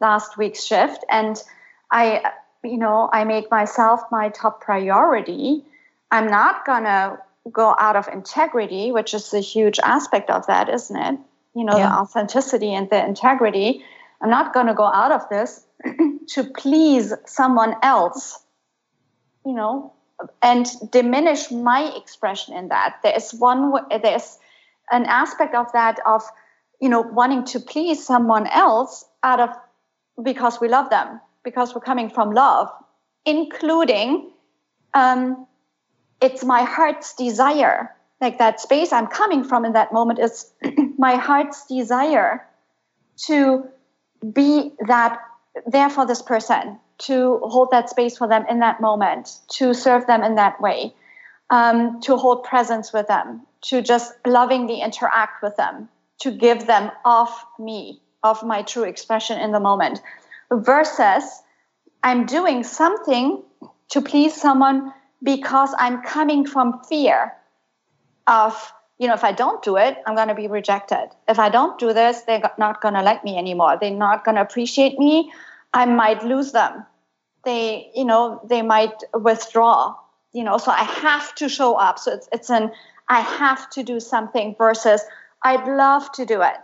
last 0.00 0.36
week's 0.36 0.64
shift, 0.64 1.04
and 1.08 1.40
I, 1.92 2.32
you 2.64 2.78
know, 2.78 3.08
I 3.12 3.22
make 3.22 3.48
myself 3.48 4.00
my 4.10 4.30
top 4.30 4.60
priority, 4.60 5.64
I'm 6.14 6.28
not 6.28 6.64
going 6.64 6.84
to 6.84 7.18
go 7.50 7.74
out 7.76 7.96
of 7.96 8.06
integrity, 8.06 8.92
which 8.92 9.14
is 9.14 9.34
a 9.34 9.40
huge 9.40 9.80
aspect 9.80 10.30
of 10.30 10.46
that, 10.46 10.68
isn't 10.68 10.96
it? 10.96 11.18
You 11.56 11.64
know, 11.64 11.76
yeah. 11.76 11.88
the 11.88 11.94
authenticity 11.96 12.72
and 12.72 12.88
the 12.88 13.04
integrity. 13.04 13.84
I'm 14.20 14.30
not 14.30 14.54
going 14.54 14.68
to 14.68 14.74
go 14.74 14.84
out 14.84 15.10
of 15.10 15.28
this 15.28 15.66
to 16.28 16.44
please 16.44 17.12
someone 17.26 17.74
else, 17.82 18.38
you 19.44 19.54
know, 19.54 19.92
and 20.40 20.64
diminish 20.92 21.50
my 21.50 21.92
expression 21.96 22.54
in 22.54 22.68
that. 22.68 23.00
There 23.02 23.16
is 23.16 23.34
one, 23.34 23.72
there's 23.90 24.38
an 24.92 25.06
aspect 25.06 25.56
of 25.56 25.66
that 25.72 25.98
of, 26.06 26.22
you 26.80 26.90
know, 26.90 27.00
wanting 27.00 27.44
to 27.46 27.58
please 27.58 28.06
someone 28.06 28.46
else 28.46 29.04
out 29.24 29.40
of 29.40 29.50
because 30.22 30.60
we 30.60 30.68
love 30.68 30.90
them, 30.90 31.20
because 31.42 31.74
we're 31.74 31.80
coming 31.80 32.08
from 32.08 32.30
love, 32.30 32.70
including 33.26 34.30
um, 34.94 35.48
it's 36.20 36.44
my 36.44 36.62
heart's 36.62 37.14
desire. 37.14 37.94
Like 38.20 38.38
that 38.38 38.58
space 38.58 38.90
i'm 38.90 39.06
coming 39.06 39.44
from 39.44 39.66
in 39.66 39.74
that 39.74 39.92
moment 39.92 40.18
is 40.18 40.50
my 40.98 41.16
heart's 41.16 41.66
desire 41.66 42.46
to 43.26 43.68
be 44.32 44.72
that 44.86 45.20
there 45.66 45.90
for 45.90 46.06
this 46.06 46.22
person 46.22 46.78
to 46.98 47.38
hold 47.42 47.70
that 47.70 47.90
space 47.90 48.16
for 48.16 48.26
them 48.26 48.46
in 48.48 48.60
that 48.60 48.80
moment 48.80 49.40
to 49.48 49.74
serve 49.74 50.06
them 50.06 50.22
in 50.22 50.36
that 50.36 50.58
way 50.58 50.94
um, 51.50 52.00
to 52.00 52.16
hold 52.16 52.44
presence 52.44 52.94
with 52.94 53.08
them 53.08 53.42
to 53.60 53.82
just 53.82 54.14
lovingly 54.24 54.80
interact 54.80 55.42
with 55.42 55.56
them 55.56 55.88
to 56.20 56.30
give 56.30 56.66
them 56.66 56.90
of 57.04 57.28
me, 57.58 58.00
of 58.22 58.42
my 58.42 58.62
true 58.62 58.84
expression 58.84 59.38
in 59.38 59.52
the 59.52 59.60
moment, 59.60 60.00
versus 60.50 61.24
I'm 62.02 62.26
doing 62.26 62.64
something 62.64 63.42
to 63.90 64.00
please 64.00 64.34
someone 64.34 64.92
because 65.24 65.74
I'm 65.78 66.02
coming 66.02 66.46
from 66.46 66.82
fear 66.84 67.32
of, 68.26 68.72
you 68.98 69.08
know, 69.08 69.14
if 69.14 69.24
I 69.24 69.32
don't 69.32 69.62
do 69.62 69.76
it, 69.76 69.96
I'm 70.06 70.14
going 70.14 70.28
to 70.28 70.34
be 70.34 70.46
rejected. 70.46 71.08
If 71.26 71.38
I 71.38 71.48
don't 71.48 71.78
do 71.78 71.92
this, 71.92 72.20
they're 72.22 72.42
not 72.58 72.80
going 72.80 72.94
to 72.94 73.02
like 73.02 73.24
me 73.24 73.36
anymore. 73.38 73.78
They're 73.80 73.90
not 73.90 74.24
going 74.24 74.36
to 74.36 74.42
appreciate 74.42 74.98
me. 74.98 75.32
I 75.72 75.86
might 75.86 76.22
lose 76.24 76.52
them. 76.52 76.84
They, 77.44 77.90
you 77.94 78.04
know, 78.04 78.40
they 78.48 78.62
might 78.62 79.02
withdraw, 79.12 79.96
you 80.32 80.44
know, 80.44 80.58
so 80.58 80.70
I 80.70 80.84
have 80.84 81.34
to 81.36 81.48
show 81.48 81.74
up. 81.74 81.98
So 81.98 82.12
it's, 82.12 82.28
it's 82.32 82.50
an, 82.50 82.70
I 83.08 83.20
have 83.20 83.68
to 83.70 83.82
do 83.82 84.00
something 84.00 84.54
versus 84.56 85.02
I'd 85.42 85.66
love 85.66 86.10
to 86.12 86.24
do 86.24 86.42
it. 86.42 86.56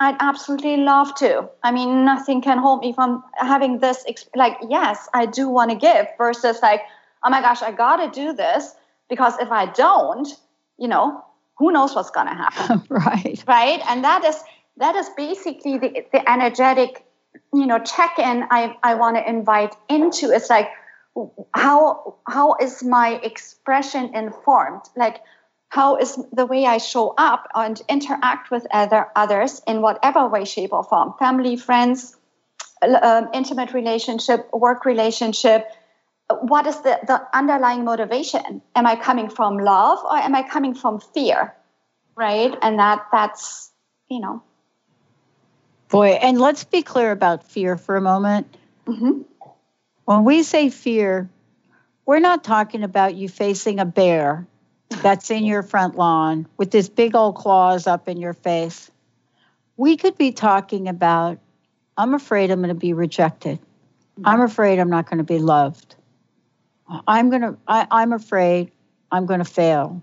I'd 0.00 0.16
absolutely 0.18 0.78
love 0.78 1.14
to. 1.16 1.48
I 1.62 1.70
mean, 1.70 2.04
nothing 2.04 2.40
can 2.40 2.58
hold 2.58 2.80
me 2.80 2.92
from 2.92 3.22
having 3.36 3.78
this. 3.78 4.04
Like, 4.34 4.56
yes, 4.68 5.08
I 5.14 5.26
do 5.26 5.48
want 5.48 5.70
to 5.70 5.76
give 5.76 6.06
versus 6.18 6.60
like, 6.62 6.80
oh 7.24 7.30
my 7.30 7.40
gosh, 7.40 7.62
I 7.62 7.72
got 7.72 7.96
to 7.96 8.20
do 8.20 8.32
this 8.32 8.74
because 9.08 9.38
if 9.38 9.50
I 9.50 9.66
don't, 9.66 10.28
you 10.78 10.88
know, 10.88 11.24
who 11.56 11.72
knows 11.72 11.94
what's 11.94 12.10
going 12.10 12.26
to 12.26 12.34
happen. 12.34 12.82
right. 12.88 13.42
Right. 13.46 13.80
And 13.88 14.04
that 14.04 14.24
is, 14.24 14.42
that 14.78 14.96
is 14.96 15.08
basically 15.16 15.78
the, 15.78 16.06
the 16.12 16.30
energetic, 16.30 17.04
you 17.52 17.66
know, 17.66 17.78
check 17.78 18.18
in 18.18 18.44
I, 18.50 18.76
I 18.82 18.94
want 18.94 19.16
to 19.16 19.28
invite 19.28 19.74
into. 19.88 20.30
It's 20.30 20.50
like, 20.50 20.70
how, 21.54 22.16
how 22.26 22.56
is 22.60 22.82
my 22.82 23.20
expression 23.22 24.14
informed? 24.14 24.82
Like, 24.96 25.20
how 25.68 25.96
is 25.96 26.18
the 26.32 26.44
way 26.46 26.66
I 26.66 26.78
show 26.78 27.14
up 27.16 27.48
and 27.54 27.80
interact 27.88 28.50
with 28.50 28.66
other 28.70 29.06
others 29.16 29.62
in 29.66 29.80
whatever 29.80 30.28
way, 30.28 30.44
shape, 30.44 30.72
or 30.72 30.84
form 30.84 31.14
family, 31.18 31.56
friends, 31.56 32.14
um, 32.82 33.30
intimate 33.32 33.72
relationship, 33.72 34.52
work 34.52 34.84
relationship. 34.84 35.66
What 36.36 36.66
is 36.66 36.80
the, 36.80 36.98
the 37.06 37.22
underlying 37.34 37.84
motivation? 37.84 38.62
Am 38.74 38.86
I 38.86 38.96
coming 38.96 39.28
from 39.28 39.58
love 39.58 39.98
or 40.04 40.16
am 40.16 40.34
I 40.34 40.42
coming 40.42 40.74
from 40.74 41.00
fear? 41.00 41.54
Right. 42.16 42.54
And 42.62 42.78
that 42.78 43.06
that's, 43.10 43.70
you 44.08 44.20
know. 44.20 44.42
Boy, 45.88 46.12
and 46.12 46.40
let's 46.40 46.64
be 46.64 46.82
clear 46.82 47.10
about 47.10 47.44
fear 47.44 47.76
for 47.76 47.96
a 47.96 48.00
moment. 48.00 48.56
Mm-hmm. 48.86 49.22
When 50.04 50.24
we 50.24 50.42
say 50.42 50.70
fear, 50.70 51.28
we're 52.06 52.20
not 52.20 52.44
talking 52.44 52.82
about 52.82 53.14
you 53.14 53.28
facing 53.28 53.78
a 53.78 53.84
bear 53.84 54.46
that's 55.02 55.30
in 55.30 55.44
your 55.44 55.62
front 55.62 55.96
lawn 55.96 56.46
with 56.56 56.70
this 56.70 56.88
big 56.88 57.14
old 57.14 57.36
claws 57.36 57.86
up 57.86 58.08
in 58.08 58.18
your 58.18 58.32
face. 58.32 58.90
We 59.76 59.96
could 59.96 60.18
be 60.18 60.32
talking 60.32 60.88
about, 60.88 61.38
I'm 61.96 62.14
afraid 62.14 62.50
I'm 62.50 62.60
going 62.60 62.68
to 62.68 62.74
be 62.74 62.92
rejected. 62.92 63.58
I'm 64.24 64.40
afraid 64.42 64.78
I'm 64.78 64.90
not 64.90 65.08
going 65.08 65.18
to 65.18 65.24
be 65.24 65.38
loved. 65.38 65.94
I'm 67.06 67.30
going 67.30 67.42
to, 67.42 67.56
I'm 67.66 68.12
afraid 68.12 68.72
I'm 69.10 69.26
going 69.26 69.40
to 69.40 69.44
fail. 69.44 70.02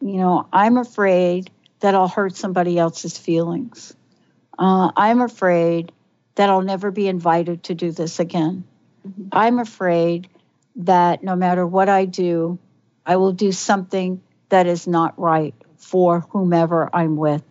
You 0.00 0.16
know, 0.16 0.48
I'm 0.52 0.76
afraid 0.76 1.50
that 1.80 1.94
I'll 1.94 2.08
hurt 2.08 2.36
somebody 2.36 2.78
else's 2.78 3.18
feelings. 3.18 3.94
Uh, 4.58 4.92
I'm 4.96 5.20
afraid 5.20 5.92
that 6.34 6.48
I'll 6.48 6.62
never 6.62 6.90
be 6.90 7.08
invited 7.08 7.64
to 7.64 7.74
do 7.74 7.90
this 7.90 8.20
again. 8.20 8.64
Mm-hmm. 9.06 9.28
I'm 9.32 9.58
afraid 9.58 10.28
that 10.76 11.22
no 11.22 11.36
matter 11.36 11.66
what 11.66 11.88
I 11.88 12.04
do, 12.04 12.58
I 13.04 13.16
will 13.16 13.32
do 13.32 13.52
something 13.52 14.22
that 14.50 14.66
is 14.66 14.86
not 14.86 15.18
right 15.18 15.54
for 15.76 16.20
whomever 16.30 16.88
I'm 16.94 17.16
with. 17.16 17.42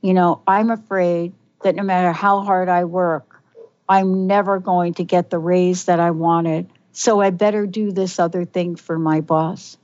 You 0.00 0.14
know, 0.14 0.42
I'm 0.46 0.70
afraid 0.70 1.32
that 1.62 1.74
no 1.74 1.82
matter 1.82 2.12
how 2.12 2.40
hard 2.40 2.68
I 2.68 2.84
work, 2.84 3.42
I'm 3.88 4.26
never 4.26 4.58
going 4.58 4.94
to 4.94 5.04
get 5.04 5.30
the 5.30 5.38
raise 5.38 5.86
that 5.86 6.00
I 6.00 6.10
wanted. 6.10 6.70
So 6.92 7.20
I 7.20 7.30
better 7.30 7.66
do 7.66 7.92
this 7.92 8.18
other 8.18 8.44
thing 8.44 8.76
for 8.76 8.98
my 8.98 9.20
boss. 9.20 9.76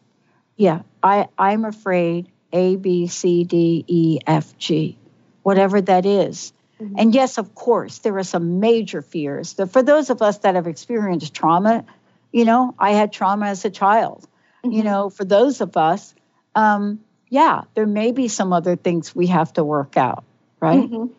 Yeah, 0.56 0.82
I, 1.02 1.28
I'm 1.38 1.64
afraid 1.64 2.28
A, 2.52 2.76
B, 2.76 3.06
C, 3.06 3.44
D, 3.44 3.84
E, 3.86 4.18
F, 4.26 4.56
G, 4.58 4.96
whatever 5.42 5.80
that 5.80 6.06
is. 6.06 6.52
Mm-hmm. 6.80 6.94
And 6.98 7.14
yes, 7.14 7.38
of 7.38 7.54
course, 7.54 7.98
there 7.98 8.16
are 8.18 8.24
some 8.24 8.60
major 8.60 9.02
fears. 9.02 9.54
For 9.70 9.82
those 9.82 10.10
of 10.10 10.22
us 10.22 10.38
that 10.38 10.54
have 10.54 10.66
experienced 10.66 11.34
trauma, 11.34 11.84
you 12.32 12.44
know, 12.44 12.74
I 12.78 12.92
had 12.92 13.12
trauma 13.12 13.46
as 13.46 13.64
a 13.64 13.70
child 13.70 14.28
you 14.64 14.70
mm-hmm. 14.70 14.86
know, 14.86 15.10
for 15.10 15.24
those 15.24 15.60
of 15.60 15.76
us, 15.76 16.14
um, 16.54 17.00
yeah, 17.28 17.62
there 17.74 17.86
may 17.86 18.12
be 18.12 18.28
some 18.28 18.52
other 18.52 18.76
things 18.76 19.14
we 19.14 19.26
have 19.26 19.52
to 19.54 19.64
work 19.64 19.96
out, 19.96 20.24
right? 20.60 20.80
Mm-hmm. 20.80 21.12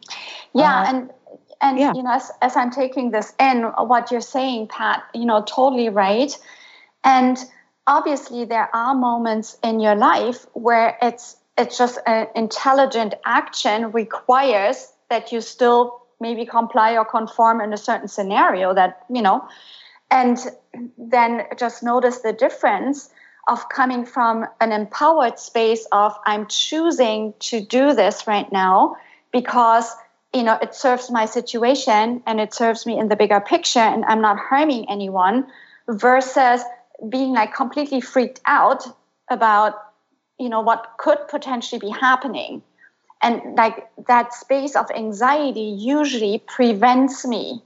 Yeah, 0.54 0.82
uh, 0.82 0.86
and 0.88 1.12
and 1.62 1.80
yeah. 1.80 1.93
you 1.93 2.03
know, 2.03 2.14
as, 2.14 2.32
as 2.41 2.56
I'm 2.56 2.72
taking 2.72 3.12
this 3.12 3.34
in, 3.39 3.64
what 3.64 4.12
you're 4.12 4.22
saying, 4.22 4.68
Pat, 4.68 5.03
you 5.14 5.26
know, 5.26 5.41
totally 5.41 5.89
right. 5.89 6.36
And 7.03 7.38
obviously, 7.88 8.45
there 8.45 8.74
are 8.76 8.95
moments 8.95 9.58
in 9.64 9.80
your 9.80 9.95
life 9.95 10.45
where 10.53 10.97
it's 11.01 11.38
it's 11.58 11.78
just 11.78 11.99
an 12.06 12.28
intelligent 12.36 13.14
action 13.26 13.91
requires 13.91 14.91
that 15.10 15.32
you 15.32 15.39
still 15.39 16.01
maybe 16.20 16.45
comply 16.45 16.97
or 16.97 17.06
conform 17.06 17.62
in 17.62 17.72
a 17.72 17.78
certain 17.78 18.08
scenario 18.08 18.74
that 18.74 19.06
you 19.10 19.22
know 19.22 19.47
and 20.12 20.38
then 20.97 21.43
just 21.58 21.84
notice 21.84 22.20
the 22.20 22.34
difference 22.34 23.10
of 23.47 23.70
coming 23.70 24.06
from 24.06 24.45
an 24.60 24.72
empowered 24.72 25.39
space 25.39 25.86
of 25.91 26.16
I'm 26.26 26.47
choosing 26.47 27.34
to 27.39 27.62
do 27.62 27.93
this 27.93 28.28
right 28.28 28.51
now 28.51 28.95
because 29.32 29.93
you 30.36 30.44
know 30.44 30.58
it 30.62 30.76
serves 30.76 31.10
my 31.10 31.26
situation 31.26 32.22
and 32.28 32.42
it 32.42 32.54
serves 32.54 32.86
me 32.86 33.00
in 33.00 33.08
the 33.08 33.16
bigger 33.16 33.40
picture 33.40 33.80
and 33.80 34.04
I'm 34.06 34.22
not 34.22 34.38
harming 34.38 34.90
anyone 34.90 35.48
versus 35.88 36.62
being 37.10 37.34
like 37.34 37.54
completely 37.54 38.02
freaked 38.02 38.42
out 38.46 38.84
about 39.30 39.74
you 40.38 40.50
know 40.50 40.62
what 40.62 40.88
could 40.98 41.20
potentially 41.30 41.80
be 41.80 41.90
happening. 41.90 42.62
And 43.22 43.56
like 43.56 43.90
that 44.08 44.34
space 44.34 44.76
of 44.76 44.92
anxiety 44.92 45.74
usually 45.80 46.44
prevents 46.46 47.26
me 47.26 47.64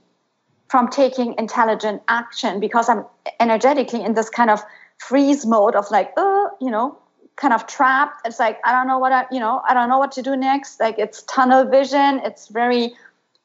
from 0.68 0.88
taking 0.88 1.34
intelligent 1.36 2.02
action 2.08 2.60
because 2.60 2.88
I'm 2.88 3.04
energetically 3.40 4.02
in 4.02 4.14
this 4.14 4.30
kind 4.30 4.48
of 4.48 4.60
freeze 4.98 5.44
mode 5.44 5.74
of 5.74 5.90
like, 5.90 6.12
oh, 6.16 6.50
you 6.60 6.70
know, 6.70 6.96
kind 7.36 7.54
of 7.54 7.66
trapped. 7.66 8.26
It's 8.26 8.38
like, 8.38 8.58
I 8.64 8.72
don't 8.72 8.86
know 8.86 8.98
what 8.98 9.12
I, 9.12 9.26
you 9.30 9.40
know, 9.40 9.62
I 9.66 9.74
don't 9.74 9.88
know 9.88 9.98
what 9.98 10.12
to 10.12 10.22
do 10.22 10.36
next. 10.36 10.80
Like 10.80 10.98
it's 10.98 11.22
tunnel 11.22 11.64
vision. 11.64 12.20
It's 12.24 12.48
very 12.48 12.94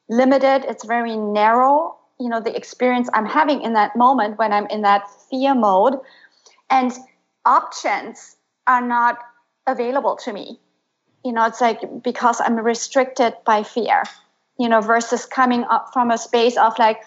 limited. 0.08 0.64
It's 0.68 0.84
very 0.84 1.16
narrow. 1.16 1.96
You 2.20 2.28
know, 2.28 2.40
the 2.40 2.54
experience 2.54 3.08
I'm 3.14 3.26
having 3.26 3.62
in 3.62 3.74
that 3.74 3.96
moment 3.96 4.38
when 4.38 4.52
I'm 4.52 4.66
in 4.66 4.82
that 4.82 5.10
fear 5.30 5.54
mode 5.54 5.98
and 6.70 6.92
options 7.44 8.36
are 8.66 8.82
not 8.86 9.18
available 9.66 10.16
to 10.16 10.32
me. 10.32 10.58
You 11.24 11.32
know, 11.32 11.46
it's 11.46 11.60
like 11.60 11.80
because 12.02 12.40
I'm 12.40 12.56
restricted 12.56 13.34
by 13.44 13.62
fear, 13.62 14.02
you 14.58 14.68
know, 14.68 14.80
versus 14.80 15.26
coming 15.26 15.64
up 15.64 15.90
from 15.92 16.10
a 16.10 16.18
space 16.18 16.56
of 16.56 16.78
like, 16.78 17.02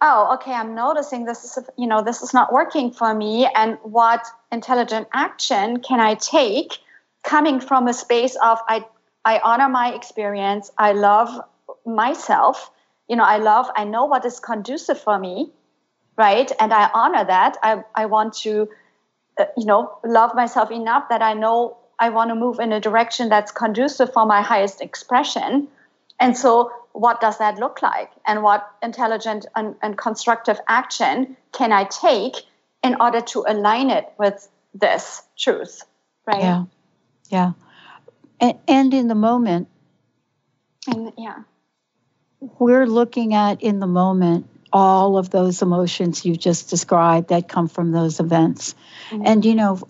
oh 0.00 0.34
okay 0.34 0.52
i'm 0.52 0.74
noticing 0.74 1.24
this 1.24 1.44
is 1.44 1.64
you 1.76 1.86
know 1.86 2.02
this 2.02 2.22
is 2.22 2.32
not 2.32 2.52
working 2.52 2.90
for 2.90 3.14
me 3.14 3.48
and 3.54 3.78
what 3.82 4.26
intelligent 4.52 5.08
action 5.12 5.80
can 5.80 6.00
i 6.00 6.14
take 6.14 6.78
coming 7.22 7.60
from 7.60 7.88
a 7.88 7.94
space 7.94 8.36
of 8.42 8.58
i 8.68 8.84
i 9.24 9.38
honor 9.44 9.68
my 9.68 9.92
experience 9.94 10.70
i 10.78 10.92
love 10.92 11.40
myself 11.86 12.70
you 13.08 13.16
know 13.16 13.24
i 13.24 13.38
love 13.38 13.66
i 13.76 13.84
know 13.84 14.04
what 14.06 14.24
is 14.24 14.40
conducive 14.40 14.98
for 15.00 15.18
me 15.18 15.52
right? 16.20 16.52
And 16.60 16.72
i 16.72 16.90
honor 16.92 17.24
that. 17.24 17.56
I 17.62 17.82
i 17.94 18.06
want 18.06 18.34
to 18.44 18.68
uh, 19.38 19.46
you 19.56 19.64
know 19.64 19.98
love 20.04 20.34
myself 20.34 20.70
enough 20.70 21.08
that 21.08 21.22
i 21.22 21.32
know 21.34 21.78
i 21.98 22.10
want 22.10 22.30
to 22.30 22.34
move 22.34 22.60
in 22.60 22.72
a 22.72 22.80
direction 22.80 23.28
that's 23.28 23.52
conducive 23.52 24.12
for 24.12 24.26
my 24.26 24.42
highest 24.42 24.80
expression. 24.80 25.68
And 26.18 26.36
so 26.36 26.70
what 26.92 27.20
does 27.20 27.38
that 27.38 27.58
look 27.58 27.82
like? 27.82 28.10
And 28.26 28.42
what 28.42 28.68
intelligent 28.82 29.46
and, 29.54 29.74
and, 29.82 29.96
constructive 29.96 30.58
action 30.68 31.36
can 31.52 31.72
i 31.72 31.84
take 31.84 32.34
in 32.82 32.96
order 33.00 33.20
to 33.20 33.44
align 33.46 33.90
it 33.90 34.12
with 34.18 34.48
this 34.74 35.22
truth 35.38 35.84
right? 36.26 36.42
Yeah. 36.42 36.64
Yeah. 37.28 37.52
And, 38.40 38.58
and 38.66 38.94
in 38.94 39.08
the 39.08 39.14
moment. 39.14 39.68
And 40.86 41.12
yeah. 41.16 41.42
We're 42.40 42.86
looking 42.86 43.34
at 43.34 43.62
in 43.62 43.80
the 43.80 43.86
moment 43.86 44.46
all 44.72 45.18
of 45.18 45.30
those 45.30 45.62
emotions 45.62 46.24
you 46.24 46.36
just 46.36 46.70
described 46.70 47.28
that 47.28 47.48
come 47.48 47.68
from 47.68 47.90
those 47.90 48.20
events. 48.20 48.74
Mm-hmm. 49.10 49.26
and 49.26 49.44
you 49.44 49.56
know 49.56 49.80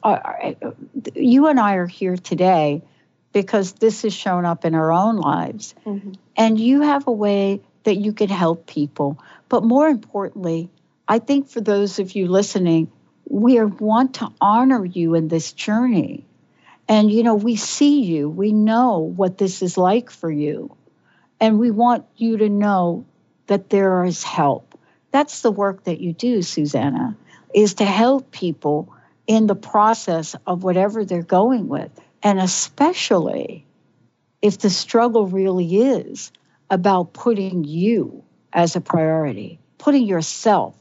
you 1.15 1.47
and 1.47 1.61
i 1.61 1.75
are 1.75 1.87
here 1.87 2.17
today 2.17 2.81
because 3.33 3.73
this 3.75 4.03
has 4.03 4.13
shown 4.13 4.45
up 4.45 4.65
in 4.65 4.75
our 4.75 4.93
own 4.93 5.17
lives. 5.17 5.75
Mm-hmm. 5.87 6.13
And 6.37 6.59
you 6.59 6.83
have 6.83 7.07
a 7.07 7.13
way 7.13 7.61
that 7.85 7.97
you 7.97 8.13
can 8.13 8.29
help 8.29 8.67
people. 8.67 9.19
But 9.49 9.65
more 9.65 9.89
importantly, 9.89 10.71
I 11.07 11.19
think 11.19 11.49
for 11.49 11.61
those 11.61 11.99
of 11.99 12.15
you 12.15 12.29
listening, 12.29 12.91
we 13.29 13.63
want 13.63 14.15
to 14.15 14.29
honor 14.41 14.85
you 14.85 15.15
in 15.15 15.29
this 15.29 15.53
journey. 15.53 16.25
And, 16.89 17.11
you 17.11 17.23
know, 17.23 17.37
we 17.37 17.57
see 17.57 18.03
you, 18.03 18.29
we 18.29 18.53
know 18.53 18.99
what 18.99 19.39
this 19.39 19.63
is 19.63 19.79
like 19.79 20.11
for 20.11 20.31
you. 20.31 20.77
And 21.39 21.59
we 21.59 21.71
want 21.71 22.05
you 22.17 22.39
to 22.39 22.49
know 22.49 23.07
that 23.47 23.71
there 23.71 24.05
is 24.05 24.23
help. 24.23 24.79
That's 25.11 25.43
the 25.43 25.51
work 25.51 25.85
that 25.85 26.01
you 26.01 26.13
do, 26.13 26.43
Suzanna, 26.43 27.17
is 27.55 27.75
to 27.75 27.85
help 27.85 28.31
people 28.31 28.93
in 29.27 29.47
the 29.47 29.55
process 29.55 30.37
of 30.47 30.63
whatever 30.65 31.05
they're 31.05 31.23
going 31.23 31.69
with. 31.69 31.91
And 32.23 32.39
especially 32.39 33.65
if 34.43 34.59
the 34.59 34.71
struggle 34.71 35.27
really 35.27 35.77
is 35.77 36.33
about 36.71 37.13
putting 37.13 37.65
you 37.65 38.23
as 38.53 38.77
a 38.77 38.81
priority, 38.81 39.59
putting 39.79 40.05
yourself 40.05 40.75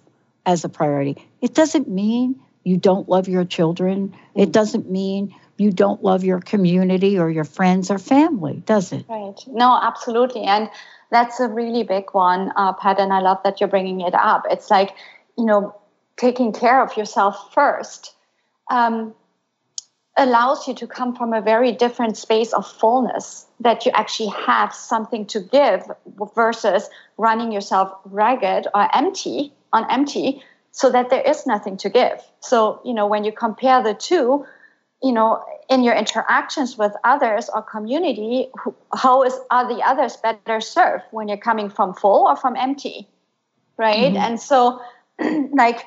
as 0.45 0.63
a 0.63 0.69
priority. 0.69 1.17
It 1.41 1.53
doesn't 1.53 1.87
mean 1.87 2.39
you 2.63 2.77
don't 2.77 3.07
love 3.07 3.27
your 3.27 3.45
children. 3.45 4.15
It 4.35 4.51
doesn't 4.51 4.89
mean 4.89 5.35
you 5.57 5.71
don't 5.71 6.03
love 6.03 6.23
your 6.23 6.39
community 6.39 7.19
or 7.19 7.29
your 7.29 7.43
friends 7.43 7.91
or 7.91 7.99
family, 7.99 8.63
does 8.65 8.91
it? 8.91 9.05
Right. 9.09 9.37
No, 9.47 9.77
absolutely. 9.81 10.43
And 10.43 10.69
that's 11.11 11.39
a 11.39 11.47
really 11.47 11.83
big 11.83 12.05
one, 12.13 12.51
uh, 12.55 12.73
Pat, 12.73 12.99
and 12.99 13.11
I 13.11 13.19
love 13.19 13.39
that 13.43 13.59
you're 13.59 13.69
bringing 13.69 14.01
it 14.01 14.13
up. 14.13 14.45
It's 14.49 14.69
like, 14.69 14.95
you 15.37 15.45
know, 15.45 15.75
taking 16.17 16.53
care 16.53 16.81
of 16.81 16.95
yourself 16.95 17.53
first 17.53 18.13
um, 18.69 19.13
allows 20.19 20.67
you 20.67 20.73
to 20.75 20.85
come 20.85 21.15
from 21.15 21.33
a 21.33 21.41
very 21.41 21.71
different 21.71 22.17
space 22.17 22.53
of 22.53 22.67
fullness 22.67 23.47
that 23.59 23.85
you 23.85 23.91
actually 23.95 24.29
have 24.29 24.73
something 24.73 25.25
to 25.25 25.39
give 25.39 25.89
versus 26.35 26.89
running 27.17 27.51
yourself 27.51 27.91
ragged 28.05 28.67
or 28.73 28.95
empty 28.95 29.53
on 29.73 29.89
empty 29.89 30.41
so 30.71 30.91
that 30.91 31.09
there 31.09 31.21
is 31.21 31.47
nothing 31.47 31.77
to 31.77 31.89
give. 31.89 32.21
So, 32.41 32.81
you 32.85 32.93
know, 32.93 33.07
when 33.07 33.23
you 33.23 33.31
compare 33.31 33.81
the 33.81 33.93
two, 33.93 34.45
you 35.01 35.11
know, 35.11 35.43
in 35.69 35.83
your 35.83 35.95
interactions 35.95 36.77
with 36.77 36.93
others 37.03 37.49
or 37.53 37.61
community, 37.61 38.49
how 38.93 39.23
is 39.23 39.39
are 39.49 39.67
the 39.67 39.81
others 39.81 40.17
better 40.17 40.59
served 40.59 41.05
when 41.11 41.27
you're 41.27 41.37
coming 41.37 41.69
from 41.69 41.93
full 41.93 42.27
or 42.27 42.35
from 42.35 42.55
empty? 42.55 43.07
Right? 43.77 44.13
Mm-hmm. 44.13 44.17
And 44.17 44.39
so 44.39 44.81
like 45.53 45.85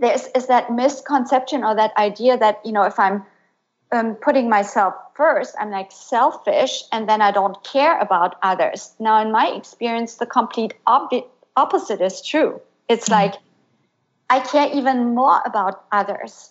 there's 0.00 0.26
is 0.34 0.48
that 0.48 0.72
misconception 0.72 1.62
or 1.62 1.76
that 1.76 1.96
idea 1.96 2.36
that, 2.36 2.60
you 2.64 2.72
know, 2.72 2.82
if 2.82 2.98
I'm 2.98 3.24
um, 3.92 4.14
putting 4.14 4.48
myself 4.48 4.94
first, 5.14 5.54
I'm 5.60 5.70
like 5.70 5.92
selfish 5.92 6.82
and 6.90 7.08
then 7.08 7.20
I 7.20 7.30
don't 7.30 7.62
care 7.62 7.98
about 7.98 8.36
others. 8.42 8.94
Now, 8.98 9.20
in 9.20 9.30
my 9.30 9.48
experience, 9.48 10.14
the 10.14 10.26
complete 10.26 10.74
ob- 10.86 11.24
opposite 11.56 12.00
is 12.00 12.22
true. 12.22 12.60
It's 12.88 13.08
mm-hmm. 13.08 13.32
like 13.32 13.40
I 14.30 14.40
care 14.40 14.70
even 14.72 15.14
more 15.14 15.40
about 15.44 15.84
others 15.92 16.50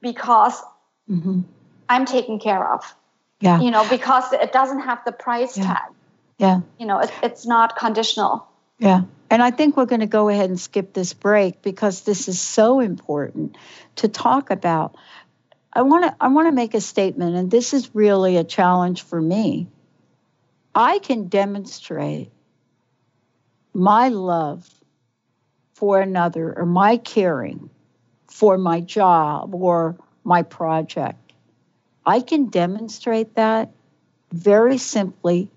because 0.00 0.60
mm-hmm. 1.08 1.42
I'm 1.88 2.04
taken 2.04 2.40
care 2.40 2.72
of. 2.74 2.94
Yeah. 3.40 3.60
You 3.60 3.70
know, 3.70 3.88
because 3.88 4.32
it 4.32 4.52
doesn't 4.52 4.80
have 4.80 5.04
the 5.04 5.12
price 5.12 5.56
yeah. 5.56 5.64
tag. 5.64 5.92
Yeah. 6.38 6.60
You 6.78 6.86
know, 6.86 6.98
it, 6.98 7.12
it's 7.22 7.46
not 7.46 7.76
conditional. 7.76 8.46
Yeah. 8.78 9.02
And 9.30 9.42
I 9.42 9.50
think 9.50 9.76
we're 9.76 9.86
going 9.86 10.00
to 10.00 10.06
go 10.06 10.28
ahead 10.28 10.50
and 10.50 10.60
skip 10.60 10.92
this 10.92 11.14
break 11.14 11.62
because 11.62 12.02
this 12.02 12.28
is 12.28 12.40
so 12.40 12.80
important 12.80 13.56
to 13.96 14.08
talk 14.08 14.50
about. 14.50 14.96
I 15.72 15.82
want 15.82 16.04
to 16.04 16.16
I 16.20 16.28
want 16.28 16.48
to 16.48 16.52
make 16.52 16.74
a 16.74 16.80
statement 16.80 17.36
and 17.36 17.50
this 17.50 17.72
is 17.72 17.94
really 17.94 18.36
a 18.36 18.44
challenge 18.44 19.02
for 19.02 19.20
me. 19.20 19.68
I 20.74 20.98
can 20.98 21.28
demonstrate 21.28 22.30
my 23.72 24.08
love 24.08 24.68
for 25.74 26.00
another 26.00 26.52
or 26.56 26.66
my 26.66 26.96
caring 26.98 27.70
for 28.26 28.58
my 28.58 28.80
job 28.80 29.54
or 29.54 29.96
my 30.24 30.42
project. 30.42 31.32
I 32.04 32.20
can 32.20 32.46
demonstrate 32.46 33.34
that 33.36 33.72
very 34.32 34.78
simply 34.78 35.50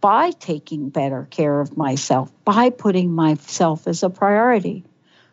by 0.00 0.30
taking 0.30 0.88
better 0.88 1.26
care 1.30 1.60
of 1.60 1.76
myself, 1.76 2.32
by 2.44 2.70
putting 2.70 3.12
myself 3.12 3.86
as 3.86 4.02
a 4.02 4.10
priority. 4.10 4.84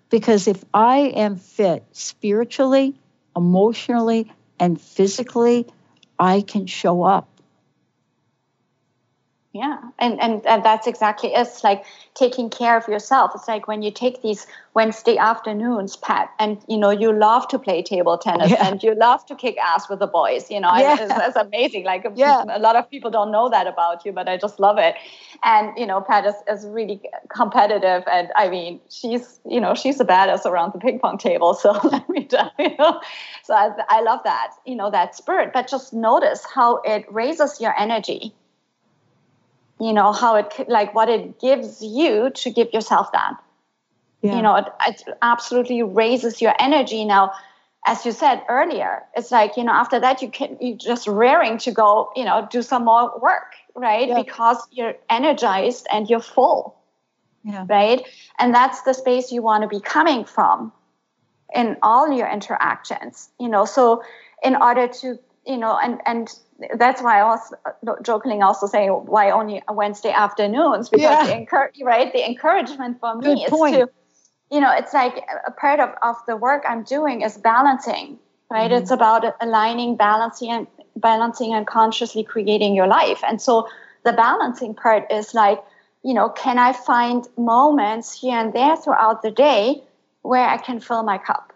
Because 0.10 0.48
if 0.48 0.64
I 0.74 1.00
am 1.00 1.38
fit 1.38 1.86
spiritually, 1.92 3.00
emotionally, 3.38 4.32
and 4.60 4.82
physically, 4.82 5.68
I 6.20 6.42
can 6.42 6.66
show 6.66 7.04
up 7.04 7.30
yeah. 9.58 9.80
And, 9.98 10.22
and 10.22 10.46
and 10.46 10.64
that's 10.64 10.86
exactly 10.86 11.34
it's 11.34 11.64
like 11.64 11.84
taking 12.14 12.50
care 12.50 12.78
of 12.78 12.88
yourself. 12.88 13.32
It's 13.34 13.48
like 13.48 13.68
when 13.68 13.82
you 13.82 13.92
take 13.92 14.22
these 14.22 14.46
wednesday 14.76 15.18
afternoons 15.18 15.96
pat 15.96 16.30
and 16.38 16.60
you 16.68 16.78
know 16.78 16.92
you 16.92 17.12
love 17.12 17.48
to 17.48 17.58
play 17.58 17.82
table 17.82 18.16
tennis 18.16 18.52
yeah. 18.52 18.68
and 18.68 18.84
you 18.84 18.94
love 18.94 19.26
to 19.26 19.36
kick 19.36 19.58
ass 19.58 19.90
with 19.90 19.98
the 19.98 20.06
boys 20.06 20.52
you 20.52 20.60
know 20.60 20.72
yeah. 20.78 20.96
it's, 21.00 21.14
it's 21.28 21.36
amazing. 21.36 21.84
Like 21.84 22.06
yeah. 22.16 22.44
a 22.48 22.60
lot 22.60 22.76
of 22.76 22.88
people 22.92 23.10
don't 23.10 23.32
know 23.32 23.50
that 23.50 23.66
about 23.66 24.06
you 24.06 24.12
but 24.12 24.30
i 24.30 24.38
just 24.38 24.60
love 24.60 24.78
it. 24.78 24.94
And 25.44 25.76
you 25.76 25.88
know 25.88 26.02
pat 26.02 26.28
is, 26.28 26.36
is 26.48 26.68
really 26.68 27.02
competitive 27.36 28.04
and 28.12 28.30
i 28.36 28.50
mean 28.50 28.80
she's 28.90 29.40
you 29.50 29.60
know 29.60 29.74
she's 29.74 30.00
a 30.00 30.06
badass 30.06 30.46
around 30.46 30.74
the 30.74 30.80
ping 30.80 31.00
pong 31.00 31.18
table. 31.18 31.56
So 31.56 31.72
let 31.84 32.08
me 32.08 32.26
tell 32.26 32.52
you. 32.60 32.78
So 33.44 33.56
I, 33.56 33.72
I 33.90 34.02
love 34.02 34.20
that 34.26 34.52
you 34.68 34.76
know 34.76 34.92
that 34.92 35.16
spirit 35.16 35.52
but 35.54 35.68
just 35.68 35.92
notice 35.94 36.46
how 36.54 36.82
it 36.86 37.12
raises 37.12 37.60
your 37.60 37.74
energy 37.80 38.36
you 39.80 39.94
know 39.94 40.12
how 40.12 40.36
it 40.36 40.54
like 40.68 40.94
what 40.94 41.10
it 41.10 41.40
gives 41.40 41.82
you 41.82 42.30
to 42.32 42.52
give 42.52 42.72
yourself 42.74 43.12
that 43.12 43.36
yeah. 44.22 44.36
you 44.36 44.42
know 44.42 44.56
it, 44.56 44.66
it 44.88 45.04
absolutely 45.22 45.84
raises 45.84 46.42
your 46.42 46.54
energy 46.60 47.06
now 47.06 47.32
as 47.86 48.06
you 48.06 48.12
said 48.12 48.42
earlier 48.50 49.04
it's 49.16 49.32
like 49.32 49.58
you 49.58 49.64
know 49.64 49.72
after 49.72 50.00
that 50.00 50.22
you 50.22 50.30
can 50.30 50.58
you 50.60 50.76
just 50.76 51.08
raring 51.08 51.58
to 51.58 51.72
go 51.72 52.12
you 52.16 52.26
know 52.26 52.48
do 52.52 52.62
some 52.62 52.86
more 52.86 53.20
work 53.20 53.54
right 53.76 54.10
yeah. 54.10 54.22
because 54.22 54.58
you're 54.72 54.96
energized 55.10 55.88
and 55.92 56.10
you're 56.10 56.20
full 56.20 56.76
yeah. 57.44 57.66
right 57.70 58.04
and 58.40 58.54
that's 58.54 58.82
the 58.82 58.94
space 58.94 59.32
you 59.32 59.42
want 59.42 59.62
to 59.62 59.68
be 59.68 59.80
coming 59.80 60.26
from 60.26 60.72
in 61.54 61.78
all 61.82 62.12
your 62.12 62.28
interactions 62.28 63.30
you 63.40 63.48
know 63.48 63.66
so 63.66 64.04
in 64.44 64.56
order 64.56 64.88
to 64.88 65.18
you 65.48 65.58
know 65.58 65.78
and 65.82 66.02
and 66.06 66.30
that's 66.76 67.02
why 67.02 67.22
I 67.22 67.24
was 67.24 67.54
jokingly 68.02 68.42
also 68.42 68.68
saying 68.68 68.90
why 68.90 69.32
only 69.32 69.64
Wednesday 69.70 70.12
afternoons 70.12 70.90
because 70.90 71.04
yeah. 71.04 71.26
the 71.26 71.38
encourage 71.38 71.80
right 71.82 72.12
the 72.12 72.28
encouragement 72.28 73.00
for 73.00 73.16
me 73.16 73.24
Good 73.24 73.44
is 73.46 73.50
point. 73.50 73.76
to 73.76 73.90
you 74.52 74.60
know 74.60 74.72
it's 74.72 74.94
like 74.94 75.24
a 75.46 75.52
part 75.52 75.80
of, 75.80 75.90
of 76.02 76.18
the 76.28 76.36
work 76.36 76.64
I'm 76.68 76.84
doing 76.84 77.22
is 77.22 77.38
balancing 77.38 78.20
right 78.52 78.70
mm-hmm. 78.70 78.82
it's 78.82 78.92
about 78.92 79.24
aligning 79.40 79.96
balancing 79.96 80.52
and 80.52 80.68
balancing 80.96 81.54
and 81.54 81.66
consciously 81.66 82.24
creating 82.24 82.76
your 82.76 82.88
life 82.88 83.24
and 83.26 83.42
so 83.42 83.68
the 84.04 84.14
balancing 84.14 84.74
part 84.74 85.12
is 85.12 85.34
like 85.34 85.64
you 86.04 86.14
know 86.14 86.30
can 86.30 86.58
I 86.58 86.74
find 86.74 87.28
moments 87.38 88.20
here 88.20 88.38
and 88.38 88.52
there 88.52 88.76
throughout 88.76 89.22
the 89.22 89.32
day 89.32 89.84
where 90.24 90.48
I 90.48 90.58
can 90.58 90.80
fill 90.80 91.04
my 91.04 91.18
cup 91.18 91.54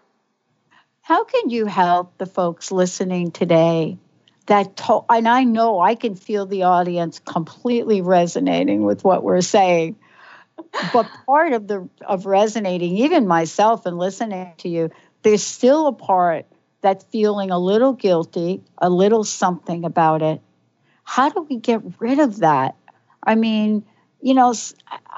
how 1.02 1.24
can 1.24 1.50
you 1.50 1.66
help 1.66 2.16
the 2.18 2.26
folks 2.26 2.72
listening 2.72 3.32
today 3.32 3.98
that 4.46 4.76
to- 4.76 5.04
and 5.10 5.28
I 5.28 5.44
know 5.44 5.80
I 5.80 5.94
can 5.94 6.14
feel 6.14 6.46
the 6.46 6.62
audience 6.64 7.18
completely 7.18 8.00
resonating 8.00 8.84
with 8.84 9.04
what 9.04 9.22
we're 9.22 9.40
saying. 9.40 9.96
but 10.92 11.06
part 11.26 11.52
of 11.52 11.66
the 11.66 11.88
of 12.06 12.26
resonating, 12.26 12.98
even 12.98 13.26
myself 13.26 13.84
and 13.84 13.98
listening 13.98 14.52
to 14.58 14.68
you, 14.68 14.90
there's 15.22 15.42
still 15.42 15.86
a 15.88 15.92
part 15.92 16.46
that's 16.80 17.04
feeling 17.06 17.50
a 17.50 17.58
little 17.58 17.92
guilty, 17.92 18.62
a 18.78 18.88
little 18.90 19.24
something 19.24 19.84
about 19.84 20.22
it. 20.22 20.40
How 21.04 21.28
do 21.30 21.46
we 21.48 21.56
get 21.56 21.82
rid 22.00 22.20
of 22.20 22.38
that? 22.40 22.76
I 23.22 23.34
mean, 23.34 23.84
you 24.20 24.34
know, 24.34 24.54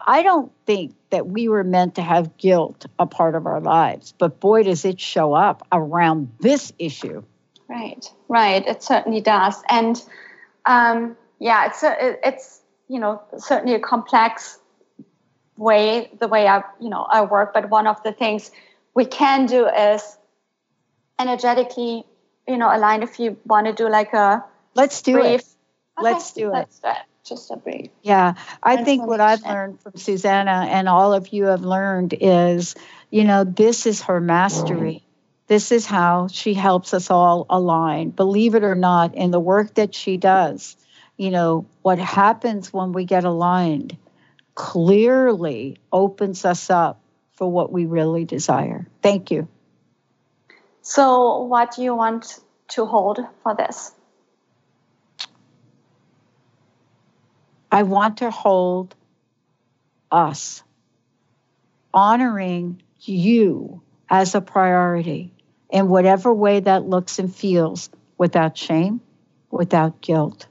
I 0.06 0.22
don't 0.22 0.52
think 0.66 0.94
that 1.10 1.26
we 1.26 1.48
were 1.48 1.64
meant 1.64 1.94
to 1.94 2.02
have 2.02 2.36
guilt 2.36 2.86
a 2.98 3.06
part 3.06 3.34
of 3.34 3.46
our 3.46 3.60
lives, 3.60 4.14
but 4.18 4.40
boy, 4.40 4.62
does 4.62 4.84
it 4.84 5.00
show 5.00 5.32
up 5.32 5.66
around 5.72 6.30
this 6.40 6.72
issue. 6.78 7.22
Right, 7.68 8.04
right. 8.28 8.66
It 8.66 8.82
certainly 8.82 9.22
does, 9.22 9.62
and 9.68 10.00
um, 10.66 11.16
yeah, 11.38 11.66
it's 11.66 11.82
a, 11.82 12.18
it's 12.28 12.60
you 12.88 13.00
know 13.00 13.22
certainly 13.38 13.74
a 13.74 13.80
complex 13.80 14.58
way 15.56 16.10
the 16.20 16.28
way 16.28 16.46
I 16.46 16.62
you 16.78 16.90
know 16.90 17.06
I 17.10 17.22
work. 17.22 17.54
But 17.54 17.70
one 17.70 17.86
of 17.86 18.02
the 18.02 18.12
things 18.12 18.50
we 18.94 19.06
can 19.06 19.46
do 19.46 19.66
is 19.66 20.18
energetically, 21.18 22.04
you 22.46 22.58
know, 22.58 22.74
align. 22.74 23.02
If 23.02 23.18
you 23.18 23.38
want 23.46 23.66
to 23.66 23.72
do 23.72 23.88
like 23.88 24.12
a 24.12 24.44
let's 24.74 25.00
do 25.00 25.14
brief, 25.14 25.40
it. 25.40 25.46
Okay, 25.98 26.02
let's 26.02 26.32
do 26.32 26.50
let's 26.50 26.78
it. 26.78 26.82
do 26.82 26.88
it. 26.90 26.96
Just 27.24 27.50
a 27.50 27.56
brief. 27.56 27.90
Yeah, 28.02 28.34
I 28.62 28.84
think 28.84 29.06
what 29.06 29.20
I've 29.20 29.42
learned 29.42 29.80
from 29.80 29.96
Suzanna 29.96 30.66
and 30.70 30.88
all 30.88 31.14
of 31.14 31.28
you 31.28 31.44
have 31.46 31.62
learned 31.62 32.14
is, 32.20 32.74
you 33.10 33.24
know, 33.24 33.44
this 33.44 33.86
is 33.86 34.02
her 34.02 34.20
mastery 34.20 35.04
this 35.46 35.72
is 35.72 35.84
how 35.84 36.28
she 36.28 36.54
helps 36.54 36.94
us 36.94 37.10
all 37.10 37.46
align. 37.50 38.10
Believe 38.10 38.54
it 38.54 38.64
or 38.64 38.74
not, 38.74 39.14
in 39.14 39.30
the 39.30 39.40
work 39.40 39.74
that 39.74 39.94
she 39.94 40.16
does, 40.16 40.76
you 41.16 41.30
know, 41.30 41.66
what 41.82 41.98
happens 41.98 42.72
when 42.72 42.92
we 42.92 43.04
get 43.04 43.24
aligned 43.24 43.96
clearly 44.54 45.78
opens 45.92 46.44
us 46.44 46.70
up 46.70 47.00
for 47.32 47.50
what 47.50 47.70
we 47.70 47.84
really 47.84 48.24
desire. 48.24 48.86
Thank 49.02 49.30
you. 49.30 49.48
So, 50.80 51.42
what 51.42 51.74
do 51.74 51.82
you 51.82 51.94
want 51.94 52.40
to 52.68 52.86
hold 52.86 53.18
for 53.42 53.54
this? 53.54 53.92
I 57.74 57.82
want 57.82 58.18
to 58.18 58.30
hold 58.30 58.94
us, 60.08 60.62
honoring 61.92 62.80
you 63.00 63.82
as 64.08 64.36
a 64.36 64.40
priority 64.40 65.32
in 65.70 65.88
whatever 65.88 66.32
way 66.32 66.60
that 66.60 66.88
looks 66.88 67.18
and 67.18 67.34
feels 67.34 67.90
without 68.16 68.56
shame, 68.56 69.00
without 69.50 70.00
guilt, 70.00 70.46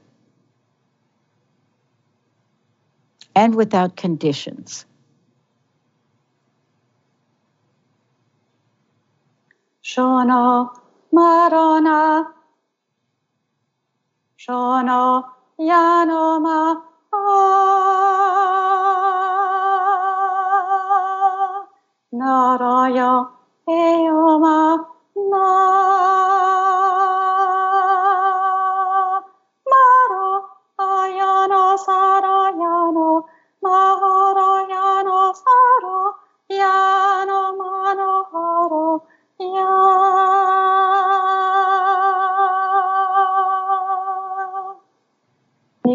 and 3.34 3.54
without 3.54 3.96
conditions. 3.96 4.84
Shono 9.82 10.68
Marona 11.10 12.26
Shono 14.38 15.24
Yanoma 15.58 16.93
Naraya 22.12 23.12
Eoma 23.68 24.84
Na 25.30 25.40
Maro 25.40 26.13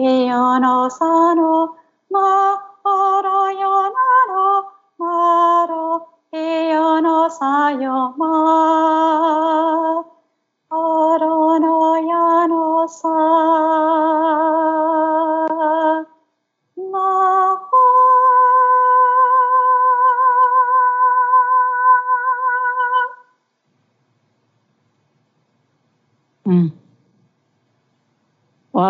Yano 0.10 0.90
Sano 0.92 1.79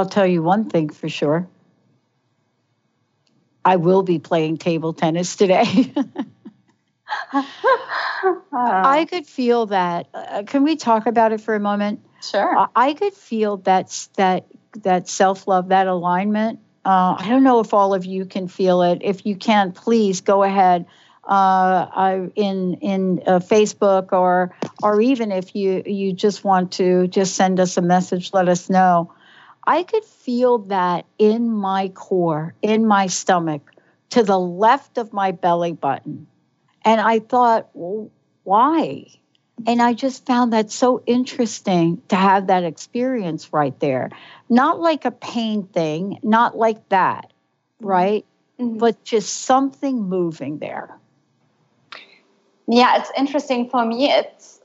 tell 0.09 0.27
you 0.27 0.43
one 0.43 0.69
thing 0.69 0.89
for 0.89 1.07
sure. 1.09 1.47
I 3.63 3.75
will 3.75 4.03
be 4.03 4.19
playing 4.19 4.57
table 4.57 4.93
tennis 4.93 5.35
today. 5.35 5.93
I 8.53 9.05
could 9.09 9.25
feel 9.25 9.67
that. 9.67 10.07
Uh, 10.13 10.43
can 10.45 10.63
we 10.63 10.75
talk 10.75 11.05
about 11.05 11.31
it 11.31 11.41
for 11.41 11.55
a 11.55 11.59
moment? 11.59 12.05
Sure. 12.21 12.57
I, 12.57 12.67
I 12.75 12.93
could 12.93 13.13
feel 13.13 13.57
that 13.57 14.07
that 14.15 14.45
that 14.83 15.07
self 15.07 15.47
love, 15.47 15.69
that 15.69 15.87
alignment. 15.87 16.59
Uh, 16.85 17.15
I 17.17 17.27
don't 17.29 17.43
know 17.43 17.59
if 17.59 17.73
all 17.73 17.93
of 17.93 18.05
you 18.05 18.25
can 18.25 18.47
feel 18.47 18.81
it. 18.83 18.99
If 19.03 19.25
you 19.25 19.35
can, 19.35 19.71
please 19.73 20.21
go 20.21 20.43
ahead 20.43 20.85
uh, 21.29 21.85
I, 21.95 22.29
in 22.35 22.75
in 22.75 23.21
uh, 23.27 23.39
Facebook 23.39 24.11
or 24.13 24.55
or 24.81 24.99
even 24.99 25.31
if 25.31 25.55
you 25.55 25.83
you 25.85 26.11
just 26.13 26.43
want 26.43 26.73
to 26.73 27.07
just 27.07 27.35
send 27.35 27.59
us 27.59 27.77
a 27.77 27.81
message, 27.81 28.33
let 28.33 28.49
us 28.49 28.69
know. 28.69 29.13
I 29.65 29.83
could 29.83 30.03
feel 30.03 30.59
that 30.59 31.05
in 31.17 31.51
my 31.51 31.89
core, 31.89 32.55
in 32.61 32.85
my 32.85 33.07
stomach, 33.07 33.71
to 34.11 34.23
the 34.23 34.39
left 34.39 34.97
of 34.97 35.13
my 35.13 35.31
belly 35.31 35.73
button, 35.73 36.27
and 36.83 36.99
I 36.99 37.19
thought, 37.19 37.69
well, 37.73 38.09
why? 38.43 39.05
And 39.67 39.81
I 39.81 39.93
just 39.93 40.25
found 40.25 40.53
that 40.53 40.71
so 40.71 41.03
interesting 41.05 42.01
to 42.07 42.15
have 42.15 42.47
that 42.47 42.63
experience 42.63 43.51
right 43.51 43.77
there. 43.79 44.09
Not 44.49 44.79
like 44.79 45.05
a 45.05 45.11
pain 45.11 45.63
thing, 45.63 46.19
not 46.23 46.57
like 46.57 46.87
that, 46.89 47.31
right? 47.81 48.25
Mm-hmm. 48.59 48.77
But 48.77 49.03
just 49.03 49.41
something 49.41 50.03
moving 50.03 50.59
there. 50.59 50.97
Yeah, 52.67 52.99
it's 52.99 53.11
interesting 53.17 53.69
for 53.69 53.83
me. 53.83 54.11
It's 54.11 54.58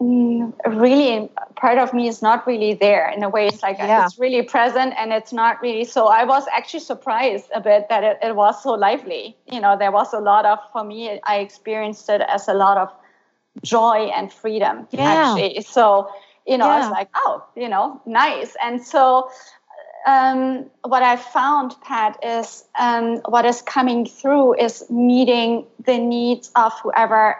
really 0.00 1.28
part 1.56 1.78
of 1.78 1.92
me 1.92 2.06
is 2.08 2.22
not 2.22 2.46
really 2.46 2.74
there 2.74 3.08
in 3.08 3.22
a 3.22 3.28
way. 3.28 3.48
It's 3.48 3.62
like 3.62 3.78
Yeah. 3.78 4.04
it's 4.04 4.18
really 4.18 4.42
present 4.42 4.94
and 4.96 5.12
it's 5.12 5.32
not 5.32 5.60
really. 5.60 5.84
So 5.84 6.06
I 6.06 6.24
was 6.24 6.46
actually 6.54 6.80
surprised 6.80 7.46
a 7.54 7.60
bit 7.60 7.88
that 7.88 8.04
it, 8.04 8.18
it 8.22 8.36
was 8.36 8.62
so 8.62 8.72
lively. 8.72 9.36
You 9.46 9.60
know, 9.60 9.76
there 9.76 9.90
was 9.90 10.12
a 10.12 10.20
lot 10.20 10.44
of, 10.44 10.58
for 10.72 10.84
me, 10.84 11.20
I 11.24 11.38
experienced 11.38 12.08
it 12.08 12.20
as 12.20 12.48
a 12.48 12.54
lot 12.54 12.78
of 12.78 12.92
joy 13.64 14.10
and 14.14 14.32
freedom 14.32 14.86
Yeah. 14.92 15.34
actually. 15.34 15.62
So, 15.62 16.08
you 16.46 16.58
know, 16.58 16.66
I 16.66 16.78
was 16.78 16.90
like, 16.92 17.08
oh, 17.14 17.44
you 17.56 17.68
know, 17.68 18.00
nice. 18.06 18.56
And 18.62 18.80
so 18.82 19.30
um, 20.06 20.66
what 20.84 21.02
I 21.02 21.16
found, 21.16 21.74
Pat, 21.82 22.18
is 22.22 22.64
um, 22.78 23.16
what 23.26 23.44
is 23.44 23.62
coming 23.62 24.06
through 24.06 24.54
is 24.60 24.88
meeting 24.88 25.66
the 25.84 25.98
needs 25.98 26.50
of 26.54 26.72
whoever 26.80 27.36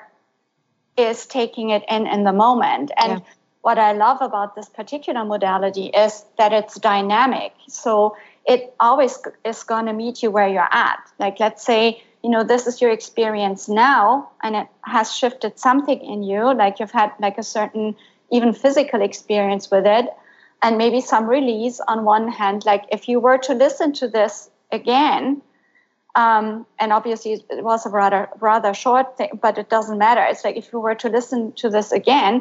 is 0.98 1.26
taking 1.26 1.70
it 1.70 1.84
in 1.88 2.06
in 2.06 2.24
the 2.24 2.32
moment. 2.32 2.90
And 2.96 3.22
what 3.62 3.78
I 3.78 3.92
love 3.92 4.20
about 4.20 4.54
this 4.54 4.68
particular 4.68 5.24
modality 5.24 5.86
is 5.86 6.24
that 6.38 6.52
it's 6.52 6.78
dynamic. 6.78 7.52
So 7.68 8.16
it 8.46 8.74
always 8.80 9.18
is 9.44 9.62
going 9.62 9.86
to 9.86 9.92
meet 9.92 10.22
you 10.22 10.30
where 10.30 10.48
you're 10.48 10.72
at. 10.72 11.00
Like, 11.18 11.38
let's 11.38 11.64
say, 11.64 12.02
you 12.22 12.30
know, 12.30 12.44
this 12.44 12.66
is 12.66 12.80
your 12.80 12.90
experience 12.90 13.68
now, 13.68 14.30
and 14.42 14.56
it 14.56 14.68
has 14.82 15.14
shifted 15.14 15.58
something 15.58 16.00
in 16.00 16.22
you. 16.22 16.54
Like, 16.54 16.80
you've 16.80 16.90
had 16.92 17.12
like 17.20 17.36
a 17.36 17.42
certain, 17.42 17.94
even 18.30 18.52
physical 18.52 19.02
experience 19.02 19.70
with 19.70 19.86
it 19.86 20.06
and 20.62 20.78
maybe 20.78 21.00
some 21.00 21.26
release 21.26 21.80
on 21.88 22.04
one 22.04 22.28
hand 22.28 22.64
like 22.64 22.84
if 22.90 23.08
you 23.08 23.20
were 23.20 23.38
to 23.38 23.54
listen 23.54 23.92
to 23.92 24.08
this 24.08 24.50
again 24.72 25.40
um, 26.22 26.66
and 26.80 26.92
obviously 26.98 27.32
it 27.56 27.64
was 27.70 27.86
a 27.86 27.90
rather 28.00 28.22
rather 28.40 28.72
short 28.84 29.06
thing 29.18 29.30
but 29.44 29.54
it 29.62 29.68
doesn't 29.76 29.98
matter. 30.06 30.24
It's 30.30 30.44
like 30.46 30.56
if 30.62 30.66
you 30.72 30.80
were 30.86 30.96
to 31.04 31.08
listen 31.18 31.52
to 31.62 31.66
this 31.76 31.92
again 32.00 32.34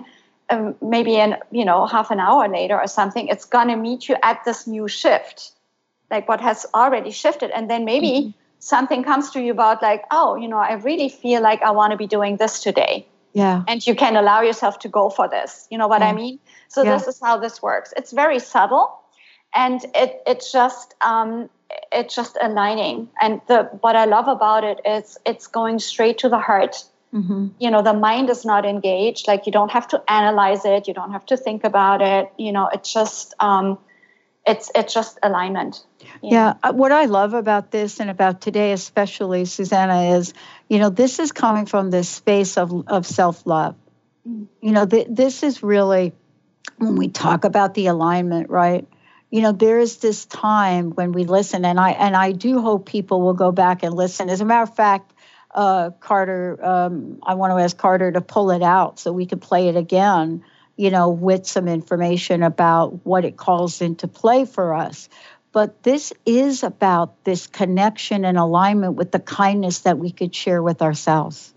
um, 0.49 0.75
maybe 0.81 1.13
in 1.23 1.31
you 1.59 1.65
know 1.69 1.79
half 1.95 2.09
an 2.15 2.19
hour 2.19 2.47
later 2.59 2.77
or 2.83 2.87
something 2.87 3.27
it's 3.33 3.45
going 3.55 3.67
to 3.73 3.75
meet 3.87 4.01
you 4.09 4.15
at 4.23 4.37
this 4.45 4.65
new 4.75 4.87
shift 4.87 5.51
like 6.09 6.27
what 6.31 6.41
has 6.41 6.65
already 6.73 7.11
shifted. 7.11 7.51
And 7.51 7.69
then 7.69 7.83
maybe 7.85 8.33
something 8.59 9.03
comes 9.03 9.31
to 9.31 9.39
you 9.41 9.51
about 9.51 9.81
like 9.81 10.03
oh 10.09 10.35
you 10.35 10.47
know 10.47 10.57
i 10.57 10.73
really 10.89 11.09
feel 11.09 11.41
like 11.49 11.61
i 11.61 11.71
want 11.79 11.91
to 11.91 11.97
be 11.97 12.07
doing 12.07 12.37
this 12.37 12.59
today. 12.67 13.05
Yeah. 13.33 13.63
and 13.67 13.85
you 13.85 13.93
can 13.93 14.15
allow 14.15 14.41
yourself 14.41 14.79
to 14.79 14.89
go 14.89 15.09
for 15.17 15.27
this. 15.29 15.67
You 15.69 15.77
know 15.77 15.87
what 15.93 16.01
i 16.01 16.09
Yeah. 16.09 16.21
mean? 16.21 16.39
So 16.69 16.83
Yeah. 16.83 16.93
this 16.93 17.07
is 17.11 17.19
how 17.25 17.35
this 17.37 17.61
works. 17.61 17.93
It's 17.99 18.11
very 18.23 18.39
subtle 18.39 18.87
and 19.53 19.79
it 20.03 20.11
it's 20.25 20.51
just 20.51 20.95
um 21.01 21.49
it's 21.91 22.15
just 22.15 22.37
aligning. 22.41 23.09
And 23.21 23.41
the 23.47 23.63
what 23.81 23.95
i 23.95 24.05
love 24.05 24.27
about 24.27 24.63
it 24.63 24.79
is 24.85 25.17
it's 25.25 25.47
going 25.47 25.79
straight 25.79 26.19
to 26.19 26.29
the 26.29 26.39
heart. 26.39 26.83
Mm-hmm. 27.13 27.47
you 27.57 27.71
know 27.71 27.81
the 27.81 27.93
mind 27.93 28.29
is 28.29 28.43
not 28.43 28.65
engaged. 28.65 29.27
Like 29.27 29.45
you 29.45 29.51
don't 29.51 29.71
have 29.71 29.87
to 29.89 30.03
analyze 30.11 30.65
it. 30.65 30.87
You 30.89 30.93
don't 30.93 31.13
have 31.13 31.25
to 31.27 31.37
think 31.37 31.63
about 31.63 32.01
it. 32.01 32.31
You 32.37 32.51
know 32.51 32.69
it's 32.71 32.91
just 32.91 33.33
um 33.39 33.77
it's 34.45 34.71
it's 34.75 34.93
just 34.93 35.19
alignment. 35.23 35.83
Yeah, 36.21 36.53
uh, 36.63 36.73
what 36.73 36.91
I 36.91 37.05
love 37.05 37.33
about 37.33 37.69
this 37.71 37.99
and 37.99 38.09
about 38.09 38.41
today, 38.41 38.71
especially 38.71 39.45
Suzanna, 39.45 40.17
is 40.17 40.33
you 40.69 40.79
know 40.79 40.89
this 40.89 41.19
is 41.19 41.31
coming 41.31 41.65
from 41.65 41.91
this 41.91 42.09
space 42.09 42.57
of 42.57 42.87
of 42.87 43.05
self 43.05 43.45
love. 43.45 43.75
You 44.25 44.71
know, 44.71 44.85
th- 44.85 45.07
this 45.09 45.43
is 45.43 45.63
really 45.63 46.13
when 46.77 46.95
we 46.95 47.07
talk 47.07 47.45
about 47.45 47.73
the 47.73 47.87
alignment, 47.87 48.49
right? 48.49 48.85
You 49.29 49.41
know, 49.41 49.51
there 49.51 49.79
is 49.79 49.97
this 49.97 50.25
time 50.25 50.91
when 50.91 51.11
we 51.11 51.25
listen, 51.25 51.65
and 51.65 51.79
I 51.79 51.91
and 51.91 52.15
I 52.15 52.31
do 52.31 52.61
hope 52.61 52.85
people 52.85 53.21
will 53.21 53.33
go 53.33 53.51
back 53.51 53.83
and 53.83 53.93
listen. 53.93 54.29
As 54.29 54.39
a 54.39 54.45
matter 54.45 54.63
of 54.63 54.75
fact, 54.75 55.13
uh, 55.53 55.91
Carter, 55.99 56.57
um, 56.63 57.19
I 57.23 57.33
want 57.33 57.51
to 57.51 57.61
ask 57.61 57.77
Carter 57.77 58.11
to 58.11 58.21
pull 58.21 58.51
it 58.51 58.63
out 58.63 58.99
so 58.99 59.11
we 59.11 59.25
can 59.25 59.39
play 59.39 59.67
it 59.67 59.75
again. 59.75 60.43
You 60.77 60.91
know, 60.91 61.09
with 61.09 61.47
some 61.47 61.67
information 61.67 62.43
about 62.43 63.05
what 63.05 63.25
it 63.25 63.35
calls 63.35 63.81
into 63.81 64.07
play 64.07 64.45
for 64.45 64.75
us. 64.75 65.09
But 65.51 65.81
this 65.81 66.13
is 66.25 66.61
about 66.61 67.23
this 67.23 67.47
connection 67.47 68.25
and 68.25 68.37
alignment 68.37 68.93
with 68.93 69.11
the 69.11 69.19
kindness 69.19 69.79
that 69.79 69.97
we 69.97 70.11
could 70.11 70.35
share 70.35 70.61
with 70.61 70.83
ourselves. 70.83 71.51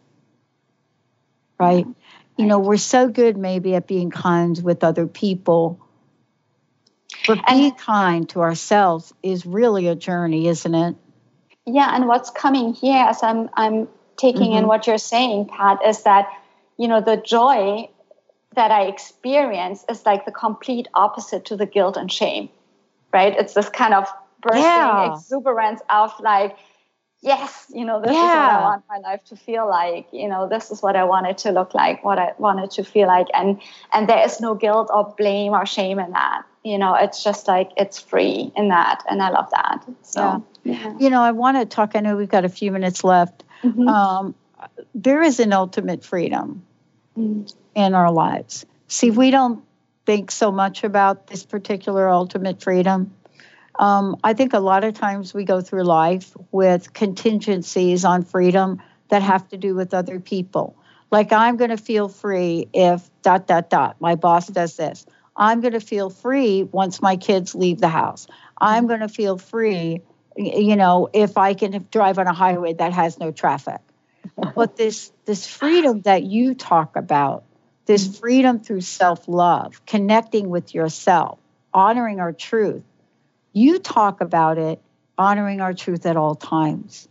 Right? 1.58 1.86
You 2.38 2.46
know, 2.46 2.58
we're 2.58 2.78
so 2.78 3.08
good 3.08 3.36
maybe 3.36 3.74
at 3.74 3.86
being 3.86 4.10
kind 4.10 4.58
with 4.62 4.82
other 4.82 5.06
people. 5.06 5.86
But 7.36 7.46
being 7.46 7.74
kind 7.74 8.28
to 8.30 8.40
ourselves 8.40 9.12
is 9.22 9.46
really 9.46 9.88
a 9.88 9.94
journey, 9.94 10.48
isn't 10.48 10.74
it? 10.74 10.96
Yeah, 11.66 11.94
and 11.94 12.08
what's 12.08 12.30
coming 12.30 12.74
here 12.74 13.04
as 13.04 13.22
I'm 13.22 13.50
I'm 13.54 13.88
taking 14.16 14.52
in 14.52 14.64
Mhm. 14.64 14.68
what 14.68 14.86
you're 14.86 14.98
saying, 14.98 15.46
Pat, 15.46 15.78
is 15.86 16.02
that 16.02 16.28
you 16.76 16.88
know 16.88 17.00
the 17.00 17.16
joy 17.16 17.88
that 18.56 18.70
I 18.72 18.82
experience 18.86 19.84
is 19.88 20.04
like 20.04 20.24
the 20.24 20.32
complete 20.32 20.88
opposite 20.94 21.44
to 21.46 21.56
the 21.56 21.66
guilt 21.66 21.96
and 21.96 22.10
shame, 22.10 22.48
right? 23.12 23.36
It's 23.36 23.54
this 23.54 23.68
kind 23.68 23.94
of 23.94 24.08
bursting 24.42 24.62
Yeah. 24.62 25.14
exuberance 25.14 25.80
of 25.88 26.12
like, 26.20 26.56
yes, 27.22 27.66
you 27.72 27.84
know, 27.84 28.00
this 28.00 28.16
is 28.16 28.34
what 28.34 28.50
I 28.50 28.60
want 28.62 28.84
my 28.88 28.98
life 28.98 29.22
to 29.26 29.36
feel 29.36 29.68
like. 29.68 30.08
You 30.12 30.28
know, 30.28 30.48
this 30.48 30.72
is 30.72 30.82
what 30.82 30.96
I 30.96 31.04
want 31.04 31.28
it 31.28 31.38
to 31.38 31.52
look 31.52 31.74
like, 31.74 32.02
what 32.04 32.18
I 32.18 32.32
wanted 32.38 32.72
to 32.72 32.84
feel 32.84 33.06
like, 33.06 33.28
and 33.34 33.60
and 33.92 34.08
there 34.08 34.24
is 34.24 34.40
no 34.40 34.54
guilt 34.56 34.90
or 34.92 35.14
blame 35.16 35.52
or 35.52 35.64
shame 35.66 36.00
in 36.00 36.10
that. 36.12 36.42
You 36.62 36.78
know, 36.78 36.94
it's 36.94 37.24
just 37.24 37.48
like 37.48 37.70
it's 37.76 37.98
free 37.98 38.52
in 38.54 38.68
that, 38.68 39.02
and 39.08 39.22
I 39.22 39.30
love 39.30 39.50
that. 39.50 39.84
So. 40.02 40.44
Yeah. 40.62 40.94
You 40.98 41.08
know, 41.08 41.22
I 41.22 41.30
want 41.32 41.56
to 41.56 41.64
talk. 41.64 41.92
I 41.94 42.00
know 42.00 42.16
we've 42.16 42.28
got 42.28 42.44
a 42.44 42.50
few 42.50 42.70
minutes 42.70 43.02
left. 43.02 43.44
Mm-hmm. 43.62 43.88
Um, 43.88 44.34
there 44.94 45.22
is 45.22 45.40
an 45.40 45.54
ultimate 45.54 46.04
freedom 46.04 46.64
Mm. 47.18 47.52
in 47.74 47.94
our 47.94 48.12
lives. 48.12 48.64
See, 48.86 49.10
we 49.10 49.30
don't 49.32 49.64
think 50.06 50.30
so 50.30 50.52
much 50.52 50.84
about 50.84 51.26
this 51.26 51.44
particular 51.44 52.08
ultimate 52.08 52.62
freedom. 52.62 53.14
Um, 53.78 54.16
I 54.22 54.34
think 54.34 54.52
a 54.52 54.60
lot 54.60 54.84
of 54.84 54.94
times 54.94 55.34
we 55.34 55.44
go 55.44 55.60
through 55.60 55.84
life 55.84 56.36
with 56.52 56.92
contingencies 56.92 58.04
on 58.04 58.22
freedom 58.22 58.80
that 59.08 59.22
have 59.22 59.48
to 59.48 59.56
do 59.56 59.74
with 59.74 59.92
other 59.92 60.20
people. 60.20 60.76
Like, 61.10 61.32
I'm 61.32 61.56
going 61.56 61.70
to 61.70 61.76
feel 61.76 62.08
free 62.08 62.68
if 62.72 63.10
dot, 63.22 63.48
dot, 63.48 63.70
dot, 63.70 64.00
my 64.00 64.14
boss 64.14 64.46
does 64.46 64.76
this. 64.76 65.04
I'm 65.40 65.62
going 65.62 65.72
to 65.72 65.80
feel 65.80 66.10
free 66.10 66.64
once 66.64 67.00
my 67.00 67.16
kids 67.16 67.54
leave 67.54 67.80
the 67.80 67.88
house. 67.88 68.26
I'm 68.58 68.86
going 68.86 69.00
to 69.00 69.08
feel 69.08 69.38
free, 69.38 70.02
you 70.36 70.76
know, 70.76 71.08
if 71.14 71.38
I 71.38 71.54
can 71.54 71.86
drive 71.90 72.18
on 72.18 72.26
a 72.26 72.34
highway 72.34 72.74
that 72.74 72.92
has 72.92 73.18
no 73.18 73.32
traffic. 73.32 73.80
But 74.54 74.76
this 74.76 75.12
this 75.24 75.46
freedom 75.46 76.02
that 76.02 76.22
you 76.22 76.54
talk 76.54 76.96
about, 76.96 77.44
this 77.86 78.06
mm-hmm. 78.06 78.20
freedom 78.20 78.60
through 78.60 78.82
self-love, 78.82 79.84
connecting 79.86 80.50
with 80.50 80.74
yourself, 80.74 81.38
honoring 81.72 82.20
our 82.20 82.32
truth. 82.32 82.82
You 83.52 83.78
talk 83.78 84.20
about 84.20 84.58
it, 84.58 84.80
honoring 85.16 85.62
our 85.62 85.72
truth 85.72 86.04
at 86.04 86.16
all 86.16 86.34
times. 86.34 87.08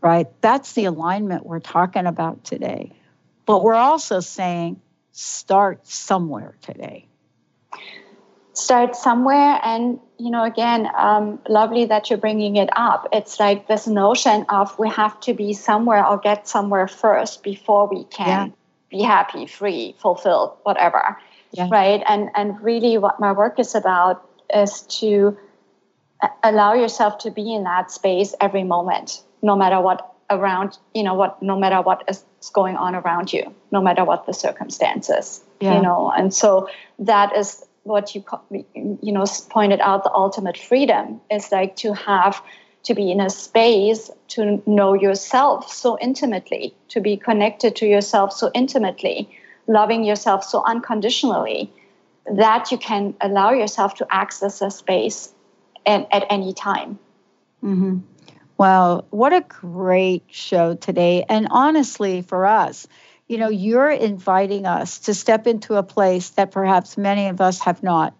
Right? 0.00 0.26
That's 0.40 0.72
the 0.72 0.86
alignment 0.86 1.46
we're 1.46 1.60
talking 1.60 2.06
about 2.06 2.44
today. 2.44 2.92
But 3.46 3.62
we're 3.62 3.74
also 3.74 4.18
saying 4.20 4.80
start 5.20 5.86
somewhere 5.86 6.54
today. 6.62 7.06
start 8.52 8.96
somewhere 8.96 9.58
and 9.62 9.98
you 10.18 10.30
know 10.30 10.42
again 10.44 10.88
um, 10.96 11.38
lovely 11.48 11.84
that 11.86 12.10
you're 12.10 12.18
bringing 12.18 12.56
it 12.56 12.68
up 12.76 13.06
it's 13.12 13.38
like 13.38 13.68
this 13.68 13.86
notion 13.86 14.44
of 14.48 14.76
we 14.78 14.88
have 14.88 15.18
to 15.20 15.32
be 15.34 15.52
somewhere 15.52 16.04
or 16.04 16.18
get 16.18 16.48
somewhere 16.48 16.88
first 16.88 17.42
before 17.42 17.86
we 17.88 18.04
can 18.04 18.52
be 18.90 19.00
happy 19.02 19.46
free 19.46 19.94
fulfilled 19.98 20.56
whatever 20.64 21.16
Yeah. 21.52 21.68
right 21.70 22.02
and 22.06 22.30
and 22.34 22.60
really 22.60 22.98
what 22.98 23.20
my 23.20 23.32
work 23.32 23.58
is 23.58 23.74
about 23.74 24.28
is 24.52 24.82
to 25.00 25.38
allow 26.42 26.74
yourself 26.74 27.18
to 27.18 27.30
be 27.30 27.54
in 27.54 27.64
that 27.64 27.90
space 27.90 28.34
every 28.40 28.64
moment 28.64 29.22
no 29.42 29.54
matter 29.56 29.80
what 29.80 30.12
around 30.28 30.78
you 30.94 31.02
know 31.02 31.14
what 31.14 31.40
no 31.42 31.56
matter 31.58 31.80
what 31.80 32.04
is 32.08 32.24
going 32.48 32.76
on 32.76 32.94
around 32.94 33.32
you 33.32 33.54
no 33.70 33.80
matter 33.82 34.04
what 34.04 34.26
the 34.26 34.32
circumstances 34.32 35.42
Yeah. 35.60 35.76
you 35.76 35.82
know? 35.82 36.10
And 36.10 36.32
so 36.32 36.68
that 36.98 37.36
is 37.36 37.64
what 37.82 38.14
you 38.14 38.24
you 38.74 39.12
know 39.12 39.24
pointed 39.50 39.80
out 39.80 40.04
the 40.04 40.12
ultimate 40.12 40.56
freedom 40.56 41.20
is 41.30 41.50
like 41.50 41.76
to 41.76 41.92
have 41.94 42.42
to 42.82 42.94
be 42.94 43.10
in 43.10 43.20
a 43.20 43.30
space 43.30 44.10
to 44.28 44.62
know 44.66 44.94
yourself 44.94 45.72
so 45.72 45.98
intimately 45.98 46.74
to 46.88 47.00
be 47.00 47.16
connected 47.16 47.76
to 47.76 47.86
yourself 47.86 48.32
so 48.32 48.50
intimately 48.54 49.28
loving 49.66 50.04
yourself 50.04 50.44
so 50.44 50.62
unconditionally 50.66 51.72
that 52.26 52.70
you 52.70 52.78
can 52.78 53.14
allow 53.20 53.50
yourself 53.50 53.94
to 53.94 54.06
access 54.10 54.60
a 54.60 54.70
space 54.70 55.32
at, 55.86 56.06
at 56.12 56.24
any 56.30 56.52
time. 56.52 56.98
Hmm 57.60 57.98
Well, 58.60 59.06
what 59.08 59.32
a 59.32 59.40
great 59.40 60.24
show 60.28 60.74
today. 60.74 61.24
And 61.26 61.48
honestly, 61.50 62.20
for 62.20 62.44
us, 62.44 62.86
you 63.26 63.38
know, 63.38 63.48
you're 63.48 63.90
inviting 63.90 64.66
us 64.66 64.98
to 64.98 65.14
step 65.14 65.46
into 65.46 65.76
a 65.76 65.82
place 65.82 66.28
that 66.36 66.50
perhaps 66.50 66.98
many 66.98 67.28
of 67.28 67.40
us 67.40 67.60
have 67.60 67.82
not. 67.82 68.12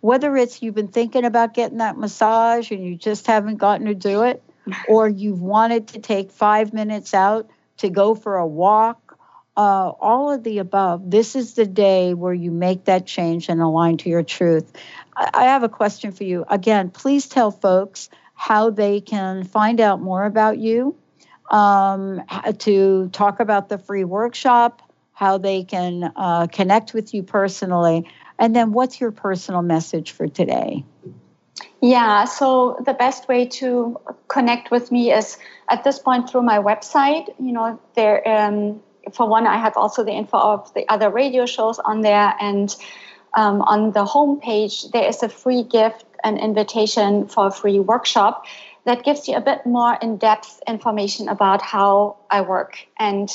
Whether 0.00 0.36
it's 0.36 0.62
you've 0.62 0.76
been 0.76 0.86
thinking 0.86 1.24
about 1.24 1.52
getting 1.52 1.78
that 1.78 1.98
massage 1.98 2.70
and 2.70 2.86
you 2.86 2.94
just 2.94 3.26
haven't 3.26 3.56
gotten 3.56 3.86
to 3.86 3.94
do 3.96 4.22
it, 4.22 4.40
or 4.88 5.08
you've 5.08 5.42
wanted 5.42 5.88
to 5.88 5.98
take 5.98 6.30
five 6.30 6.72
minutes 6.72 7.12
out 7.12 7.50
to 7.78 7.90
go 7.90 8.14
for 8.14 8.36
a 8.36 8.46
walk, 8.46 9.18
uh, 9.56 9.88
all 9.88 10.30
of 10.30 10.44
the 10.44 10.58
above. 10.58 11.10
This 11.10 11.34
is 11.34 11.54
the 11.54 11.66
day 11.66 12.14
where 12.14 12.32
you 12.32 12.52
make 12.52 12.84
that 12.84 13.04
change 13.04 13.48
and 13.48 13.60
align 13.60 13.96
to 13.96 14.08
your 14.08 14.22
truth. 14.22 14.72
I, 15.16 15.30
I 15.34 15.44
have 15.46 15.64
a 15.64 15.68
question 15.68 16.12
for 16.12 16.22
you. 16.22 16.44
Again, 16.48 16.90
please 16.90 17.26
tell 17.26 17.50
folks 17.50 18.08
how 18.38 18.70
they 18.70 19.00
can 19.00 19.42
find 19.42 19.80
out 19.80 20.00
more 20.00 20.24
about 20.24 20.58
you, 20.58 20.96
um, 21.50 22.22
to 22.58 23.08
talk 23.08 23.40
about 23.40 23.68
the 23.68 23.78
free 23.78 24.04
workshop, 24.04 24.80
how 25.12 25.38
they 25.38 25.64
can 25.64 26.12
uh, 26.14 26.46
connect 26.46 26.94
with 26.94 27.12
you 27.12 27.24
personally, 27.24 28.08
and 28.38 28.54
then 28.54 28.70
what's 28.70 29.00
your 29.00 29.10
personal 29.10 29.60
message 29.60 30.12
for 30.12 30.28
today? 30.28 30.84
Yeah, 31.80 32.26
so 32.26 32.80
the 32.86 32.94
best 32.94 33.26
way 33.26 33.44
to 33.46 33.98
connect 34.28 34.70
with 34.70 34.92
me 34.92 35.12
is 35.12 35.36
at 35.68 35.82
this 35.82 35.98
point 35.98 36.30
through 36.30 36.42
my 36.42 36.58
website. 36.58 37.26
You 37.40 37.52
know, 37.52 37.80
there 37.96 38.26
um, 38.26 38.80
for 39.12 39.28
one, 39.28 39.48
I 39.48 39.58
have 39.58 39.76
also 39.76 40.04
the 40.04 40.12
info 40.12 40.38
of 40.38 40.72
the 40.74 40.88
other 40.88 41.10
radio 41.10 41.44
shows 41.44 41.80
on 41.80 42.02
there, 42.02 42.34
and 42.40 42.74
um, 43.34 43.62
on 43.62 43.90
the 43.90 44.04
homepage 44.04 44.92
there 44.92 45.08
is 45.08 45.24
a 45.24 45.28
free 45.28 45.64
gift, 45.64 46.04
an 46.24 46.38
invitation 46.38 47.26
for 47.26 47.46
a 47.46 47.50
free 47.50 47.78
workshop 47.78 48.44
that 48.84 49.04
gives 49.04 49.28
you 49.28 49.36
a 49.36 49.40
bit 49.40 49.66
more 49.66 49.98
in-depth 50.00 50.62
information 50.66 51.28
about 51.28 51.60
how 51.62 52.16
I 52.30 52.40
work. 52.40 52.78
And 52.98 53.28